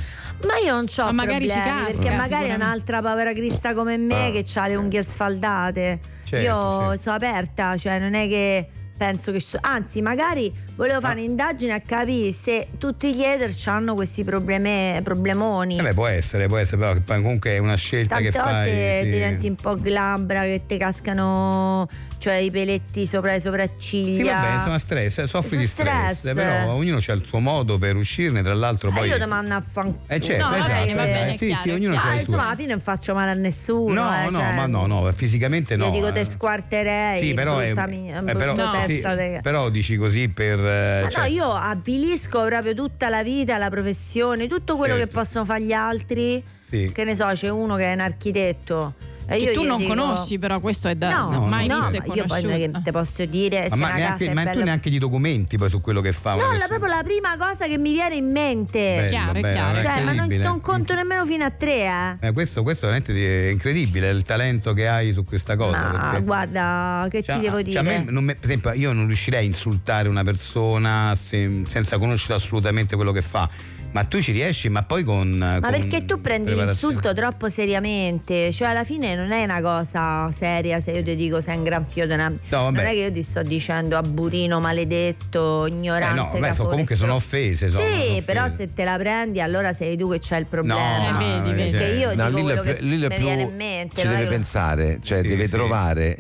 Ma 0.46 0.58
io 0.64 0.74
non 0.74 0.86
ho 0.86 1.04
Ma 1.06 1.12
magari 1.12 1.50
ci 1.50 1.56
problemi, 1.56 1.86
casca, 1.86 2.02
perché 2.02 2.16
magari 2.16 2.50
è 2.50 2.54
un'altra 2.54 3.02
povera 3.02 3.34
crista 3.34 3.74
come 3.74 3.98
me 3.98 4.28
Ah. 4.28 4.32
che 4.32 4.46
ha 4.56 4.68
le 4.68 4.76
unghie 4.76 5.02
sfaldate. 5.02 6.00
Certo, 6.24 6.46
io 6.46 6.80
certo. 6.82 6.98
sono 6.98 7.16
aperta, 7.16 7.78
cioè 7.78 8.00
non 8.00 8.14
è 8.14 8.28
che 8.28 8.68
penso 8.98 9.32
che 9.32 9.40
so- 9.40 9.60
anzi 9.62 10.02
magari 10.02 10.52
volevo 10.76 11.00
fare 11.00 11.20
un'indagine 11.20 11.74
a 11.74 11.80
capire 11.82 12.32
se 12.32 12.68
tutti 12.78 13.14
gli 13.14 13.24
hater 13.24 13.52
hanno 13.66 13.94
questi 13.94 14.24
problemi 14.24 15.00
problemoni. 15.04 15.78
Eh 15.78 15.84
beh, 15.84 15.94
può 15.94 16.08
essere, 16.08 16.48
può 16.48 16.58
essere, 16.58 16.78
però 16.78 16.94
che 16.94 17.02
poi 17.02 17.22
comunque 17.22 17.52
è 17.52 17.58
una 17.60 17.76
scelta 17.76 18.16
Tante 18.16 18.32
che 18.32 18.38
volte 18.38 18.54
fai. 18.54 19.04
sì. 19.04 19.10
diventi 19.10 19.48
un 19.48 19.56
po' 19.56 19.76
glabra 19.76 20.42
che 20.42 20.62
ti 20.66 20.78
cascano 20.78 21.88
cioè 22.18 22.36
i 22.36 22.52
peletti 22.52 23.06
sopra 23.06 23.32
le 23.34 23.40
sopracciglia. 23.40 24.16
Sì, 24.16 24.24
vabbè, 24.24 24.54
insomma, 24.54 24.80
stress, 24.80 25.24
soffri 25.26 25.58
di 25.58 25.66
stress, 25.68 26.20
Stress. 26.20 26.34
però 26.36 26.74
ognuno 26.74 27.00
ha 27.06 27.12
il 27.14 27.24
suo 27.26 27.40
modo 27.40 27.78
per 27.78 27.96
uscirne, 27.96 28.42
tra 28.42 28.54
l'altro 28.54 28.90
Eh, 28.90 28.94
poi... 28.94 29.08
io 29.10 29.18
ti 29.20 29.26
mando 29.26 29.54
a 29.56 29.62
fanculo. 29.62 30.00
Eh 30.08 30.20
certo, 30.20 30.44
No, 30.44 30.50
va 30.52 30.58
esatto, 30.58 30.72
bene, 30.74 30.94
va 30.94 31.04
eh, 31.04 31.12
bene, 31.12 31.34
è 31.34 31.38
sì, 31.38 31.46
chiaro, 31.48 31.62
sì, 31.62 31.70
ognuno 31.70 31.92
chiaro. 31.94 32.08
ha 32.08 32.12
Ah, 32.12 32.14
il 32.14 32.20
suo. 32.20 32.28
insomma, 32.34 32.48
alla 32.48 32.56
fine 32.56 32.68
non 32.70 32.80
faccio 32.80 33.14
male 33.14 33.32
a 33.32 33.34
nessuno. 33.34 33.94
No, 34.04 34.14
eh, 34.22 34.30
no, 34.30 34.38
cioè, 34.40 34.54
ma 34.54 34.66
no, 34.68 34.86
no, 34.86 35.12
fisicamente 35.16 35.76
no. 35.76 35.86
Io 35.86 35.92
dico 35.92 36.08
eh. 36.08 36.12
te 36.12 36.24
squarterei, 36.26 37.20
Sì, 37.20 37.34
però, 37.34 37.60
è, 37.60 37.66
brutta 37.72 37.88
mi- 37.88 38.10
eh, 38.12 38.22
però, 38.36 38.54
No. 38.56 38.82
sì, 38.86 39.02
però 39.42 39.70
dici 39.70 39.96
così 39.98 40.28
per... 40.30 40.60
eh, 40.60 41.02
Ma 41.04 41.10
cioè- 41.10 41.22
no, 41.28 41.34
io 41.34 41.52
avvilisco 41.52 42.44
proprio 42.46 42.74
tutta 42.74 43.10
la 43.10 43.24
vita, 43.24 43.58
la 43.58 43.70
professione, 43.70 44.48
tutto 44.48 44.76
quello 44.78 44.96
Certo. 44.96 45.10
che 45.10 45.14
possono 45.18 45.46
fare 45.46 45.62
gli 45.62 45.74
altri. 45.74 46.44
Sì. 46.60 46.92
Che 46.94 47.04
ne 47.04 47.16
so, 47.16 47.28
c'è 47.32 47.50
uno 47.50 47.76
che 47.76 47.86
è 47.86 47.94
un 47.94 48.02
architetto. 48.02 48.94
Che 49.28 49.36
io 49.36 49.52
tu 49.54 49.64
non 49.64 49.78
dico- 49.80 49.90
conosci, 49.94 50.40
però 50.40 50.60
questo 50.60 50.88
è 50.88 50.96
da 50.96 51.10
No, 51.10 51.30
no, 51.32 51.46
mai 51.46 51.68
no, 51.68 51.76
visto 51.76 51.96
e 51.96 52.08
ma 52.08 52.14
io 52.16 52.26
poi 52.26 52.42
che 52.44 52.72
te 52.84 52.92
posso 52.92 53.26
dire 53.26 53.70
se 53.70 53.76
ma, 53.76 53.88
una 53.88 53.96
neanche, 53.96 54.18
casa 54.26 54.32
è 54.32 54.34
ma 54.34 54.44
bella 54.44 54.60
tu 54.60 54.64
neanche 54.66 54.90
di 54.90 54.98
documenti 55.00 55.58
poi 55.58 55.70
su 55.70 55.82
quello 55.82 56.02
che 56.02 56.14
fa. 56.14 56.36
No, 56.36 56.52
la, 56.54 56.66
proprio 56.68 56.88
la 56.94 57.02
prima 57.04 57.36
cosa 57.38 57.66
che 57.68 57.78
mi 57.78 57.92
viene 57.92 58.16
in 58.16 58.32
mente. 58.32 58.80
Bello, 58.80 59.08
Chiaro, 59.10 59.38
è 59.38 59.42
bello, 59.42 59.54
chiaro. 59.54 59.80
cioè, 59.82 59.90
ma 59.92 60.00
non, 60.00 60.10
incredibile. 60.14 60.44
non 60.44 60.62
conto 60.62 60.94
nemmeno 60.96 61.26
fino 61.26 61.44
a 61.44 61.52
tre, 61.52 62.18
eh. 62.22 62.28
Eh, 62.28 62.32
questo, 62.32 62.64
questo 62.64 62.88
veramente 62.88 63.14
è 63.48 63.52
incredibile 63.52 64.10
il 64.10 64.24
talento 64.24 64.74
che 64.74 64.88
hai 64.88 65.12
su 65.14 65.24
questa 65.26 65.56
cosa. 65.56 65.78
Ma 65.92 66.00
perché- 66.12 66.24
guarda, 66.26 67.08
che 67.10 67.22
Cioè, 67.24 67.36
ti 67.36 67.42
devo 67.42 67.56
cioè, 67.56 67.64
dire? 67.64 67.80
a 67.80 67.82
me 67.84 68.06
non 68.08 68.24
me- 68.24 68.36
per 68.36 68.46
esempio, 68.46 68.72
io 68.74 68.94
non 68.94 69.08
riuscirei 69.08 69.42
a 69.42 69.44
insultare 69.46 70.08
una 70.08 70.24
persona 70.24 71.18
se- 71.22 71.64
senza 71.68 71.98
conoscere 71.98 72.36
assolutamente 72.36 72.96
quello 72.96 73.12
che 73.12 73.22
fa. 73.22 73.50
Ma 73.98 74.04
tu 74.04 74.22
ci 74.22 74.32
riesci, 74.32 74.70
ma 74.70 74.84
poi 74.84 75.04
con. 75.04 75.28
Ma 75.38 75.60
con 75.60 75.72
perché 75.72 76.06
tu 76.06 76.22
prendi 76.22 76.54
l'insulto 76.54 77.16
troppo 77.16 77.50
seriamente? 77.50 78.52
Cioè, 78.52 78.68
alla 78.68 78.84
fine 78.84 79.16
non 79.16 79.32
è 79.32 79.44
una 79.44 79.60
cosa 79.60 80.30
seria 80.32 80.80
se 80.80 80.92
io 80.92 81.02
ti 81.02 81.16
dico 81.16 81.42
sei 81.42 81.58
un 81.58 81.64
gran 81.64 81.84
fio 81.84 82.06
di 82.06 82.14
una. 82.14 82.32
vabbè. 82.50 82.76
non 82.78 82.86
è 82.86 82.92
che 82.92 83.00
io 83.00 83.12
ti 83.12 83.24
sto 83.24 83.42
dicendo 83.42 83.98
aburino, 83.98 84.60
maledetto, 84.60 85.66
Eh 85.66 85.70
ignorante. 85.70 86.16
no, 86.16 86.30
vabbè, 86.40 86.54
so- 86.54 86.66
comunque 86.68 86.96
sono 86.96 87.16
offese. 87.16 87.70
sono- 87.70 87.82
Sì, 87.84 87.90
sono 87.90 88.02
offese. 88.04 88.22
però 88.22 88.48
se 88.50 88.72
te 88.76 88.84
la 88.84 88.98
prendi 88.98 89.42
allora 89.42 89.74
sei 89.74 89.98
tu 89.98 90.12
che 90.12 90.20
c'hai 90.22 90.42
il 90.42 90.46
problema. 90.46 91.10
No, 91.10 91.20
Eh, 91.20 91.42
vedi, 91.42 91.56
vedi. 91.56 91.72
Perché 91.72 91.94
io 91.96 92.14
No, 92.14 92.26
dico 92.28 92.38
lì 92.38 92.44
quello 92.44 92.64
la- 92.64 92.74
che 92.74 92.82
lì 92.82 92.98
mi 92.98 93.08
più 93.08 93.18
viene 93.18 93.42
in 93.42 93.56
mente. 93.56 94.02
ci 94.02 94.08
deve 94.08 94.22
che- 94.24 94.28
pensare, 94.30 95.00
cioè 95.02 95.22
Sì, 95.24 95.28
deve 95.28 95.46
sì. 95.46 95.52
trovare 95.52 96.18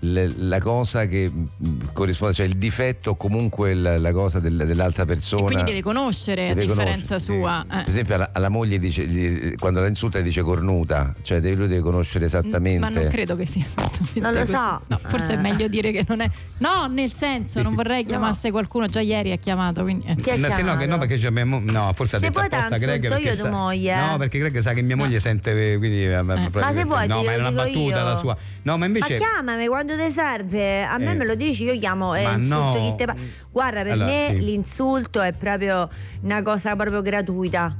la 0.00 0.60
cosa 0.60 1.06
che 1.06 1.28
mh, 1.30 1.92
corrisponde, 1.92 2.34
cioè 2.34 2.46
il 2.46 2.56
difetto 2.56 3.10
o 3.10 3.16
comunque 3.16 3.72
la, 3.74 3.98
la 3.98 4.12
cosa 4.12 4.38
del- 4.40 4.64
dell'altra 4.66 5.02
E 5.04 5.06
persona. 5.06 5.42
quindi 5.44 5.64
deve 5.64 5.82
conoscere 5.82 6.48
Deve 6.48 6.62
a 6.62 6.66
differenza 6.66 7.16
conoscere, 7.16 7.38
sua. 7.40 7.64
Per 7.68 7.78
eh. 7.78 7.84
esempio 7.88 8.14
alla, 8.14 8.30
alla 8.32 8.48
moglie 8.48 8.78
dice, 8.78 9.06
gli- 9.06 9.54
quando 9.56 9.80
la 9.80 9.86
insulta 9.88 10.20
dice 10.20 10.42
cornuta, 10.42 11.14
cioè 11.22 11.40
deve- 11.40 11.56
lui 11.56 11.68
deve 11.68 11.80
conoscere 11.80 12.26
esattamente. 12.26 12.78
Ma 12.78 12.88
non 12.88 13.08
credo 13.08 13.36
che 13.36 13.46
sia 13.46 13.64
esattamente 13.64 14.20
Non 14.20 14.32
lo 14.32 14.40
così. 14.40 14.52
so. 14.52 14.80
No, 14.86 15.00
forse 15.06 15.32
è 15.34 15.36
Eh. 15.36 15.40
meglio 15.40 15.66
dire 15.68 15.90
che 15.92 16.04
non 16.08 16.20
è. 16.20 16.30
No, 16.58 16.86
nel 16.88 17.12
senso, 17.12 17.62
non 17.62 17.74
vorrei 17.74 18.04
chiamasse 18.04 18.50
qualcuno. 18.50 18.86
Già 18.88 19.00
ieri 19.00 19.32
ha 19.32 19.36
chiamato. 19.36 19.82
Quindi, 19.82 20.04
eh. 20.06 20.14
Chi 20.16 20.30
ha 20.30 20.36
No, 20.36 20.44
sì, 20.44 20.48
no, 20.50 20.54
chiamato? 20.56 20.78
che 20.78 20.86
no, 20.86 20.98
perché 20.98 21.18
c'è 21.18 21.30
mia 21.30 21.46
mo- 21.46 21.60
no, 21.64 21.90
forse 21.94 22.16
ha 22.16 22.18
Se 22.18 22.26
detto 22.26 22.38
apposta 22.40 22.68
la 22.68 22.78
Greg 22.78 23.08
perché 23.08 23.28
io 23.28 23.34
tua 23.34 23.44
sa- 23.44 23.50
moglie, 23.50 23.92
eh. 23.92 23.96
No, 24.10 24.16
perché 24.18 24.38
Greg 24.38 24.58
sa 24.60 24.72
che 24.74 24.82
mia 24.82 24.96
moglie 24.96 25.20
sente 25.20 25.72
eh, 25.72 25.78
quindi 25.78 26.04
eh, 26.06 26.22
Ma 26.22 26.36
se 26.72 26.84
vuoi 26.84 27.06
No, 27.08 27.22
ma 27.22 27.32
era 27.32 27.48
una 27.48 27.52
battuta 27.64 27.98
io. 27.98 28.04
la 28.04 28.14
sua. 28.16 28.36
No, 28.62 28.76
ma 28.76 28.84
invece 28.86 29.12
Ma 29.12 29.18
chiamami 29.18 29.66
quando 29.66 29.85
ti 29.94 30.10
serve, 30.10 30.82
a 30.82 30.96
me 30.98 31.12
Eh. 31.12 31.14
me 31.14 31.24
lo 31.24 31.34
dici, 31.34 31.64
io 31.64 31.78
chiamo 31.78 32.14
e 32.14 32.22
Ma 32.24 32.32
insulto 32.32 32.78
no. 32.78 32.90
chi 32.90 32.94
te 32.96 33.04
pa- 33.04 33.14
Guarda, 33.50 33.82
per 33.82 33.92
Allora, 33.92 34.06
me 34.10 34.28
sì. 34.32 34.40
l'insulto 34.44 35.20
è 35.20 35.32
proprio 35.32 35.88
una 36.22 36.42
cosa 36.42 36.74
proprio 36.74 37.02
gratuita. 37.02 37.76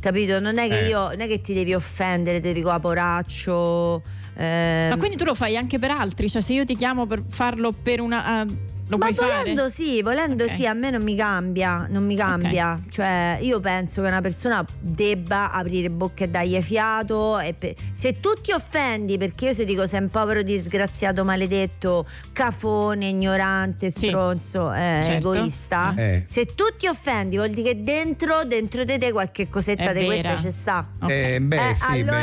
Capito? 0.00 0.40
Non 0.40 0.56
è 0.58 0.68
che 0.68 0.86
Eh. 0.86 0.88
io 0.88 1.08
non 1.08 1.20
è 1.20 1.26
che 1.26 1.40
ti 1.42 1.52
devi 1.52 1.74
offendere, 1.74 2.40
ti 2.40 2.52
dico 2.52 2.70
a 2.70 2.78
poraccio. 2.78 4.02
eh, 4.36 4.86
Ma 4.88 4.96
quindi 4.96 5.16
tu 5.16 5.24
lo 5.24 5.34
fai 5.34 5.56
anche 5.58 5.78
per 5.78 5.90
altri? 5.90 6.28
Cioè, 6.30 6.40
se 6.40 6.54
io 6.54 6.64
ti 6.64 6.74
chiamo 6.74 7.06
per 7.06 7.22
farlo 7.28 7.72
per 7.72 8.00
una. 8.00 8.42
eh, 8.42 8.46
lo 8.90 8.98
Ma 8.98 9.06
puoi 9.12 9.14
volendo 9.28 9.60
fare? 9.62 9.70
sì, 9.70 10.02
volendo 10.02 10.44
Ok. 10.44 10.50
sì, 10.50 10.66
a 10.66 10.72
me 10.74 10.90
non 10.90 11.02
mi 11.02 11.14
cambia, 11.14 11.86
non 11.88 12.04
mi 12.04 12.16
cambia. 12.16 12.76
Cioè, 12.90 13.38
io 13.40 13.60
penso 13.60 14.02
che 14.02 14.08
una 14.08 14.20
persona 14.20 14.64
debba 14.80 15.52
aprire 15.52 15.88
bocca 15.90 16.24
e 16.24 16.28
dargli 16.28 16.60
fiato. 16.60 17.38
E 17.38 17.54
pe- 17.54 17.76
se 17.92 18.18
tu 18.18 18.30
ti 18.40 18.50
offendi 18.52 19.16
perché 19.16 19.46
io 19.46 19.52
se 19.52 19.64
dico 19.64 19.86
sei 19.86 20.00
un 20.02 20.08
povero 20.10 20.42
disgraziato, 20.42 21.24
maledetto, 21.24 22.04
cafone, 22.32 23.06
ignorante, 23.08 23.90
Sì. 23.90 24.08
stronzo, 24.08 24.72
eh, 24.72 25.00
Certo. 25.02 25.32
egoista, 25.32 25.94
Eh. 25.96 26.22
se 26.26 26.46
tu 26.54 26.64
ti 26.76 26.88
offendi 26.88 27.36
vuol 27.36 27.50
dire 27.50 27.72
che 27.74 27.84
dentro, 27.84 28.44
dentro 28.44 28.82
di 28.84 28.98
te 28.98 29.12
qualche 29.12 29.48
cosetta 29.48 29.92
di 29.92 30.04
questa 30.04 30.34
c'è 30.34 30.50
sta. 30.50 30.84
Ok. 31.00 31.10
Eh, 31.10 31.40
beh, 31.40 31.68
Eh, 31.70 31.74
sì, 31.74 31.84
allora- 31.84 32.22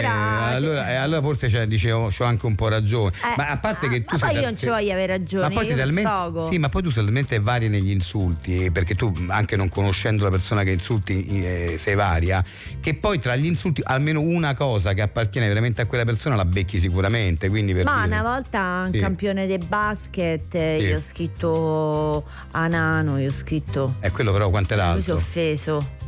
beh, 0.50 0.56
allora, 0.56 0.90
eh, 0.92 0.96
allora 0.96 1.22
forse 1.22 1.48
cioè, 1.50 1.66
dicevo, 1.66 2.10
c'ho 2.10 2.26
anche 2.26 2.46
un 2.46 2.56
po' 2.56 2.68
ragione. 2.68 3.12
Eh, 3.24 3.34
ma 3.38 3.50
a 3.52 3.58
parte 3.58 3.88
che 3.88 4.04
tu 4.04 4.16
ma 4.16 4.20
sei 4.20 4.30
poi 4.30 4.38
io 4.40 4.46
non 4.46 4.58
ci 4.58 4.68
voglio 4.68 4.92
avere 4.92 5.18
ragione, 5.18 5.48
Ma 5.48 5.54
poi 5.54 5.64
io 5.68 5.76
sei 5.76 5.78
talmente, 5.78 6.10
sfogo. 6.10 6.46
Sì, 6.58 6.64
ma 6.64 6.70
poi 6.70 6.82
tu 6.82 6.92
talmente 6.92 7.40
varia 7.40 7.70
negli 7.70 7.92
insulti, 7.92 8.66
eh, 8.66 8.72
perché 8.72 8.96
tu 8.96 9.14
anche 9.28 9.56
non 9.56 9.70
conoscendo 9.70 10.24
la 10.24 10.32
persona 10.32 10.64
che 10.64 10.72
insulti 10.72 11.26
eh, 11.28 11.76
sei 11.78 11.94
varia, 11.96 12.44
che 12.80 12.96
poi 12.96 13.20
tra 13.20 13.36
gli 13.36 13.46
insulti 13.46 13.82
almeno 13.86 14.22
una 14.22 14.56
cosa 14.56 14.94
che 14.94 15.02
appartiene 15.02 15.48
veramente 15.48 15.82
a 15.82 15.86
quella 15.86 16.04
persona 16.04 16.36
la 16.36 16.46
becchi 16.46 16.80
sicuramente. 16.80 17.48
Ma 17.50 17.62
dire- 17.62 17.84
una 17.84 18.22
volta 18.24 18.84
un 18.86 18.92
Sì. 18.92 19.00
campione 19.00 19.46
di 19.46 19.58
basket, 19.60 20.54
eh, 20.56 20.78
Sì. 20.80 20.86
io 20.88 20.98
ho 20.98 21.00
scritto 21.00 22.26
a 22.52 22.68
Nano, 22.68 23.20
io 23.20 23.30
ho 23.30 23.34
scritto. 23.34 23.96
È 24.00 24.10
quello 24.12 24.32
però 24.32 24.50
quanto 24.50 24.74
era 24.74 24.94
Lui 24.94 25.02
si 25.02 25.12
è 25.12 25.14
offeso. 25.14 26.07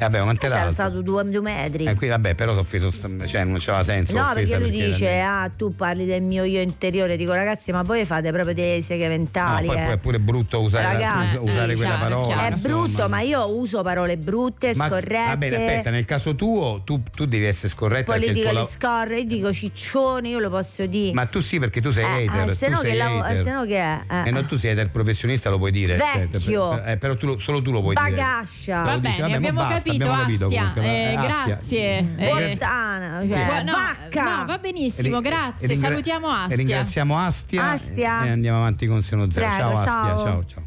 Eh, 0.00 0.08
vabbè, 0.08 0.22
quanto 0.22 0.46
era 0.46 0.54
Era 0.54 0.62
alto? 0.62 0.74
stato 0.74 1.02
due, 1.02 1.24
due 1.24 1.40
metri. 1.42 1.84
Eh, 1.84 1.94
qui, 1.94 2.08
vabbè, 2.08 2.34
però 2.34 2.54
è 2.54 2.56
offeso, 2.58 2.90
cioè 2.90 3.44
non 3.44 3.56
c'aveva 3.58 3.84
senso. 3.84 4.14
No, 4.16 4.30
perché 4.32 4.58
lui 4.58 4.70
dice: 4.70 5.08
era- 5.08 5.42
Ah, 5.42 5.50
tu 5.54 5.72
parli 5.72 6.06
del 6.06 6.22
mio 6.22 6.42
io 6.44 6.60
interiore. 6.60 7.16
Dico, 7.18 7.32
ragazzi, 7.32 7.70
ma 7.70 7.82
voi 7.82 8.04
fate 8.06 8.32
proprio 8.32 8.54
delle 8.54 8.80
seghe 8.80 9.04
No, 9.04 9.10
mentali. 9.10 9.66
poi, 9.66 9.76
eh. 9.76 9.82
poi 9.82 9.92
è 9.92 9.98
pure 9.98 10.18
brutto 10.18 10.60
usare, 10.60 10.92
Ragazzi, 10.94 11.36
usare 11.36 11.74
sì, 11.76 11.80
quella 11.82 11.96
chiaro, 11.96 12.20
parola. 12.20 12.26
chiaro. 12.34 12.54
È 12.54 12.58
brutto, 12.58 13.08
ma 13.10 13.20
io 13.20 13.46
uso 13.54 13.82
parole 13.82 14.16
brutte, 14.16 14.72
Ma- 14.74 14.86
scorrette. 14.86 15.26
Va 15.26 15.36
bene, 15.36 15.56
aspetta, 15.56 15.90
nel 15.90 16.04
caso 16.06 16.34
tuo 16.34 16.80
tu, 16.84 17.02
tu 17.14 17.26
devi 17.26 17.44
essere 17.44 17.68
scorretta 17.68 18.12
Politico 18.12 18.40
tuo 18.40 18.48
li 18.50 18.56
la- 18.56 18.64
scorre, 18.64 19.18
io 19.20 19.26
dico 19.26 19.52
ciccione, 19.52 20.28
io 20.28 20.38
lo 20.38 20.48
posso 20.50 20.86
dire. 20.86 21.12
Ma 21.12 21.26
tu 21.26 21.40
sì, 21.42 21.58
perché 21.58 21.80
tu 21.82 21.90
sei 21.90 22.04
Eh, 22.04 22.26
hater. 22.26 22.48
eh, 22.48 22.54
se 22.54 22.66
tu 22.66 22.72
no 22.72 22.78
sei 22.78 22.90
che 22.92 22.96
lav- 22.96 23.20
hater. 23.22 23.42
se 23.44 23.50
no 23.52 23.64
che 23.66 23.76
è? 23.78 24.00
Eh, 24.10 24.28
Eh, 24.28 24.30
no, 24.30 24.44
tu 24.46 24.56
sei 24.56 24.72
hater 24.72 24.88
professionista, 24.90 25.50
lo 25.50 25.58
puoi 25.58 25.70
dire. 25.70 25.96
Vecchio. 25.96 26.82
Eh, 26.82 26.96
però 26.96 27.14
tu 27.16 27.26
lo- 27.26 27.38
solo 27.38 27.60
tu 27.62 27.70
lo 27.70 27.80
puoi 27.82 27.94
dire. 27.94 28.10
Bagascia. 28.10 28.82
Va 28.82 28.98
bene, 28.98 29.20
vabbè, 29.20 29.32
abbiamo 29.34 29.62
mo 29.62 29.68
basta, 29.68 29.89
capito, 29.98 30.06
capito 30.06 30.44
Astia. 30.46 30.72
Eh, 30.74 30.86
eh, 30.86 31.14
Astia. 31.16 31.44
grazie. 31.46 32.14
Eh, 32.16 32.48
Puttana, 32.52 33.20
cioè, 33.26 33.44
gua- 33.46 33.62
no, 33.62 33.72
vacca. 33.72 34.36
no, 34.36 34.44
va 34.46 34.58
benissimo, 34.58 35.18
E 35.18 35.20
grazie. 35.22 35.66
e 35.66 35.70
ringra- 35.70 35.88
Salutiamo 35.88 36.28
e 36.28 36.32
Astia. 36.32 36.56
ringraziamo 36.56 37.18
Astia, 37.18 37.70
Astia. 37.70 38.24
e 38.24 38.30
andiamo 38.30 38.58
avanti 38.58 38.86
con 38.86 39.02
Seno 39.02 39.30
Zero. 39.30 39.46
Prego, 39.46 39.60
ciao 39.60 39.72
Astia, 39.72 39.92
ciao. 39.92 40.44
ciao 40.46 40.62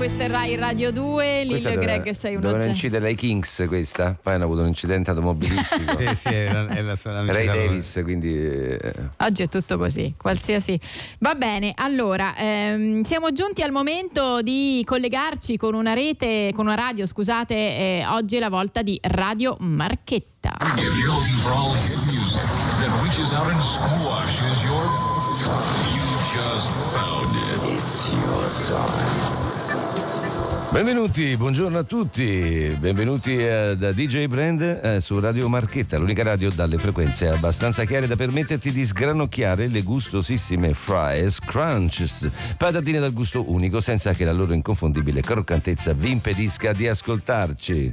questa 0.00 0.24
è 0.24 0.28
Rai 0.28 0.56
Radio 0.56 0.90
2, 0.92 1.44
Lillo 1.44 1.68
e 1.68 1.76
Greg 1.76 2.04
610. 2.04 2.40
Dovevano 2.40 2.64
incidere 2.64 3.08
ai 3.08 3.14
Kings 3.14 3.66
questa, 3.68 4.16
poi 4.22 4.32
hanno 4.32 4.44
avuto 4.44 4.62
un 4.62 4.68
incidente 4.68 5.10
automobilistico. 5.10 5.88
Sì, 6.00 6.16
sì, 6.16 6.28
è 6.28 6.50
la, 6.50 6.68
è 6.68 6.80
la, 6.80 6.96
la- 7.02 7.24
Ray 7.32 7.44
la- 7.44 7.52
Davis, 7.52 8.00
quindi 8.02 8.34
eh, 8.34 8.94
Oggi 9.18 9.42
è 9.42 9.48
tutto 9.50 9.76
così, 9.76 10.14
qualsiasi. 10.16 10.80
Va 11.18 11.34
bene, 11.34 11.72
allora, 11.76 12.34
ehm, 12.34 13.02
siamo 13.02 13.30
giunti 13.34 13.60
al 13.60 13.72
momento 13.72 14.40
di 14.40 14.82
collegarci 14.86 15.58
con 15.58 15.74
una 15.74 15.92
rete, 15.92 16.50
con 16.54 16.64
una 16.64 16.76
radio, 16.76 17.04
scusate, 17.04 17.54
eh, 17.54 18.04
oggi 18.08 18.36
è 18.36 18.40
la 18.40 18.48
volta 18.48 18.80
di 18.80 18.98
Radio 19.02 19.58
Marchetta. 19.60 20.56
If 20.78 20.78
you're 20.78 21.12
looking 21.12 21.42
for 21.42 21.52
all 21.52 21.74
hit 21.76 21.98
music 22.06 22.40
that 22.80 23.02
reaches 23.02 23.30
out 23.34 23.50
and 23.50 23.60
squashes 23.60 24.62
your. 24.62 25.79
Benvenuti, 30.72 31.36
buongiorno 31.36 31.78
a 31.78 31.82
tutti, 31.82 32.76
benvenuti 32.78 33.36
eh, 33.36 33.74
da 33.76 33.90
DJ 33.90 34.26
Brand 34.26 34.60
eh, 34.60 35.00
su 35.00 35.18
Radio 35.18 35.48
Marchetta, 35.48 35.98
l'unica 35.98 36.22
radio 36.22 36.48
dalle 36.48 36.78
frequenze 36.78 37.26
abbastanza 37.26 37.84
chiare 37.84 38.06
da 38.06 38.14
permetterti 38.14 38.70
di 38.70 38.84
sgranocchiare 38.84 39.66
le 39.66 39.82
gustosissime 39.82 40.72
fries 40.72 41.40
crunches, 41.40 42.30
patatine 42.56 43.00
dal 43.00 43.12
gusto 43.12 43.50
unico 43.50 43.80
senza 43.80 44.12
che 44.12 44.24
la 44.24 44.32
loro 44.32 44.52
inconfondibile 44.52 45.22
croccantezza 45.22 45.92
vi 45.92 46.12
impedisca 46.12 46.72
di 46.72 46.86
ascoltarci. 46.86 47.92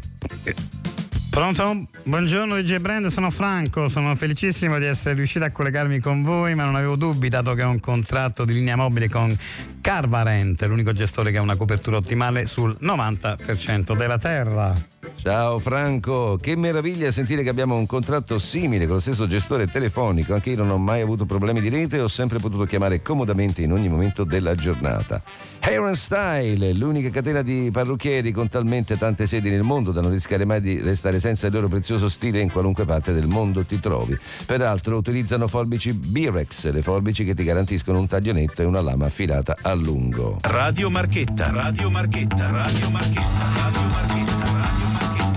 Pronto? 1.30 1.86
Buongiorno 2.04 2.56
DJ 2.62 2.78
Brand, 2.78 3.08
sono 3.08 3.30
Franco, 3.30 3.90
sono 3.90 4.16
felicissimo 4.16 4.80
di 4.80 4.86
essere 4.86 5.16
riuscito 5.16 5.46
a 5.46 5.52
collegarmi 5.52 6.00
con 6.00 6.24
voi, 6.24 6.56
ma 6.56 6.64
non 6.64 6.76
avevo 6.76 6.96
dubbi 6.96 7.30
dato 7.30 7.54
che 7.54 7.64
ho 7.64 7.70
un 7.70 7.80
contratto 7.80 8.44
di 8.44 8.54
linea 8.54 8.76
mobile 8.76 9.08
con 9.10 9.38
Carvarent, 9.82 10.62
l'unico 10.64 10.92
gestore 10.94 11.32
che 11.32 11.38
ha 11.38 11.42
una 11.42 11.56
copertura 11.56 11.98
ottimale 11.98 12.46
sul 12.46 12.76
90% 12.82 13.96
della 13.96 14.18
terra. 14.18 14.74
Ciao 15.16 15.60
Franco, 15.60 16.38
che 16.42 16.56
meraviglia 16.56 17.12
sentire 17.12 17.44
che 17.44 17.50
abbiamo 17.50 17.78
un 17.78 17.86
contratto 17.86 18.40
simile 18.40 18.86
con 18.86 18.96
lo 18.96 19.02
stesso 19.02 19.28
gestore 19.28 19.68
telefonico. 19.68 20.34
Anche 20.34 20.52
io 20.52 20.58
non 20.58 20.70
ho 20.70 20.78
mai 20.78 21.02
avuto 21.02 21.26
problemi 21.26 21.62
di 21.62 21.70
rete 21.70 21.98
e 21.98 22.02
ho 22.02 22.08
sempre 22.08 22.40
potuto 22.40 22.66
chiamare 22.66 23.02
comodamente 23.02 23.62
in 23.62 23.72
ogni 23.72 23.90
momento 23.90 24.24
della 24.24 24.56
giornata. 24.56 25.22
Hair 25.60 25.98
Style, 25.98 26.74
l'unica 26.74 27.10
catena 27.10 27.42
di 27.42 27.70
parrucchieri 27.72 28.32
con 28.32 28.48
talmente 28.48 28.98
tante 28.98 29.26
sedi 29.26 29.50
nel 29.50 29.64
mondo 29.64 29.92
da 29.92 30.02
non 30.02 30.12
rischiare 30.12 30.46
mai 30.46 30.62
di 30.62 30.80
restare 30.80 31.17
senza 31.20 31.48
il 31.48 31.54
loro 31.54 31.68
prezioso 31.68 32.10
stile 32.10 32.40
in 32.40 32.52
qualunque 32.52 32.86
parte 32.86 33.14
del 33.14 33.28
mondo 33.28 33.64
ti 33.64 33.80
trovi. 33.80 34.18
Peraltro 34.46 34.98
utilizzano 34.98 35.48
forbici 35.48 35.94
Birex, 35.94 36.72
le 36.72 36.82
forbici 36.82 37.24
che 37.24 37.34
ti 37.34 37.44
garantiscono 37.44 38.00
un 38.00 38.08
taglio 38.08 38.34
netto 38.34 38.62
e 38.62 38.66
una 38.66 38.82
lama 38.82 39.06
affilata 39.06 39.56
a 39.62 39.74
lungo. 39.74 40.38
Radio 40.42 40.90
Marchetta, 40.90 41.50
Radio 41.52 41.90
Marchetta, 41.90 42.50
Radio 42.50 42.90
Marchetta, 42.90 43.62
Radio 43.62 43.82
Marchetta. 43.82 44.27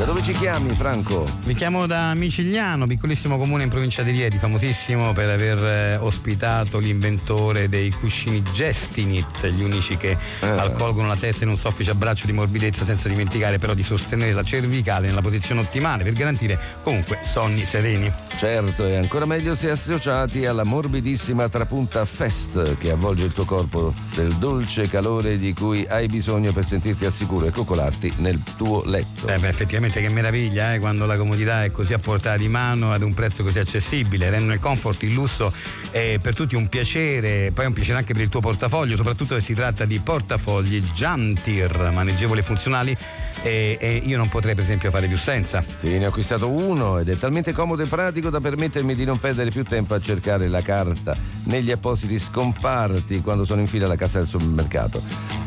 Da 0.00 0.06
dove 0.06 0.22
ci 0.22 0.32
chiami 0.32 0.72
Franco? 0.72 1.26
Mi 1.44 1.54
chiamo 1.54 1.84
da 1.84 2.14
Micigliano, 2.14 2.86
piccolissimo 2.86 3.36
comune 3.36 3.64
in 3.64 3.68
provincia 3.68 4.02
di 4.02 4.12
Rieti, 4.12 4.38
famosissimo 4.38 5.12
per 5.12 5.28
aver 5.28 5.62
eh, 5.62 5.96
ospitato 5.96 6.78
l'inventore 6.78 7.68
dei 7.68 7.90
cuscini 7.90 8.42
Gestinit, 8.54 9.46
gli 9.48 9.62
unici 9.62 9.98
che 9.98 10.16
accolgono 10.40 11.06
la 11.06 11.16
testa 11.16 11.44
in 11.44 11.50
un 11.50 11.58
soffice 11.58 11.90
abbraccio 11.90 12.24
di 12.24 12.32
morbidezza 12.32 12.86
senza 12.86 13.10
dimenticare 13.10 13.58
però 13.58 13.74
di 13.74 13.82
sostenere 13.82 14.32
la 14.32 14.42
cervicale 14.42 15.08
nella 15.08 15.20
posizione 15.20 15.60
ottimale 15.60 16.02
per 16.02 16.14
garantire 16.14 16.58
comunque 16.82 17.18
sonni 17.22 17.66
sereni. 17.66 18.10
Certo, 18.38 18.86
è 18.86 18.94
ancora 18.94 19.26
meglio 19.26 19.54
se 19.54 19.70
associati 19.70 20.46
alla 20.46 20.64
morbidissima 20.64 21.46
trapunta 21.50 22.06
Fest 22.06 22.78
che 22.78 22.90
avvolge 22.90 23.26
il 23.26 23.34
tuo 23.34 23.44
corpo 23.44 23.92
del 24.14 24.32
dolce 24.36 24.88
calore 24.88 25.36
di 25.36 25.52
cui 25.52 25.84
hai 25.86 26.06
bisogno 26.06 26.52
per 26.52 26.64
sentirti 26.64 27.04
al 27.04 27.12
sicuro 27.12 27.44
e 27.44 27.50
coccolarti 27.50 28.14
nel 28.16 28.40
tuo 28.56 28.82
letto. 28.86 29.28
Eh 29.28 29.36
beh, 29.36 29.48
effettivamente 29.48 29.88
che 29.98 30.08
meraviglia 30.08 30.74
eh, 30.74 30.78
quando 30.78 31.06
la 31.06 31.16
comodità 31.16 31.64
è 31.64 31.72
così 31.72 31.92
a 31.92 31.98
portata 31.98 32.36
di 32.36 32.46
mano 32.46 32.92
ad 32.92 33.02
un 33.02 33.12
prezzo 33.12 33.42
così 33.42 33.58
accessibile, 33.58 34.30
rendono 34.30 34.52
il 34.52 34.60
comfort, 34.60 35.02
il 35.02 35.12
lusso 35.12 35.52
è 35.90 36.18
per 36.22 36.34
tutti 36.34 36.54
un 36.54 36.68
piacere, 36.68 37.50
poi 37.52 37.64
è 37.64 37.66
un 37.66 37.72
piacere 37.72 37.98
anche 37.98 38.12
per 38.12 38.22
il 38.22 38.28
tuo 38.28 38.40
portafoglio, 38.40 38.94
soprattutto 38.94 39.34
se 39.34 39.40
si 39.40 39.54
tratta 39.54 39.84
di 39.84 39.98
portafogli 39.98 40.80
Jantir, 40.80 41.90
maneggevoli 41.92 42.38
e 42.38 42.42
funzionali 42.44 42.96
e, 43.42 43.76
e 43.80 44.02
io 44.04 44.16
non 44.16 44.28
potrei 44.28 44.54
per 44.54 44.62
esempio 44.62 44.90
fare 44.90 45.08
più 45.08 45.18
senza. 45.18 45.64
Sì, 45.76 45.98
ne 45.98 46.04
ho 46.04 46.08
acquistato 46.08 46.48
uno 46.48 46.98
ed 46.98 47.08
è 47.08 47.16
talmente 47.16 47.52
comodo 47.52 47.82
e 47.82 47.86
pratico 47.86 48.30
da 48.30 48.38
permettermi 48.38 48.94
di 48.94 49.04
non 49.04 49.18
perdere 49.18 49.50
più 49.50 49.64
tempo 49.64 49.94
a 49.94 50.00
cercare 50.00 50.46
la 50.46 50.60
carta 50.60 51.16
negli 51.44 51.70
appositi 51.70 52.18
scomparti 52.18 53.20
quando 53.22 53.44
sono 53.44 53.60
in 53.60 53.66
fila 53.66 53.86
alla 53.86 53.96
cassa 53.96 54.18
del 54.18 54.28
supermercato. 54.28 55.02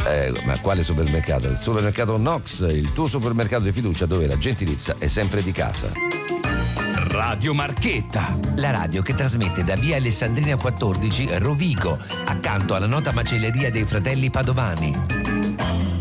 Eh, 0.06 0.34
ma 0.44 0.58
quale 0.60 0.84
supermercato? 0.84 1.48
Il 1.48 1.58
supermercato 1.58 2.18
Nox, 2.18 2.60
il 2.70 2.91
tuo 2.91 3.08
supermercato 3.08 3.64
di 3.64 3.72
fiducia 3.72 4.06
dove 4.06 4.26
la 4.34 4.40
gentilezza 4.40 4.96
è 4.98 5.06
sempre 5.06 5.44
di 5.44 5.52
casa. 5.52 5.92
Radio 7.10 7.54
Marchetta. 7.54 8.36
La 8.56 8.72
radio 8.72 9.04
che 9.04 9.14
trasmette 9.14 9.64
da 9.64 9.76
via 9.76 9.98
Alessandrina 9.98 10.58
14 10.58 11.38
Rovigo, 11.38 12.00
accanto 12.26 12.74
alla 12.74 12.88
nota 12.88 13.12
macelleria 13.12 13.70
dei 13.70 13.86
fratelli 13.86 14.32
Padovani. 14.32 15.93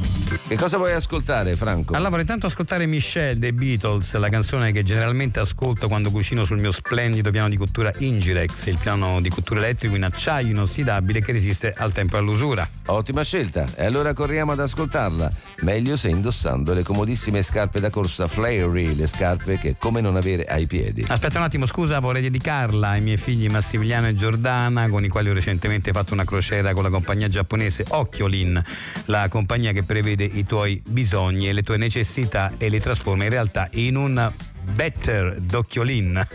Che 0.45 0.59
cosa 0.59 0.77
vuoi 0.77 0.93
ascoltare, 0.93 1.57
Franco? 1.57 1.95
Allora 1.95 2.11
vorrei 2.11 2.27
tanto 2.27 2.47
ascoltare 2.47 2.85
Michelle 2.85 3.39
dei 3.39 3.53
Beatles, 3.53 4.15
la 4.17 4.29
canzone 4.29 4.71
che 4.71 4.83
generalmente 4.83 5.41
ascolto 5.41 5.89
quando 5.89 6.11
cucino 6.11 6.45
sul 6.45 6.59
mio 6.59 6.73
splendido 6.73 7.31
piano 7.31 7.49
di 7.49 7.57
cottura 7.57 7.91
Ingirex, 7.97 8.67
il 8.67 8.77
piano 8.79 9.21
di 9.23 9.31
cottura 9.31 9.61
elettrico 9.61 9.95
in 9.95 10.03
acciaio 10.03 10.49
inossidabile 10.49 11.23
che 11.23 11.33
resiste 11.33 11.73
al 11.75 11.93
tempo 11.93 12.17
e 12.17 12.19
all'usura. 12.19 12.69
Ottima 12.87 13.23
scelta. 13.23 13.65
E 13.77 13.87
allora 13.87 14.13
corriamo 14.13 14.53
ad 14.53 14.61
ascoltarla. 14.61 15.31
Meglio 15.61 15.97
se 15.97 16.09
indossando 16.09 16.75
le 16.75 16.83
comodissime 16.83 17.43
scarpe 17.43 17.81
da 17.81 17.89
corsa 17.89 18.27
Flairy, 18.27 18.95
le 18.95 19.07
scarpe 19.07 19.59
che 19.59 19.77
come 19.79 20.03
non 20.03 20.17
avere 20.17 20.45
ai 20.45 20.67
piedi. 20.67 21.03
Aspetta 21.09 21.39
un 21.39 21.45
attimo, 21.45 21.65
scusa, 21.65 21.99
vorrei 22.01 22.21
dedicarla 22.21 22.89
ai 22.89 23.01
miei 23.01 23.17
figli 23.17 23.49
Massimiliano 23.49 24.09
e 24.09 24.15
Giordana, 24.15 24.89
con 24.91 25.03
i 25.03 25.09
quali 25.09 25.31
ho 25.31 25.33
recentemente 25.33 25.93
fatto 25.93 26.13
una 26.13 26.25
crociera 26.25 26.75
con 26.75 26.83
la 26.83 26.91
compagnia 26.91 27.29
giapponese 27.29 27.87
Occhiolin, 27.89 28.63
la 29.07 29.29
compagnia 29.29 29.73
che 29.73 29.85
prevede 29.85 30.29
i 30.33 30.45
tuoi 30.45 30.83
bisogni 30.89 31.49
e 31.49 31.53
le 31.53 31.63
tue 31.63 31.77
necessità 31.77 32.53
e 32.59 32.69
le 32.69 32.81
trasforma 32.81 33.25
in 33.25 33.31
realtà 33.31 33.69
in 33.73 33.97
un 33.97 34.33
better 34.75 35.41
d'Occhiolin. 35.41 36.27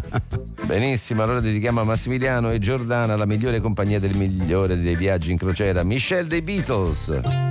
Benissimo, 0.64 1.22
allora 1.22 1.40
dedichiamo 1.40 1.80
a 1.80 1.84
Massimiliano 1.84 2.50
e 2.50 2.58
Giordana 2.58 3.16
la 3.16 3.26
migliore 3.26 3.60
compagnia 3.60 3.98
del 3.98 4.16
migliore 4.16 4.80
dei 4.80 4.96
viaggi 4.96 5.30
in 5.30 5.38
crociera, 5.38 5.82
Michelle 5.82 6.28
dei 6.28 6.42
Beatles. 6.42 7.49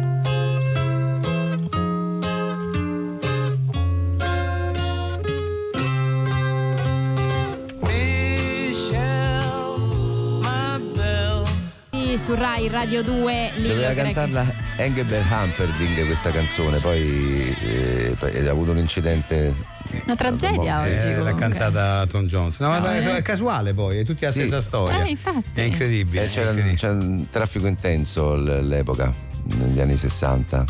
Su 12.30 12.36
Rai 12.36 12.68
Radio 12.70 13.02
2 13.02 13.52
Lillo 13.56 13.74
Doveva 13.74 13.94
Greg. 13.94 14.14
cantarla 14.14 14.54
Engelbert 14.76 15.26
Humperdinck 15.32 16.06
questa 16.06 16.30
canzone, 16.30 16.78
poi, 16.78 17.56
eh, 17.60 18.16
ha 18.48 18.52
avuto 18.52 18.70
un 18.70 18.78
incidente. 18.78 19.52
Una 20.06 20.14
tragedia 20.16 20.82
oggi 20.82 21.08
Eh, 21.08 21.18
l'ha 21.18 21.34
cantata 21.34 22.06
Tom 22.06 22.28
Jones. 22.28 22.60
No, 22.60 22.70
ma 22.70 22.78
No, 22.78 22.86
è 22.86 23.16
eh. 23.16 23.22
casuale 23.24 23.74
poi, 23.74 23.98
è 23.98 24.06
tutti 24.06 24.26
la 24.26 24.32
Sì. 24.32 24.42
stessa 24.42 24.62
storia. 24.62 25.04
Eh, 25.06 25.10
infatti. 25.10 25.44
È 25.56 25.62
incredibile. 25.62 26.24
Eh, 26.24 26.28
c'era, 26.28 26.52
incredibile. 26.52 26.78
c'era 26.80 26.94
un 26.94 27.26
traffico 27.32 27.66
intenso 27.66 28.34
all'epoca, 28.34 29.12
negli 29.46 29.80
anni 29.80 29.98
60. 29.98 30.64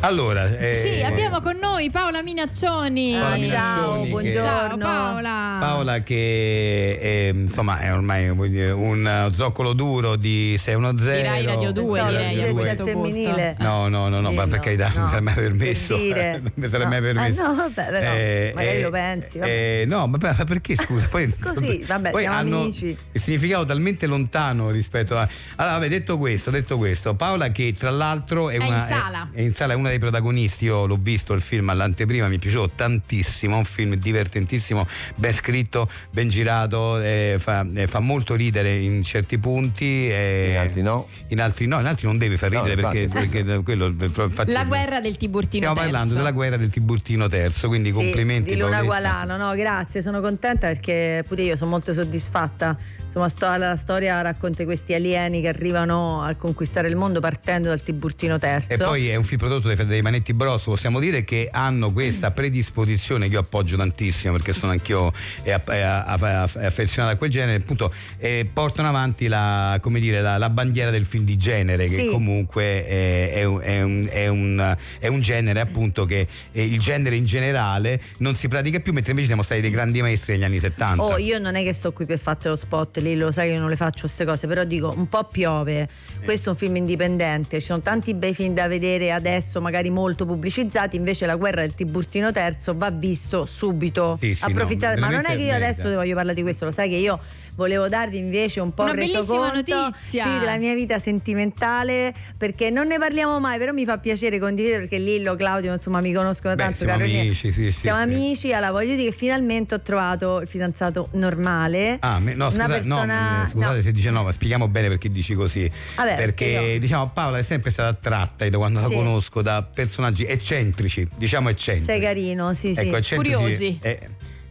Allora, 0.00 0.56
eh, 0.56 0.74
Sì, 0.74 1.02
abbiamo 1.02 1.40
con 1.40 1.56
noi 1.60 1.90
Paola 1.90 2.22
Minaccioni. 2.22 3.12
Paola 3.14 3.34
Ah, 3.34 3.36
Minaccioni 3.36 3.50
ciao, 3.50 4.02
che- 4.04 4.08
buongiorno. 4.10 4.78
Paola. 4.78 5.56
Paola 5.58 6.02
che 6.04 6.98
è, 7.00 7.32
insomma 7.34 7.80
è 7.80 7.92
ormai 7.92 8.28
un 8.28 9.30
zoccolo 9.34 9.72
duro 9.72 10.14
di 10.14 10.56
610 10.56 11.20
Di 11.20 11.26
Rai 11.26 11.44
Radio 11.44 11.72
2 11.72 11.98
Pensavo 12.00 12.16
direi 12.32 12.52
questo 12.52 12.82
al 12.84 12.88
femminile. 12.88 13.54
punto. 13.58 13.62
No, 13.72 13.88
no, 13.88 14.08
no, 14.08 14.20
no, 14.20 14.30
Eh, 14.30 14.34
ma 14.34 14.42
no, 14.44 14.48
per 14.48 14.60
carità, 14.60 14.88
non 14.94 14.98
no, 14.98 15.02
mi 15.02 15.08
sarebbe 15.10 15.24
mai 15.24 15.34
per 15.34 15.42
permesso. 15.56 15.96
dire. 15.96 16.32
non 16.42 16.52
mi 16.54 16.68
sarebbe 16.68 16.88
mai 16.88 17.00
No, 17.00 17.06
permesso. 17.06 17.40
eh, 17.40 17.46
no, 17.46 17.54
vabbè, 17.56 17.88
però, 17.88 18.54
magari 18.54 18.82
lo 18.82 18.90
pensi, 18.90 19.38
eh, 19.38 19.84
no, 19.88 20.06
ma 20.06 20.18
perché 20.18 20.76
scusa? 20.76 21.08
Poi, 21.08 21.34
Così, 21.42 21.84
vabbè, 21.84 22.10
poi 22.12 22.20
siamo 22.22 22.36
hanno 22.36 22.60
amici. 22.60 22.96
Il 23.12 23.20
significato 23.20 23.64
talmente 23.64 24.06
lontano 24.06 24.70
rispetto 24.70 25.18
a. 25.18 25.28
Allora, 25.56 25.74
vabbè, 25.74 25.88
detto 25.88 26.18
questo, 26.18 26.50
detto 26.52 26.78
questo, 26.78 27.14
Paola 27.14 27.48
che 27.48 27.74
tra 27.76 27.90
l'altro 27.90 28.48
è, 28.48 28.54
È 28.58 28.64
una. 28.64 28.76
in 28.78 28.86
sala. 28.86 29.28
È, 29.32 29.40
in 29.40 29.54
sala, 29.54 29.72
è 29.72 29.76
una 29.76 29.86
uno 29.88 29.90
dei 29.90 29.98
protagonisti, 29.98 30.64
io 30.66 30.86
l'ho 30.86 30.98
visto 31.00 31.32
il 31.32 31.40
film 31.40 31.68
all'anteprima, 31.70 32.28
mi 32.28 32.36
è 32.36 32.38
piaciuto 32.38 32.70
tantissimo, 32.74 33.56
un 33.56 33.64
film 33.64 33.94
divertentissimo, 33.94 34.86
ben 35.16 35.32
scritto, 35.32 35.88
ben 36.10 36.28
girato, 36.28 37.00
eh, 37.00 37.36
fa, 37.38 37.66
eh, 37.74 37.86
fa 37.86 38.00
molto 38.00 38.34
ridere 38.34 38.76
in 38.76 39.02
certi 39.02 39.38
punti. 39.38 40.10
eh, 40.10 40.50
In 40.50 40.56
altri 40.58 40.82
no. 40.82 41.08
In 41.28 41.40
altri 41.40 41.66
no, 41.66 41.80
in 41.80 41.86
altri 41.86 42.06
non 42.06 42.18
deve 42.18 42.36
far 42.36 42.50
No, 42.52 42.62
ridere 42.62 42.80
perché, 42.80 43.00
infatti. 43.02 43.28
perché 43.28 43.62
quello, 43.62 43.86
infatti, 43.86 44.52
La 44.52 44.64
guerra 44.64 45.00
del 45.00 45.16
Tiburtino 45.16 45.56
Stiamo 45.64 45.74
terzo. 45.74 45.90
parlando 45.90 46.14
della 46.14 46.30
guerra 46.32 46.56
del 46.56 46.70
Tiburtino 46.70 47.28
terzo, 47.28 47.68
quindi 47.68 47.90
Sì, 47.90 47.96
complimenti. 47.96 48.50
di 48.50 48.56
Luna. 48.60 48.82
Gualano, 48.82 49.36
no, 49.36 49.54
grazie, 49.54 50.02
sono 50.02 50.20
contenta 50.20 50.66
perché 50.68 51.24
pure 51.26 51.42
io 51.42 51.56
sono 51.56 51.70
molto 51.70 51.92
soddisfatta. 51.92 52.76
Insomma, 53.04 53.28
sto- 53.30 53.54
la 53.56 53.76
storia 53.76 54.20
racconta 54.20 54.64
questi 54.64 54.92
alieni 54.92 55.40
che 55.40 55.48
arrivano 55.48 56.22
a 56.22 56.34
conquistare 56.34 56.88
il 56.88 56.96
mondo 56.96 57.20
partendo 57.20 57.68
dal 57.68 57.82
Tiburtino 57.82 58.38
terzo. 58.38 58.70
E 58.72 58.76
poi 58.76 59.08
è 59.08 59.14
un 59.16 59.24
film 59.24 59.38
prodotto 59.40 59.66
dai, 59.66 59.76
dai 59.84 60.02
Manetti 60.02 60.32
Bros, 60.32 60.64
possiamo 60.64 60.98
dire 61.00 61.24
che 61.24 61.48
hanno 61.50 61.92
questa 61.92 62.30
predisposizione 62.30 63.26
che 63.28 63.34
io 63.34 63.40
appoggio 63.40 63.76
tantissimo 63.76 64.32
perché 64.34 64.52
sono 64.52 64.72
anch'io 64.72 65.12
eh, 65.42 65.50
eh, 65.68 65.80
aff- 65.82 66.22
aff- 66.22 66.56
affezionato 66.56 67.14
a 67.14 67.18
quel 67.18 67.30
genere, 67.30 67.58
appunto 67.62 67.92
eh, 68.18 68.48
portano 68.52 68.88
avanti 68.88 69.26
la, 69.28 69.78
come 69.80 70.00
dire, 70.00 70.20
la, 70.20 70.36
la 70.38 70.50
bandiera 70.50 70.90
del 70.90 71.04
film 71.04 71.24
di 71.24 71.36
genere 71.36 71.84
che 71.84 71.94
Sì. 71.94 72.08
comunque 72.10 72.86
è, 72.86 73.32
è 73.34 73.44
un, 73.44 73.60
è 73.62 73.80
un- 73.82 74.08
è 74.10 74.26
un- 74.28 74.76
è 74.98 75.06
un 75.06 75.20
genere 75.20 75.60
appunto 75.60 76.04
che 76.04 76.26
eh, 76.52 76.64
il 76.64 76.78
genere 76.78 77.16
in 77.16 77.24
generale 77.24 78.00
non 78.18 78.34
si 78.34 78.48
pratica 78.48 78.80
più 78.80 78.92
mentre 78.92 79.10
invece 79.10 79.28
siamo 79.28 79.42
stati 79.42 79.60
dei 79.60 79.70
grandi 79.70 80.00
maestri 80.00 80.34
negli 80.34 80.44
anni 80.44 80.58
70. 80.58 81.02
Oh, 81.02 81.18
io 81.18 81.38
non 81.38 81.54
è 81.54 81.62
che 81.62 81.72
sto 81.72 81.92
qui 81.92 82.04
per 82.06 82.18
fare 82.18 82.38
lo 82.42 82.56
spot, 82.56 82.98
lì 82.98 83.16
lo 83.16 83.30
sai 83.30 83.48
che 83.48 83.54
io 83.54 83.60
non 83.60 83.68
le 83.68 83.76
faccio 83.76 84.02
queste 84.02 84.24
cose, 84.24 84.46
però 84.46 84.64
dico 84.64 84.92
un 84.96 85.08
po' 85.08 85.24
piove. 85.24 85.88
Questo 86.24 86.50
è 86.50 86.52
un 86.52 86.58
film 86.58 86.76
indipendente, 86.76 87.58
ci 87.60 87.66
sono 87.66 87.80
tanti 87.80 88.14
bei 88.14 88.34
film 88.34 88.54
da 88.54 88.68
vedere 88.68 89.10
adesso, 89.12 89.60
magari 89.68 89.90
molto 89.90 90.24
pubblicizzati, 90.24 90.96
invece 90.96 91.26
la 91.26 91.36
guerra 91.36 91.60
del 91.60 91.74
Tiburtino 91.74 92.32
terzo 92.32 92.74
va 92.74 92.90
visto 92.90 93.44
subito. 93.44 94.16
Sì, 94.18 94.34
sì, 94.34 94.50
no, 94.50 94.94
ma 94.98 95.10
non 95.10 95.24
è 95.26 95.36
che 95.36 95.42
io 95.42 95.54
adesso 95.54 95.92
voglio 95.92 96.14
parlare 96.14 96.34
di 96.34 96.42
questo, 96.42 96.64
lo 96.64 96.70
sai 96.70 96.88
che 96.88 96.96
io 96.96 97.20
volevo 97.58 97.88
darvi 97.88 98.18
invece 98.18 98.60
un 98.60 98.72
po' 98.72 98.84
Una 98.84 98.94
bellissima 98.94 99.18
resoconto, 99.18 99.74
notizia. 99.74 100.22
Sì, 100.24 100.38
della 100.38 100.56
mia 100.58 100.74
vita 100.74 101.00
sentimentale, 101.00 102.14
perché 102.36 102.70
non 102.70 102.86
ne 102.86 102.98
parliamo 102.98 103.40
mai, 103.40 103.58
però 103.58 103.72
mi 103.72 103.84
fa 103.84 103.98
piacere 103.98 104.38
condividere 104.38 104.80
perché 104.82 104.98
Lillo, 104.98 105.34
Claudio, 105.34 105.72
insomma, 105.72 106.00
mi 106.00 106.12
conoscono 106.12 106.54
Beh, 106.54 106.62
tanto, 106.62 106.78
siamo 106.78 107.02
amici, 107.02 107.50
sì, 107.50 107.72
sì, 107.72 107.72
Siamo 107.72 107.98
sì. 107.98 108.14
amici, 108.16 108.52
allora 108.52 108.70
voglio 108.70 108.94
dire 108.94 109.10
che 109.10 109.16
finalmente 109.16 109.74
ho 109.74 109.80
trovato 109.80 110.40
il 110.40 110.46
fidanzato 110.46 111.08
normale. 111.14 111.96
Ah, 112.00 112.20
me- 112.20 112.34
no, 112.34 112.46
una 112.46 112.50
scusa- 112.50 112.66
persona. 112.68 113.38
no, 113.38 113.42
eh, 113.44 113.48
scusate 113.48 113.76
no. 113.76 113.82
se 113.82 113.92
dice 113.92 114.10
no, 114.10 114.22
ma 114.22 114.30
spieghiamo 114.30 114.68
bene 114.68 114.86
perché 114.88 115.10
dici 115.10 115.34
così. 115.34 115.68
Vabbè, 115.96 116.14
perché 116.14 116.44
io- 116.44 116.78
diciamo 116.78 117.10
Paola 117.12 117.38
è 117.38 117.42
sempre 117.42 117.72
stata 117.72 117.88
attratta 117.88 118.48
da 118.48 118.56
quando 118.56 118.78
Sì. 118.78 118.88
la 118.88 118.94
conosco 118.94 119.42
da 119.42 119.62
personaggi 119.64 120.24
eccentrici, 120.24 121.08
diciamo 121.16 121.48
eccentrici. 121.48 121.90
Sei 121.90 122.00
carino, 122.00 122.54
sì, 122.54 122.72
sì. 122.72 122.80
Ecco, 122.82 122.96
eccentrici 122.98 123.34
Curiosi. 123.34 123.78
È, 123.82 123.98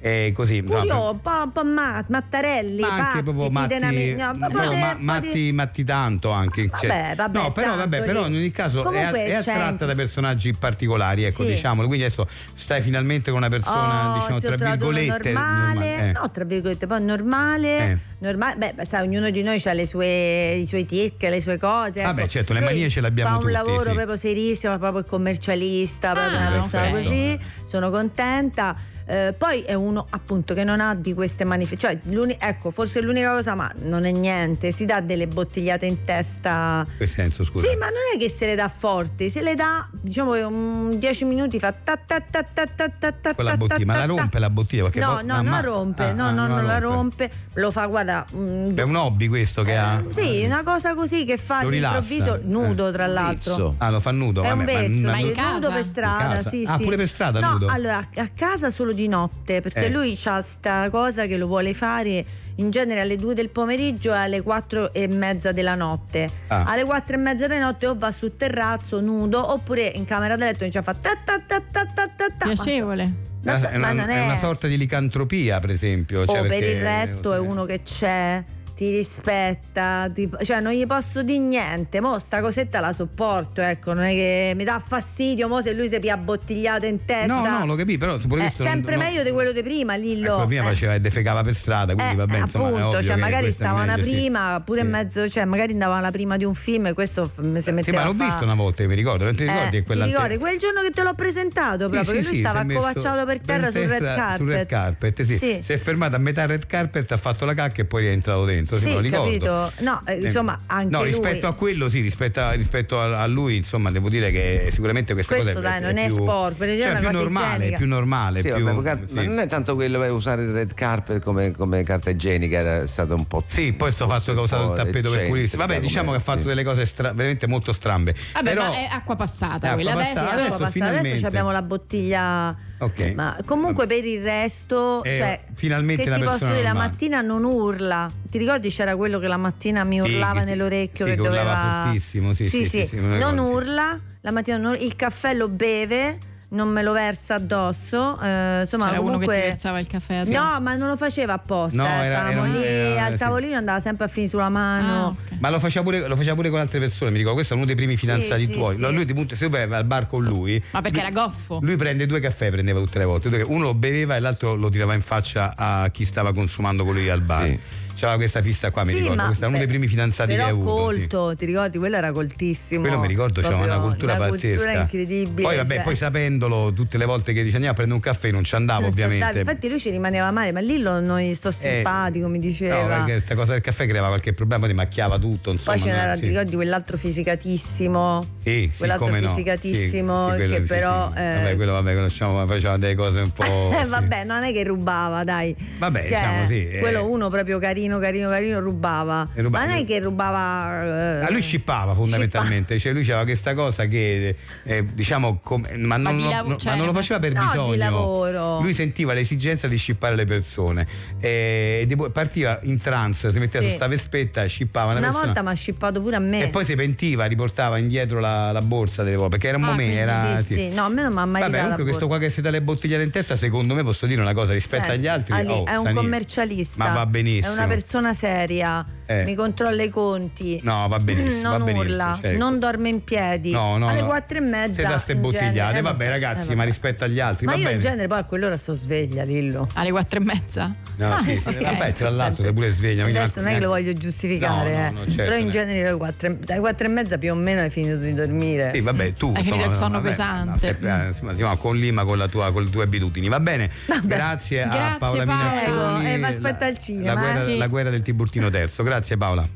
è 0.07 0.31
così. 0.33 0.61
no, 0.61 0.71
Curio, 0.77 1.09
un 1.11 1.21
po', 1.21 1.41
un 1.43 1.51
po' 1.51 1.63
ma- 1.63 2.03
mattarelli, 2.07 2.81
ma 2.81 2.87
anche 2.89 3.01
pazzi, 3.03 3.23
proprio 3.23 3.49
matti, 3.49 3.73
fidenami- 3.73 4.13
no, 4.15 4.31
no, 4.33 4.49
ma- 4.77 4.95
matti, 4.99 5.51
matti 5.51 5.83
tanto 5.83 6.31
anche 6.31 6.69
cioè- 6.79 6.87
Vabbè, 6.87 7.15
vabbè, 7.15 7.39
no 7.39 7.51
però, 7.51 7.75
vabbè, 7.75 8.01
però 8.03 8.27
in 8.27 8.35
ogni 8.35 8.51
caso 8.51 8.81
è, 8.81 8.83
Comunque 8.83 9.25
è 9.25 9.33
attratta 9.33 9.85
da 9.85 9.95
personaggi 9.95 10.53
particolari 10.53 11.23
ecco 11.23 11.43
Sì. 11.43 11.49
diciamolo 11.49 11.87
quindi 11.87 12.05
adesso 12.05 12.27
stai 12.53 12.81
finalmente 12.81 13.29
con 13.31 13.39
una 13.39 13.49
persona 13.49 14.15
Oh, 14.15 14.17
diciamo 14.19 14.39
tra 14.55 14.69
virgolette 14.69 15.31
normale, 15.31 15.73
normale, 15.89 16.09
eh. 16.09 16.11
no 16.13 16.31
tra 16.31 16.43
virgolette 16.43 16.87
poi 16.87 17.01
normale, 17.03 17.77
Eh. 17.91 17.97
normale 18.19 18.73
beh 18.73 18.85
sai 18.85 19.03
ognuno 19.05 19.29
di 19.29 19.41
noi 19.43 19.61
ha 19.63 19.73
le 19.73 19.85
sue 19.85 20.51
i 20.53 20.67
suoi 20.67 20.85
tic 20.85 21.21
le 21.23 21.41
sue 21.41 21.57
cose 21.57 22.01
Vabbè, 22.03 22.21
ecco. 22.21 22.29
certo, 22.29 22.53
le 22.53 22.59
Lui 22.59 22.69
manie 22.69 22.89
ce 22.89 23.01
le 23.01 23.07
abbiamo 23.07 23.29
fa 23.31 23.35
un 23.35 23.41
tutti, 23.41 23.53
lavoro 23.53 23.89
sì. 23.89 23.95
proprio 23.95 24.15
serissimo 24.17 24.77
proprio 24.77 24.99
il 25.01 25.05
commercialista 25.05 26.13
proprio 26.13 26.37
Ah, 26.37 26.41
una 26.41 26.49
persona 26.59 26.89
così 26.89 27.39
sono 27.63 27.89
contenta 27.89 28.75
Eh, 29.09 29.33
poi 29.37 29.61
è 29.61 29.73
uno 29.73 30.05
appunto 30.09 30.53
che 30.53 30.65
non 30.65 30.81
ha 30.81 30.93
di 30.93 31.13
queste 31.13 31.45
manifestazioni 31.45 32.01
cioè 32.03 32.13
l'uni- 32.13 32.35
ecco 32.37 32.71
forse 32.71 32.99
l'unica 32.99 33.31
cosa 33.33 33.55
ma 33.55 33.71
non 33.83 34.03
è 34.03 34.11
niente 34.11 34.71
si 34.71 34.83
dà 34.83 34.99
delle 34.99 35.27
bottigliate 35.27 35.85
in 35.85 36.03
testa 36.03 36.85
in 36.85 36.97
che 36.97 37.07
senso 37.07 37.45
scusa 37.45 37.65
sì, 37.69 37.77
ma 37.77 37.85
non 37.85 38.01
è 38.13 38.17
che 38.17 38.27
se 38.27 38.45
le 38.47 38.55
dà 38.55 38.67
forti, 38.67 39.29
se 39.29 39.41
le 39.41 39.55
dà, 39.55 39.87
diciamo, 39.93 40.45
un 40.47 40.99
10 40.99 41.23
minuti 41.23 41.57
fa 41.57 41.71
ta 41.71 41.95
ta 41.95 42.19
ta 42.19 42.43
ta 42.43 42.65
ta 42.65 42.89
ta 42.89 43.11
ta 43.13 43.33
Quella 43.33 43.51
ta 43.51 43.57
bottiglia, 43.57 43.85
ma 43.85 43.97
la 43.97 44.05
rompe 44.05 44.39
la 44.39 44.49
bottiglia? 44.49 44.89
No, 44.95 45.05
no, 45.05 45.17
ah, 45.19 45.21
non 45.21 45.45
ma- 45.45 45.51
la 45.51 45.61
rompe, 45.61 46.03
ah, 46.03 46.11
no, 46.11 46.25
ah, 46.27 46.31
no, 46.31 46.47
non 46.47 46.55
non 46.57 46.65
la 46.65 46.79
rompe, 46.79 47.31
lo 47.53 47.71
fa, 47.71 47.85
guarda, 47.85 48.25
mm, 48.35 48.77
È 48.77 48.81
un 48.81 48.95
hobby 48.95 49.27
questo 49.27 49.63
che 49.63 49.77
ha. 49.77 50.03
sì, 50.09 50.43
una 50.43 50.63
cosa 50.63 50.95
così 50.95 51.23
che 51.23 51.37
fa 51.37 51.59
all'improvviso 51.59 52.39
nudo, 52.43 52.91
tra 52.91 53.07
l'altro. 53.07 53.75
Ah, 53.77 53.89
lo 53.89 54.01
fa 54.01 54.11
nudo. 54.11 54.41
È 54.43 54.51
un 54.51 54.65
vezzo, 54.65 55.07
ma- 55.07 55.13
sì, 55.13 55.21
in 55.27 55.33
nudo 55.53 55.71
per 55.71 55.83
strada, 55.83 56.35
casa? 56.35 56.49
sì, 56.49 56.63
Ah, 56.67 56.75
sì. 56.75 56.83
pure 56.83 56.97
per 56.97 57.07
strada 57.07 57.39
no, 57.39 57.51
nudo? 57.53 57.67
allora 57.67 58.05
a 58.15 58.27
casa 58.35 58.69
solo 58.69 58.91
di 58.97 59.07
notte, 59.07 59.61
perché 59.61 59.85
Eh. 59.85 59.89
lui 59.89 60.17
ha 60.25 60.41
sta 60.41 60.89
cosa 60.89 61.25
che 61.27 61.37
lo 61.37 61.47
vuole 61.47 61.73
fare 61.73 62.25
in 62.55 62.69
genere 62.71 62.99
alle 63.01 63.15
2 63.15 63.33
del 63.33 63.49
pomeriggio 63.49 64.13
e 64.13 64.17
alle 64.17 64.41
4 64.41 64.93
e 64.93 65.07
mezza 65.07 65.51
della 65.51 65.75
notte. 65.75 66.29
Ah. 66.47 66.65
Alle 66.65 66.83
4 66.83 67.15
e 67.15 67.17
mezza 67.19 67.47
della 67.47 67.65
notte 67.65 67.87
o 67.87 67.95
va 67.97 68.11
sul 68.11 68.35
terrazzo 68.35 68.99
nudo 68.99 69.51
oppure 69.53 69.85
in 69.85 70.03
camera 70.05 70.35
da 70.35 70.45
letto 70.45 70.63
inizia 70.63 70.81
a 70.81 70.83
fare 70.83 70.97
ta 70.99 71.11
ta 71.23 71.39
ta 71.45 71.61
ta 71.71 71.85
ta 71.85 72.07
ta 72.15 72.25
ta. 72.37 72.45
Piacevole. 72.47 73.25
Ma, 73.43 73.53
È 73.55 73.59
so- 73.59 73.67
una, 73.69 73.77
ma 73.77 73.89
è 73.89 73.93
non 73.93 74.03
una- 74.03 74.13
è, 74.13 74.21
è 74.21 74.25
una 74.25 74.35
sorta 74.35 74.67
di 74.67 74.77
licantropia, 74.77 75.59
per 75.59 75.69
esempio. 75.69 76.21
o 76.21 76.25
cioè, 76.25 76.39
per 76.41 76.47
perché- 76.49 76.65
il 76.71 76.81
resto 76.81 77.33
è 77.33 77.37
uno 77.39 77.63
che 77.65 77.81
c'è 77.83 78.43
ti 78.77 78.91
rispetta, 78.91 80.07
ti- 80.13 80.29
cioè 80.43 80.59
non 80.59 80.71
gli 80.71 80.85
posso 80.85 81.23
dire 81.23 81.39
niente, 81.39 81.99
mo 81.99 82.19
sta 82.19 82.41
cosetta 82.41 82.79
la 82.79 82.93
sopporto, 82.93 83.59
ecco, 83.61 83.93
non 83.93 84.03
è 84.03 84.11
che 84.11 84.53
mi 84.55 84.63
dà 84.63 84.77
fastidio, 84.79 85.47
mo 85.47 85.61
se 85.61 85.73
lui 85.73 85.87
si 85.89 85.97
pia 85.99 86.15
bottigliata 86.15 86.85
in 86.85 87.03
testa. 87.03 87.41
No, 87.41 87.57
no, 87.59 87.65
lo 87.65 87.73
capì, 87.75 87.97
però 87.97 88.15
È 88.17 88.21
non- 88.23 88.51
sempre 88.53 88.95
no. 88.95 89.01
meglio 89.01 89.23
di 89.23 89.31
quello 89.31 89.51
di 89.51 89.63
prima, 89.63 89.95
Lillo. 89.95 90.35
Ecco, 90.37 90.45
prima 90.45 90.61
Eh. 90.63 90.67
faceva 90.67 90.93
e 90.93 90.99
defecava 90.99 91.41
per 91.41 91.55
strada, 91.55 91.95
quindi 91.95 92.13
Eh, 92.13 92.15
va 92.17 92.25
bene, 92.27 92.37
eh, 92.37 92.41
insomma, 92.43 92.67
appunto, 92.67 93.01
cioè 93.03 93.15
magari 93.15 93.51
stava 93.51 93.81
una 93.81 93.95
meglio, 93.95 94.03
sì. 94.05 94.11
prima, 94.11 94.61
pure 94.63 94.79
in 94.81 94.85
Sì. 94.85 94.91
mezzo, 94.91 95.29
cioè 95.29 95.45
magari 95.45 95.71
andava 95.71 95.99
la 95.99 96.11
prima 96.11 96.37
di 96.37 96.43
un 96.45 96.53
film 96.53 96.85
e 96.85 96.93
questo 96.93 97.31
mi 97.37 97.55
si 97.55 97.61
Sì, 97.69 97.71
metteva 97.71 97.97
ma 98.01 98.03
l'ho 98.05 98.13
fa- 98.13 98.25
visto 98.25 98.43
una 98.43 98.53
volta, 98.53 98.83
che 98.83 98.87
mi 98.89 98.95
ricordo, 98.95 99.23
non 99.23 99.35
ti 99.35 99.43
ricordi? 99.43 99.61
Eh, 99.65 99.69
che 99.71 99.77
ti 99.79 99.83
quella 99.85 100.05
ricordi 100.05 100.37
quel 100.37 100.57
giorno 100.59 100.81
che 100.81 100.91
te 100.91 101.01
l'ho 101.01 101.15
presentato 101.15 101.85
Sì, 101.87 101.91
proprio 101.91 102.03
sì, 102.03 102.11
che 102.19 102.25
lui 102.27 102.33
sì, 102.35 102.39
stava 102.41 102.59
accovacciato 102.59 103.25
per 103.25 103.39
terra 103.39 103.71
sul 103.71 103.81
red 103.87 104.03
carpet 104.03 104.37
Sul 104.37 104.51
red 104.51 104.67
carpet, 104.67 105.21
sì. 105.23 105.37
Sì. 105.37 105.59
Si 105.63 105.73
è 105.73 105.77
fermato 105.77 106.15
a 106.15 106.19
metà 106.19 106.45
red 106.45 106.67
carpet, 106.67 107.11
ha 107.11 107.17
fatto 107.17 107.43
la 107.45 107.55
cacca 107.55 107.81
e 107.81 107.85
poi 107.85 108.05
è 108.05 108.09
entrato 108.11 108.45
dentro. 108.45 108.66
Sì, 108.75 108.83
Sì, 108.83 108.99
ricordo. 108.99 109.23
capito. 109.23 109.71
No, 109.79 110.01
eh, 110.05 110.15
insomma, 110.15 110.59
anche 110.65 110.89
No, 110.91 110.99
lui- 110.99 111.07
rispetto 111.11 111.47
a 111.47 111.53
quello, 111.53 111.89
sì, 111.89 112.01
rispetto 112.01 112.39
a, 112.41 112.51
rispetto 112.51 112.99
a, 112.99 113.21
a 113.21 113.25
lui, 113.27 113.55
insomma, 113.57 113.91
devo 113.91 114.09
dire 114.09 114.31
che 114.31 114.67
sicuramente 114.71 115.13
questa 115.13 115.35
Questo, 115.35 115.53
cosa 115.53 115.75
è, 115.75 115.79
dai, 115.79 115.93
non 115.93 115.97
è 116.03 116.07
più, 116.07 116.15
sport, 116.15 116.57
per 116.57 116.67
cioè, 116.77 116.89
una 116.89 116.99
più 116.99 117.07
cosa 117.07 117.19
normale, 117.19 117.71
più 117.71 117.87
normale, 117.87 118.41
Sì, 118.41 118.51
più, 118.51 118.63
vabbè, 118.65 118.99
ma 119.11 119.21
sì. 119.21 119.27
non 119.27 119.39
è 119.39 119.47
tanto 119.47 119.75
quello 119.75 119.99
per 119.99 120.11
usare 120.11 120.43
il 120.43 120.51
red 120.51 120.73
carpet 120.73 121.23
come, 121.23 121.51
come 121.51 121.83
carta 121.83 122.09
igienica, 122.09 122.57
era 122.59 122.87
stato 122.87 123.15
un 123.15 123.25
po'. 123.27 123.43
Sì, 123.45 123.73
poi 123.73 123.91
sto 123.91 124.07
fatto 124.07 124.33
che 124.33 124.39
ha 124.39 124.43
usato 124.43 124.71
il 124.71 124.77
tappeto 124.77 125.11
per 125.11 125.27
pulirsi. 125.27 125.55
Vabbè, 125.57 125.79
diciamo 125.79 126.11
che 126.11 126.17
ha 126.17 126.21
fatto 126.21 126.47
delle 126.47 126.63
cose 126.63 126.85
stra- 126.85 127.13
veramente 127.13 127.47
molto 127.47 127.73
strambe. 127.73 128.15
Vabbè, 128.33 128.49
Però, 128.49 128.63
ma 128.67 128.73
è 128.73 128.87
acqua 128.91 129.15
passata 129.15 129.67
È 129.67 129.69
acqua 129.71 129.91
Adesso, 129.91 130.57
passata, 130.57 130.97
Adesso, 130.99 131.27
abbiamo 131.27 131.51
la 131.51 131.61
bottiglia. 131.61 132.55
Ok. 132.79 133.13
Ma 133.15 133.35
comunque 133.45 133.87
per 133.87 134.05
il 134.05 134.21
resto, 134.21 135.03
Eh, 135.03 135.15
cioè, 135.15 135.39
finalmente 135.55 136.03
che 136.03 136.09
una 136.09 136.17
ti 136.19 136.23
posso 136.23 136.45
dire, 136.45 136.61
la 136.61 136.67
normale. 136.69 136.89
mattina 136.89 137.21
non 137.21 137.43
urla. 137.43 138.11
Ti 138.29 138.37
ricordi 138.37 138.69
c'era 138.69 138.95
quello 138.95 139.17
che 139.19 139.27
la 139.27 139.37
mattina 139.37 139.83
mi 139.83 139.95
Sì, 139.95 140.13
urlava 140.13 140.39
che- 140.41 140.45
nell'orecchio 140.45 141.05
sì, 141.05 141.11
che 141.11 141.17
che 141.17 141.23
doveva 141.23 141.81
fortissimo, 141.83 142.33
sì, 142.33 142.43
sì, 142.43 142.65
sì, 142.65 142.85
sì, 142.85 142.95
non 142.99 143.33
sì. 143.33 143.39
urla, 143.39 143.99
la 144.21 144.31
mattina 144.31 144.57
non- 144.57 144.75
il 144.79 144.95
caffè 144.95 145.33
lo 145.33 145.47
beve, 145.47 146.17
non 146.49 146.69
me 146.69 146.81
lo 146.81 146.93
versa 146.93 147.35
addosso, 147.35 148.17
eh, 148.21 148.59
insomma 148.61 148.85
C'era 148.85 148.99
uno 149.01 149.17
che 149.17 149.25
comunque 149.25 149.35
ti 149.35 149.41
versava 149.49 149.79
il 149.79 149.87
caffè 149.87 150.15
addosso. 150.15 150.39
No, 150.39 150.59
ma 150.61 150.75
non 150.75 150.87
lo 150.87 150.95
faceva 150.95 151.33
apposta, 151.33 151.81
No, 151.83 151.87
eh, 151.87 152.05
era- 152.05 152.15
stavamo 152.29 152.45
era- 152.45 152.57
lì 152.57 152.63
era- 152.65 153.03
al 153.05 153.11
sì. 153.11 153.17
tavolino 153.17 153.57
andava 153.57 153.79
sempre 153.81 154.05
a 154.05 154.07
finire 154.07 154.29
sulla 154.31 154.47
mano. 154.49 154.93
Ah, 154.93 155.07
ok. 155.07 155.39
Ma 155.39 155.49
lo 155.49 155.59
faceva, 155.59 155.83
pure, 155.83 156.07
lo 156.07 156.15
faceva 156.15 156.35
pure 156.35 156.49
con 156.49 156.59
altre 156.59 156.79
persone, 156.79 157.11
mi 157.11 157.17
ricordo, 157.17 157.35
questo 157.35 157.53
è 157.53 157.57
uno 157.57 157.65
dei 157.65 157.75
primi 157.75 157.93
Sì, 157.95 157.99
fidanzati 157.99 158.45
sì, 158.45 158.53
tuoi. 158.53 158.75
sì. 158.75 158.81
No, 158.81 158.91
lui 158.91 159.05
ti 159.05 159.13
punta, 159.13 159.35
se 159.35 159.45
tu 159.45 159.51
vai 159.51 159.63
al 159.63 159.83
bar 159.85 160.07
con 160.07 160.23
lui. 160.23 160.61
Ma 160.71 160.81
perché 160.81 161.01
lui- 161.01 161.09
era 161.11 161.21
goffo? 161.21 161.59
Lui 161.61 161.75
prende 161.75 162.05
due 162.05 162.19
caffè, 162.21 162.49
prendeva 162.49 162.79
tutte 162.79 162.97
le 162.99 163.05
volte. 163.05 163.27
Uno 163.45 163.65
lo 163.65 163.73
beveva 163.73 164.15
e 164.15 164.19
l'altro 164.21 164.55
lo 164.55 164.69
tirava 164.69 164.93
in 164.93 165.01
faccia 165.01 165.53
a 165.55 165.89
chi 165.89 166.05
stava 166.05 166.33
consumando 166.33 166.85
con 166.85 166.93
lui 166.93 167.09
al 167.09 167.21
bar. 167.21 167.45
Sì. 167.45 167.59
C'aveva 167.97 168.17
questa 168.17 168.41
fissa 168.41 168.69
qua, 168.71 168.83
mi 168.83 168.93
Sì, 168.93 168.99
ricordo. 169.01 169.23
Questo 169.25 169.45
è 169.45 169.47
uno 169.47 169.57
dei 169.57 169.67
primi 169.67 169.87
fidanzati 169.87 170.35
che 170.35 170.41
hai 170.41 170.49
avuto. 170.51 170.91
sì. 170.91 171.07
colto, 171.07 171.35
ti 171.35 171.45
ricordi? 171.45 171.77
Quello 171.79 171.95
era 171.95 172.11
coltissimo. 172.11 172.81
Quello 172.81 172.99
mi 172.99 173.07
ricordo, 173.07 173.41
c'era 173.41 173.55
una 173.55 173.79
cultura 173.79 174.13
una 174.15 174.27
pazzesca. 174.27 174.47
cultura 174.61 174.79
incredibile. 174.81 175.47
Poi, 175.47 175.55
vabbè, 175.57 175.73
cioè. 175.75 175.83
poi 175.83 175.95
sapendolo, 175.95 176.71
tutte 176.73 176.97
le 176.97 177.05
volte 177.05 177.33
che 177.33 177.41
dice 177.41 177.55
andiamo 177.55 177.73
a 177.73 177.75
prendere 177.75 177.99
un 177.99 178.05
caffè, 178.05 178.29
non 178.31 178.43
ci 178.43 178.53
andavo, 178.55 178.81
Non 178.81 178.89
ovviamente. 178.91 179.23
andavi. 179.23 179.39
Infatti 179.39 179.69
lui 179.69 179.79
ci 179.79 179.89
rimaneva 179.89 180.29
male, 180.31 180.51
ma 180.51 180.59
lì 180.59 180.77
lo, 180.79 180.99
non 180.99 181.19
gli 181.19 181.33
sto 181.33 181.49
simpatico, 181.51 182.27
mi 182.27 182.39
diceva. 182.39 182.75
Eh, 182.77 182.81
No, 182.81 182.87
perché 182.87 183.11
questa 183.13 183.35
cosa 183.35 183.51
del 183.53 183.61
caffè 183.61 183.87
creava 183.87 184.07
qualche 184.07 184.33
problema, 184.33 184.67
ti 184.67 184.73
macchiava 184.73 185.17
tutto. 185.17 185.51
Insomma, 185.51 185.75
Poi 185.77 185.85
c'era, 185.85 186.15
sì. 186.15 186.21
ti 186.21 186.27
ricordi 186.27 186.55
quell'altro 186.55 186.97
fisicatissimo? 186.97 188.27
Sì, 188.43 188.69
sì, 188.71 188.77
quell'altro 188.77 189.07
no. 189.07 189.27
fisicatissimo 189.27 190.29
che 190.35 190.61
però. 190.61 191.11
eh, 191.15 191.33
Vabbè, 191.35 191.55
quello 191.55 191.71
vabbè, 191.73 191.93
conosciamo, 191.95 192.45
faceva 192.45 192.77
delle 192.77 192.95
cose 192.95 193.19
un 193.21 193.31
po'. 193.31 193.43
eh, 193.73 193.85
vabbè, 193.85 194.23
non 194.23 194.43
è 194.43 194.51
che 194.51 194.63
rubava, 194.63 195.23
dai. 195.23 195.55
Vabbè, 195.77 195.99
Cioè, 196.07 196.07
diciamo 196.07 196.45
sì, 196.45 196.67
eh. 196.69 196.79
Quello 196.79 197.09
uno 197.09 197.29
proprio 197.29 197.57
carino 197.59 197.86
carino, 197.87 197.99
carino, 197.99 198.29
carino, 198.29 198.59
rubava. 198.59 199.27
E 199.33 199.41
rubava. 199.41 199.65
Ma 199.65 199.71
non 199.71 199.81
è 199.81 199.85
che 199.85 199.99
rubava. 199.99 200.83
eh, 201.21 201.25
Ah, 201.25 201.31
lui 201.31 201.41
scippava 201.41 201.93
fondamentalmente, 201.93 202.77
cioè 202.79 202.91
lui 202.91 203.01
aveva 203.03 203.23
questa 203.23 203.53
cosa 203.53 203.85
che 203.85 204.35
eh, 204.63 204.85
diciamo 204.93 205.39
com- 205.41 205.65
ma, 205.77 205.97
non, 205.97 206.15
di 206.17 206.23
non- 206.23 206.31
lav- 206.31 206.47
non- 206.47 206.59
cioè, 206.59 206.71
ma 206.73 206.77
non 206.77 206.85
lo 206.87 206.93
faceva 206.93 207.19
per 207.19 207.31
no, 207.33 207.41
di 207.41 207.47
bisogno. 207.47 207.75
lavoro. 207.75 208.59
Lui 208.61 208.73
sentiva 208.73 209.13
l'esigenza 209.13 209.67
di 209.67 209.77
scippare 209.77 210.15
le 210.15 210.25
persone 210.25 210.87
e 211.19 211.85
di- 211.87 211.95
partiva 212.11 212.59
in 212.63 212.79
trance, 212.79 213.31
si 213.31 213.39
metteva 213.39 213.63
Sì. 213.63 213.69
su 213.71 213.75
sta 213.75 213.87
vespetta, 213.87 214.45
scippava 214.45 214.91
una, 214.91 214.97
Una 214.99 215.07
persona 215.07 215.25
volta 215.25 215.41
mi 215.41 215.49
ha 215.49 215.53
scippato 215.53 216.01
pure 216.01 216.15
a 216.15 216.19
me. 216.19 216.43
e 216.43 216.47
poi 216.49 216.65
si 216.65 216.75
pentiva, 216.75 217.25
riportava 217.25 217.77
indietro 217.77 218.19
la, 218.19 218.51
la 218.51 218.61
borsa 218.61 219.03
delle 219.03 219.15
volte 219.15 219.37
perché 219.37 219.47
era 219.49 219.57
un 219.57 219.63
Ah, 219.63 219.67
momento. 219.67 219.95
Era, 219.97 220.37
sì, 220.37 220.53
sì. 220.53 220.69
No, 220.73 220.85
a 220.85 220.89
me 220.89 221.01
non 221.01 221.13
mi 221.13 221.19
ha 221.19 221.25
mai 221.25 221.41
Vabbè, 221.41 221.59
comunque 221.59 221.83
questo 221.83 222.05
borsa. 222.07 222.17
qua 222.19 222.27
che 222.27 222.33
si 222.33 222.41
dà 222.41 222.49
le 222.49 222.61
bottigliate 222.61 223.03
in 223.03 223.11
testa, 223.11 223.35
secondo 223.37 223.73
me 223.75 223.83
posso 223.83 224.05
dire 224.05 224.21
una 224.21 224.33
cosa 224.33 224.53
rispetto 224.53 224.83
Senti, 224.83 224.97
agli 224.99 225.07
altri. 225.07 225.33
Ali, 225.33 225.47
oh, 225.49 225.65
è 225.65 225.75
un 225.75 225.83
Sani- 225.83 225.95
commercialista. 225.95 226.83
Ma 226.87 226.93
va 226.93 227.05
benissimo. 227.05 227.53
È 227.53 227.57
una 227.57 227.67
persona 227.67 227.75
seria. 228.13 228.85
Eh. 229.09 229.23
Mi 229.23 229.35
controlla 229.35 229.83
i 229.83 229.89
conti. 229.89 230.59
No, 230.63 230.85
va 230.89 230.99
benissimo, 230.99 231.47
Mm, 231.47 231.51
va 231.51 231.57
non 231.57 231.65
benissimo, 231.65 231.89
urla, 231.93 232.19
cioè- 232.21 232.35
non 232.35 232.59
dorme 232.59 232.89
in 232.89 233.03
piedi. 233.05 233.51
No, 233.51 233.77
no, 233.77 233.87
Alle 233.87 234.01
no. 234.01 234.05
quattro 234.07 234.37
e 234.37 234.41
mezza. 234.41 234.73
Se 234.73 234.81
da 234.83 234.97
ste 234.97 235.13
in 235.13 235.21
genere- 235.21 235.39
bottigliate, 235.45 235.77
eh, 235.77 235.81
vabbè 235.81 236.09
ragazzi, 236.09 236.35
eh, 236.39 236.43
vabbè. 236.43 236.55
ma 236.55 236.63
rispetto 236.65 237.03
agli 237.05 237.19
altri, 237.21 237.45
Ma 237.45 237.53
va 237.53 237.57
io 237.57 237.63
bene. 237.63 237.75
in 237.75 237.81
genere 237.81 238.07
poi 238.07 238.19
a 238.19 238.23
quell'ora 238.25 238.57
sto 238.57 238.73
sveglia, 238.73 239.23
Lillo. 239.23 239.67
Alle 239.75 239.91
quattro 239.91 240.19
e 240.19 240.23
mezza? 240.23 240.75
No, 240.97 241.13
Ah, 241.13 241.19
sì, 241.21 241.35
sì, 241.37 241.51
sì, 241.51 241.63
vabbè, 241.63 241.93
tra 241.93 242.09
l'altro 242.09 242.43
sei 242.43 242.53
pure 242.53 242.71
sveglia. 242.71 243.05
Adesso 243.05 243.39
non 243.39 243.49
è 243.49 243.53
che 243.53 243.59
lo 243.61 243.69
voglio 243.69 243.93
giustificare, 243.93 244.71
No, 244.73 244.79
no, 244.81 244.87
eh. 244.87 244.89
no, 244.91 244.99
certo, 245.05 245.15
però 245.23 245.35
in 245.37 245.45
ne- 245.45 245.51
genere 245.51 245.87
alle 245.87 245.97
quattro, 245.97 246.27
e- 246.27 246.37
dalle 246.37 246.59
quattro 246.59 246.85
e 246.87 246.89
mezza 246.89 247.17
più 247.17 247.31
o 247.31 247.35
meno 247.35 247.61
hai 247.61 247.69
finito 247.69 247.95
di 247.95 248.13
dormire. 248.13 248.71
Sì, 248.73 248.81
vabbè, 248.81 249.13
tu 249.13 249.31
Hai 249.33 249.43
finito 249.43 249.69
il 249.69 249.75
sonno 249.75 250.01
pesante. 250.01 250.77
no, 250.81 251.51
eh, 251.51 251.57
con 251.57 251.77
Lima 251.77 252.03
con, 252.03 252.17
la 252.17 252.27
tua, 252.27 252.51
con 252.51 252.63
le 252.63 252.69
tue 252.69 252.83
abitudini. 252.83 253.29
Va 253.29 253.39
bene, 253.39 253.69
grazie 254.03 254.63
a 254.63 254.95
Paola. 254.99 255.23
Minaccioni. 255.25 256.11
Eh, 256.11 256.17
ma 256.17 256.27
aspetta 256.27 256.65
al 256.65 256.77
cinema, 256.77 257.13
La 257.13 257.19
guerra, 257.19 257.41
eh. 257.41 257.45
Sì. 257.45 257.57
la 257.57 257.67
guerra 257.67 257.89
del 257.89 258.01
Tiburtino 258.01 258.49
terzo. 258.49 258.83
Grazie 258.83 258.95
Paola. 259.17 259.47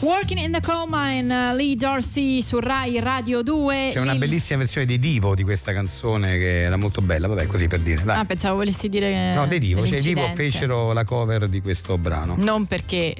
Working 0.00 0.38
in 0.40 0.52
the 0.52 0.60
Coal 0.60 0.86
Mine, 0.88 1.32
uh, 1.52 1.54
Lee 1.54 1.74
Dorsey 1.76 2.42
su 2.42 2.58
Rai 2.60 2.98
Radio 3.00 3.42
2. 3.42 3.90
C'è 3.92 4.00
una 4.00 4.12
Il- 4.12 4.18
bellissima 4.18 4.58
versione 4.58 4.86
dei 4.86 4.98
Divo 4.98 5.34
di 5.34 5.42
questa 5.42 5.72
canzone 5.72 6.36
che 6.36 6.62
era 6.62 6.76
molto 6.76 7.00
bella. 7.00 7.28
Vabbè, 7.28 7.46
così 7.46 7.66
per 7.66 7.80
dire. 7.80 8.02
Dai. 8.04 8.18
Ah, 8.18 8.24
pensavo 8.24 8.56
volessi 8.56 8.88
dire 8.88 9.34
no, 9.34 9.46
dei 9.46 9.58
Divo. 9.58 9.86
Cioè, 9.86 9.98
i 9.98 10.02
Divo 10.02 10.28
fecero 10.34 10.92
la 10.92 11.04
cover 11.04 11.48
di 11.48 11.60
questo 11.62 11.96
brano. 11.96 12.34
Non 12.38 12.66
perché 12.66 13.14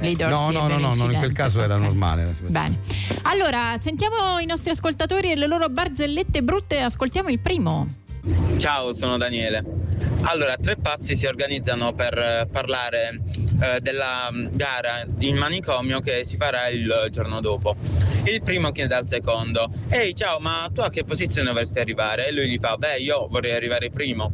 Lee 0.00 0.10
No, 0.12 0.28
Dorsey 0.28 0.52
no, 0.54 0.66
no, 0.66 0.78
no, 0.78 0.94
no, 0.94 1.10
in 1.12 1.18
quel 1.18 1.32
caso 1.32 1.62
era 1.62 1.76
normale. 1.76 2.34
Bene. 2.48 2.80
Allora, 3.22 3.76
sentiamo 3.78 4.38
i 4.40 4.46
nostri 4.46 4.70
ascoltatori 4.70 5.30
e 5.30 5.36
le 5.36 5.46
loro 5.46 5.68
barzellette 5.68 6.42
brutte. 6.42 6.80
Ascoltiamo 6.80 7.28
il 7.28 7.38
primo. 7.38 7.86
Ciao, 8.56 8.92
sono 8.92 9.16
Daniele. 9.16 9.62
Allora, 10.26 10.56
tre 10.56 10.76
pazzi 10.76 11.16
si 11.16 11.26
organizzano 11.26 11.92
per 11.92 12.16
eh, 12.16 12.46
parlare 12.50 13.20
eh, 13.60 13.80
della 13.80 14.30
mm, 14.32 14.46
gara 14.52 15.04
in 15.18 15.36
manicomio 15.36 16.00
che 16.00 16.24
si 16.24 16.36
farà 16.38 16.68
il 16.68 17.08
giorno 17.10 17.40
dopo. 17.40 17.76
Il 18.24 18.42
primo 18.42 18.72
chiede 18.72 18.94
al 18.94 19.06
secondo: 19.06 19.70
Ehi, 19.90 20.14
ciao, 20.14 20.38
ma 20.40 20.70
tu 20.72 20.80
a 20.80 20.88
che 20.88 21.04
posizione 21.04 21.48
dovresti 21.48 21.78
arrivare? 21.78 22.26
E 22.28 22.32
lui 22.32 22.48
gli 22.48 22.58
fa: 22.58 22.76
Beh, 22.76 22.98
io 22.98 23.26
vorrei 23.28 23.52
arrivare 23.52 23.90
primo. 23.90 24.32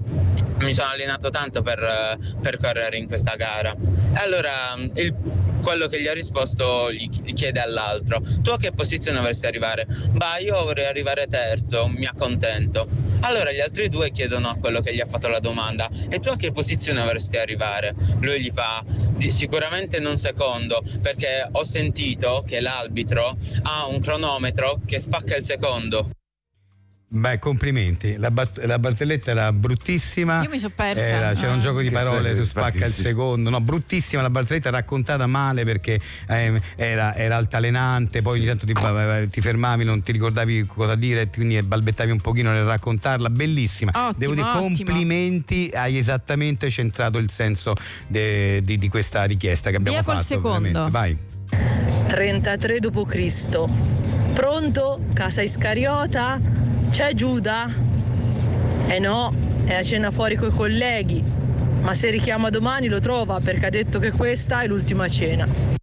Mi 0.61 0.72
sono 0.72 0.91
allenato 0.91 1.28
tanto 1.30 1.62
per, 1.62 1.80
eh, 1.82 2.18
per 2.41 2.59
correre 2.59 2.97
in 2.97 3.07
questa 3.09 3.34
gara. 3.34 3.72
E 4.14 4.18
allora 4.18 4.76
mm, 4.76 4.86
il- 4.95 5.14
quello 5.61 5.86
che 5.86 6.00
gli 6.00 6.06
ha 6.06 6.12
risposto 6.12 6.92
gli 6.92 7.08
ch- 7.08 7.32
chiede 7.32 7.61
all'altro: 7.61 8.20
Tu 8.42 8.50
a 8.50 8.56
che 8.56 8.72
posizione 8.72 9.18
dovresti 9.18 9.46
arrivare? 9.46 9.86
Bah, 10.11 10.38
io 10.38 10.62
vorrei 10.64 10.86
arrivare 10.86 11.26
terzo, 11.28 11.86
mi 11.88 12.06
accontento. 12.06 12.88
Allora 13.20 13.52
gli 13.52 13.61
altri 13.61 13.88
due 13.88 14.11
chiedono 14.11 14.48
a 14.48 14.56
quello 14.56 14.80
che 14.80 14.94
gli 14.94 15.00
ha 15.00 15.06
fatto 15.06 15.28
la 15.28 15.40
domanda: 15.40 15.88
E 16.08 16.20
tu 16.20 16.28
a 16.28 16.36
che 16.36 16.52
posizione 16.52 17.00
dovresti 17.00 17.36
arrivare? 17.36 17.94
Lui 18.20 18.40
gli 18.40 18.50
fa: 18.52 18.82
"Di- 18.86 19.30
Sicuramente 19.30 20.00
non 20.00 20.16
secondo, 20.16 20.82
perché 21.00 21.48
ho 21.50 21.64
sentito 21.64 22.44
che 22.46 22.61
l'arbitro 22.61 23.36
ha 23.62 23.86
un 23.86 24.00
cronometro 24.00 24.80
che 24.86 24.98
spacca 24.98 25.36
il 25.36 25.44
secondo. 25.44 26.11
Beh, 27.12 27.40
complimenti. 27.40 28.14
La, 28.18 28.30
bat- 28.30 28.64
la 28.64 28.78
barzelletta 28.78 29.32
era 29.32 29.52
bruttissima. 29.52 30.42
Io 30.42 30.48
mi 30.48 30.61
so 30.61 30.70
persa. 30.70 31.02
Era- 31.02 31.32
c'era 31.32 31.50
un 31.52 31.58
Ah. 31.58 31.62
gioco 31.62 31.80
di 31.80 31.90
parole 31.90 32.36
su 32.36 32.44
spacca 32.44 32.86
il 32.86 32.92
secondo. 32.92 33.50
No, 33.50 33.61
bruttissima 33.61 34.22
la 34.22 34.30
barzelletta 34.30 34.70
raccontata 34.70 35.26
male 35.26 35.64
perché 35.64 35.98
ehm, 36.28 36.61
era, 36.76 37.12
era 37.16 37.34
altalenante. 37.34 38.22
Poi 38.22 38.38
ogni 38.38 38.46
tanto 38.46 38.64
ti, 38.64 38.74
ti 39.28 39.40
fermavi, 39.40 39.82
non 39.82 40.02
ti 40.02 40.12
ricordavi 40.12 40.66
cosa 40.66 40.94
dire, 40.94 41.28
quindi 41.28 41.61
balbettavi 41.61 42.12
un 42.12 42.20
pochino 42.20 42.52
nel 42.52 42.64
raccontarla. 42.64 43.28
Bellissima. 43.28 43.90
Ottimo, 43.92 44.14
Devo 44.16 44.34
dire 44.34 44.46
ottimo. 44.46 44.61
complimenti, 44.62 45.68
hai 45.74 45.98
esattamente 45.98 46.70
centrato 46.70 47.18
il 47.18 47.28
senso 47.32 47.74
de- 48.06 48.62
di, 48.62 48.78
di 48.78 48.88
questa 48.88 49.24
richiesta 49.24 49.70
che 49.70 49.76
abbiamo 49.78 49.96
Via 49.98 50.06
col 50.06 50.14
fatto. 50.22 50.26
secondo. 50.28 50.61
veramente. 50.61 50.90
Vai. 50.92 51.18
33 52.11 52.80
d.C. 52.80 53.68
Pronto? 54.34 55.01
Casa 55.12 55.42
Iscariota? 55.42 56.40
C'è 56.90 57.14
Giuda? 57.14 57.70
Eh 58.88 58.98
no, 58.98 59.32
è 59.64 59.74
a 59.74 59.82
cena 59.82 60.11
fuori 60.11 60.34
coi 60.34 60.51
colleghi. 60.51 61.22
Ma 61.80 61.94
se 61.94 62.11
richiama 62.11 62.51
domani 62.51 62.88
lo 62.88 63.01
trova 63.01 63.38
perché 63.38 63.66
ha 63.66 63.70
detto 63.70 63.98
che 63.98 64.11
questa 64.11 64.62
è 64.62 64.66
l'ultima 64.66 65.09
cena. 65.09 65.80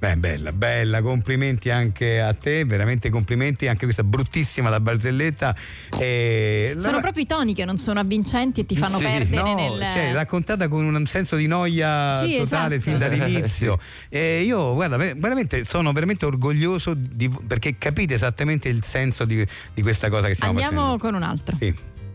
Beh, 0.00 0.16
bella, 0.16 0.50
bella, 0.52 1.02
complimenti 1.02 1.68
anche 1.68 2.22
a 2.22 2.32
te, 2.32 2.64
veramente 2.64 3.10
complimenti, 3.10 3.68
anche 3.68 3.84
questa 3.84 4.02
bruttissima 4.02 4.70
la 4.70 4.80
barzelletta. 4.80 5.54
E 5.98 6.74
Sono 6.78 6.94
la- 6.96 7.00
proprio 7.02 7.22
i 7.22 7.26
toni 7.26 7.52
che 7.52 7.66
non 7.66 7.76
sono 7.76 8.00
avvincenti 8.00 8.60
e 8.62 8.66
ti 8.66 8.76
fanno 8.78 8.96
Sì, 8.96 9.04
perdere 9.04 9.42
no, 9.42 9.54
nel. 9.54 9.78
cioè, 9.92 10.12
raccontata 10.14 10.68
con 10.68 10.86
un 10.94 11.04
senso 11.04 11.36
di 11.36 11.46
noia 11.46 12.24
Sì, 12.24 12.38
totale 12.38 12.76
esatto. 12.76 12.80
fin 12.90 12.98
dall'inizio. 12.98 13.78
E 14.08 14.40
io, 14.40 14.72
guarda, 14.72 14.96
ver- 14.96 15.18
veramente 15.18 15.64
sono 15.64 15.92
veramente 15.92 16.24
orgoglioso 16.24 16.94
di- 16.94 17.28
perché 17.46 17.76
capite 17.76 18.14
esattamente 18.14 18.70
il 18.70 18.82
senso 18.82 19.26
di, 19.26 19.46
di 19.74 19.82
questa 19.82 20.08
cosa 20.08 20.28
che 20.28 20.34
stiamo 20.34 20.58
Andiamo 20.58 20.96
con 20.96 21.12
un 21.12 21.22
altro. 21.22 21.56
Sì. 21.56 21.74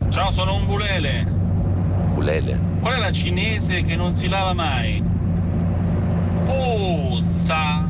Ciao, 0.09 0.31
sono 0.31 0.55
un 0.55 0.65
bulele. 0.65 1.23
Bulele. 2.15 2.59
Qual 2.79 2.95
è 2.95 2.99
la 2.99 3.11
cinese 3.11 3.83
che 3.83 3.95
non 3.95 4.15
si 4.15 4.27
lava 4.27 4.53
mai? 4.53 5.04
Puzza. 7.45 7.87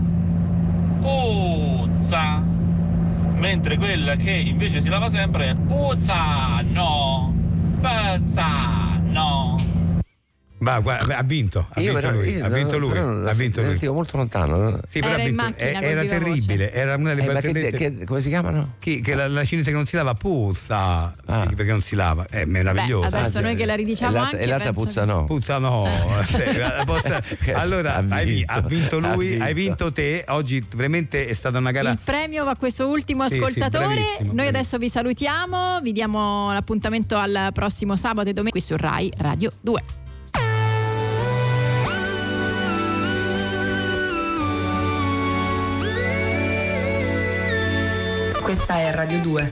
Puzza. 0.99 2.43
Mentre 3.37 3.77
quella 3.77 4.17
che 4.17 4.31
invece 4.31 4.81
si 4.81 4.89
lava 4.89 5.07
sempre 5.07 5.51
è 5.51 5.55
puzza. 5.55 6.59
No. 6.61 7.33
Puzza. 7.79 8.99
No. 9.03 9.55
Ma 10.65 10.79
guarda, 10.79 11.17
ha 11.17 11.21
vinto, 11.21 11.67
ha 11.69 11.79
Io 11.79 11.91
vinto 11.93 12.07
però- 12.07 12.19
lui, 12.19 12.41
ha 12.41 12.47
vinto 12.49 12.77
lui, 12.79 12.97
ha 12.97 13.33
vinto 13.33 13.61
lui. 13.61 13.69
sentivo 13.69 13.93
molto 13.93 14.17
lontano. 14.17 14.79
Sì, 14.87 14.99
però 14.99 15.13
Era 15.13 15.21
ha 15.21 15.25
in 15.25 15.29
vinto. 15.35 15.43
macchina 15.43 15.69
Eh, 15.69 15.73
era 15.73 16.01
viva 16.01 16.01
voce. 16.01 16.07
terribile, 16.07 16.73
era 16.73 16.95
una 16.95 17.13
delle 17.13 17.37
Eh, 17.37 17.71
che- 17.71 17.71
che- 17.97 18.05
come 18.05 18.21
si 18.21 18.29
chiamano? 18.29 18.73
Chi- 18.79 18.99
che 18.99 19.13
la, 19.13 19.27
la 19.27 19.45
cinese 19.45 19.69
che 19.69 19.75
non 19.75 19.85
si 19.85 19.95
lava 19.95 20.15
puzza 20.15 21.13
perché 21.25 21.65
non 21.65 21.81
si 21.81 21.95
lava 21.95 22.25
è 22.29 22.45
meraviglioso 22.45 23.09
Beh, 23.09 23.17
adesso 23.17 23.41
noi 23.41 23.55
che 23.55 23.65
la 23.65 23.75
ridiciamo 23.75 24.11
E 24.11 24.13
l'altra- 24.15 24.37
anche. 24.37 24.47
e 24.47 24.49
l'altra 24.49 24.73
puzza 24.73 24.99
che- 25.01 25.05
no. 25.05 25.25
Puzza 25.25 25.57
no, 25.59 25.85
allora 27.53 27.95
Ha 27.97 28.03
hai 28.09 28.25
vi- 28.25 28.33
vinto, 28.35 28.51
ha 28.53 28.61
vinto 28.61 28.97
ha 28.97 29.13
lui, 29.13 29.27
vinto. 29.29 29.43
hai 29.43 29.53
vinto 29.53 29.91
te. 29.91 30.25
Oggi 30.29 30.65
veramente 30.75 31.27
è 31.27 31.33
stata 31.33 31.57
una 31.59 31.71
gara. 31.71 31.91
Il 31.91 31.99
premio 32.03 32.43
va 32.43 32.51
a 32.51 32.55
questo 32.57 32.87
ultimo 32.87 33.23
Sì, 33.23 33.29
sì, 33.29 33.35
ascoltatore. 33.37 33.85
bravissimo, 33.85 34.07
Noi 34.17 34.33
bravissimo. 34.33 34.47
adesso 34.57 34.77
vi 34.77 34.89
salutiamo, 34.89 35.79
vi 35.81 35.91
diamo 35.91 36.51
l'appuntamento 36.53 37.17
al 37.17 37.49
prossimo 37.53 37.95
sabato 37.95 38.29
e 38.29 38.33
domenica 38.33 38.57
qui 38.57 38.61
su 38.61 38.75
Rai 38.77 39.11
Radio 39.17 39.51
2. 39.61 39.83
Questa 48.45 48.75
è 48.75 48.91
Radio 48.91 49.19
2. 49.21 49.49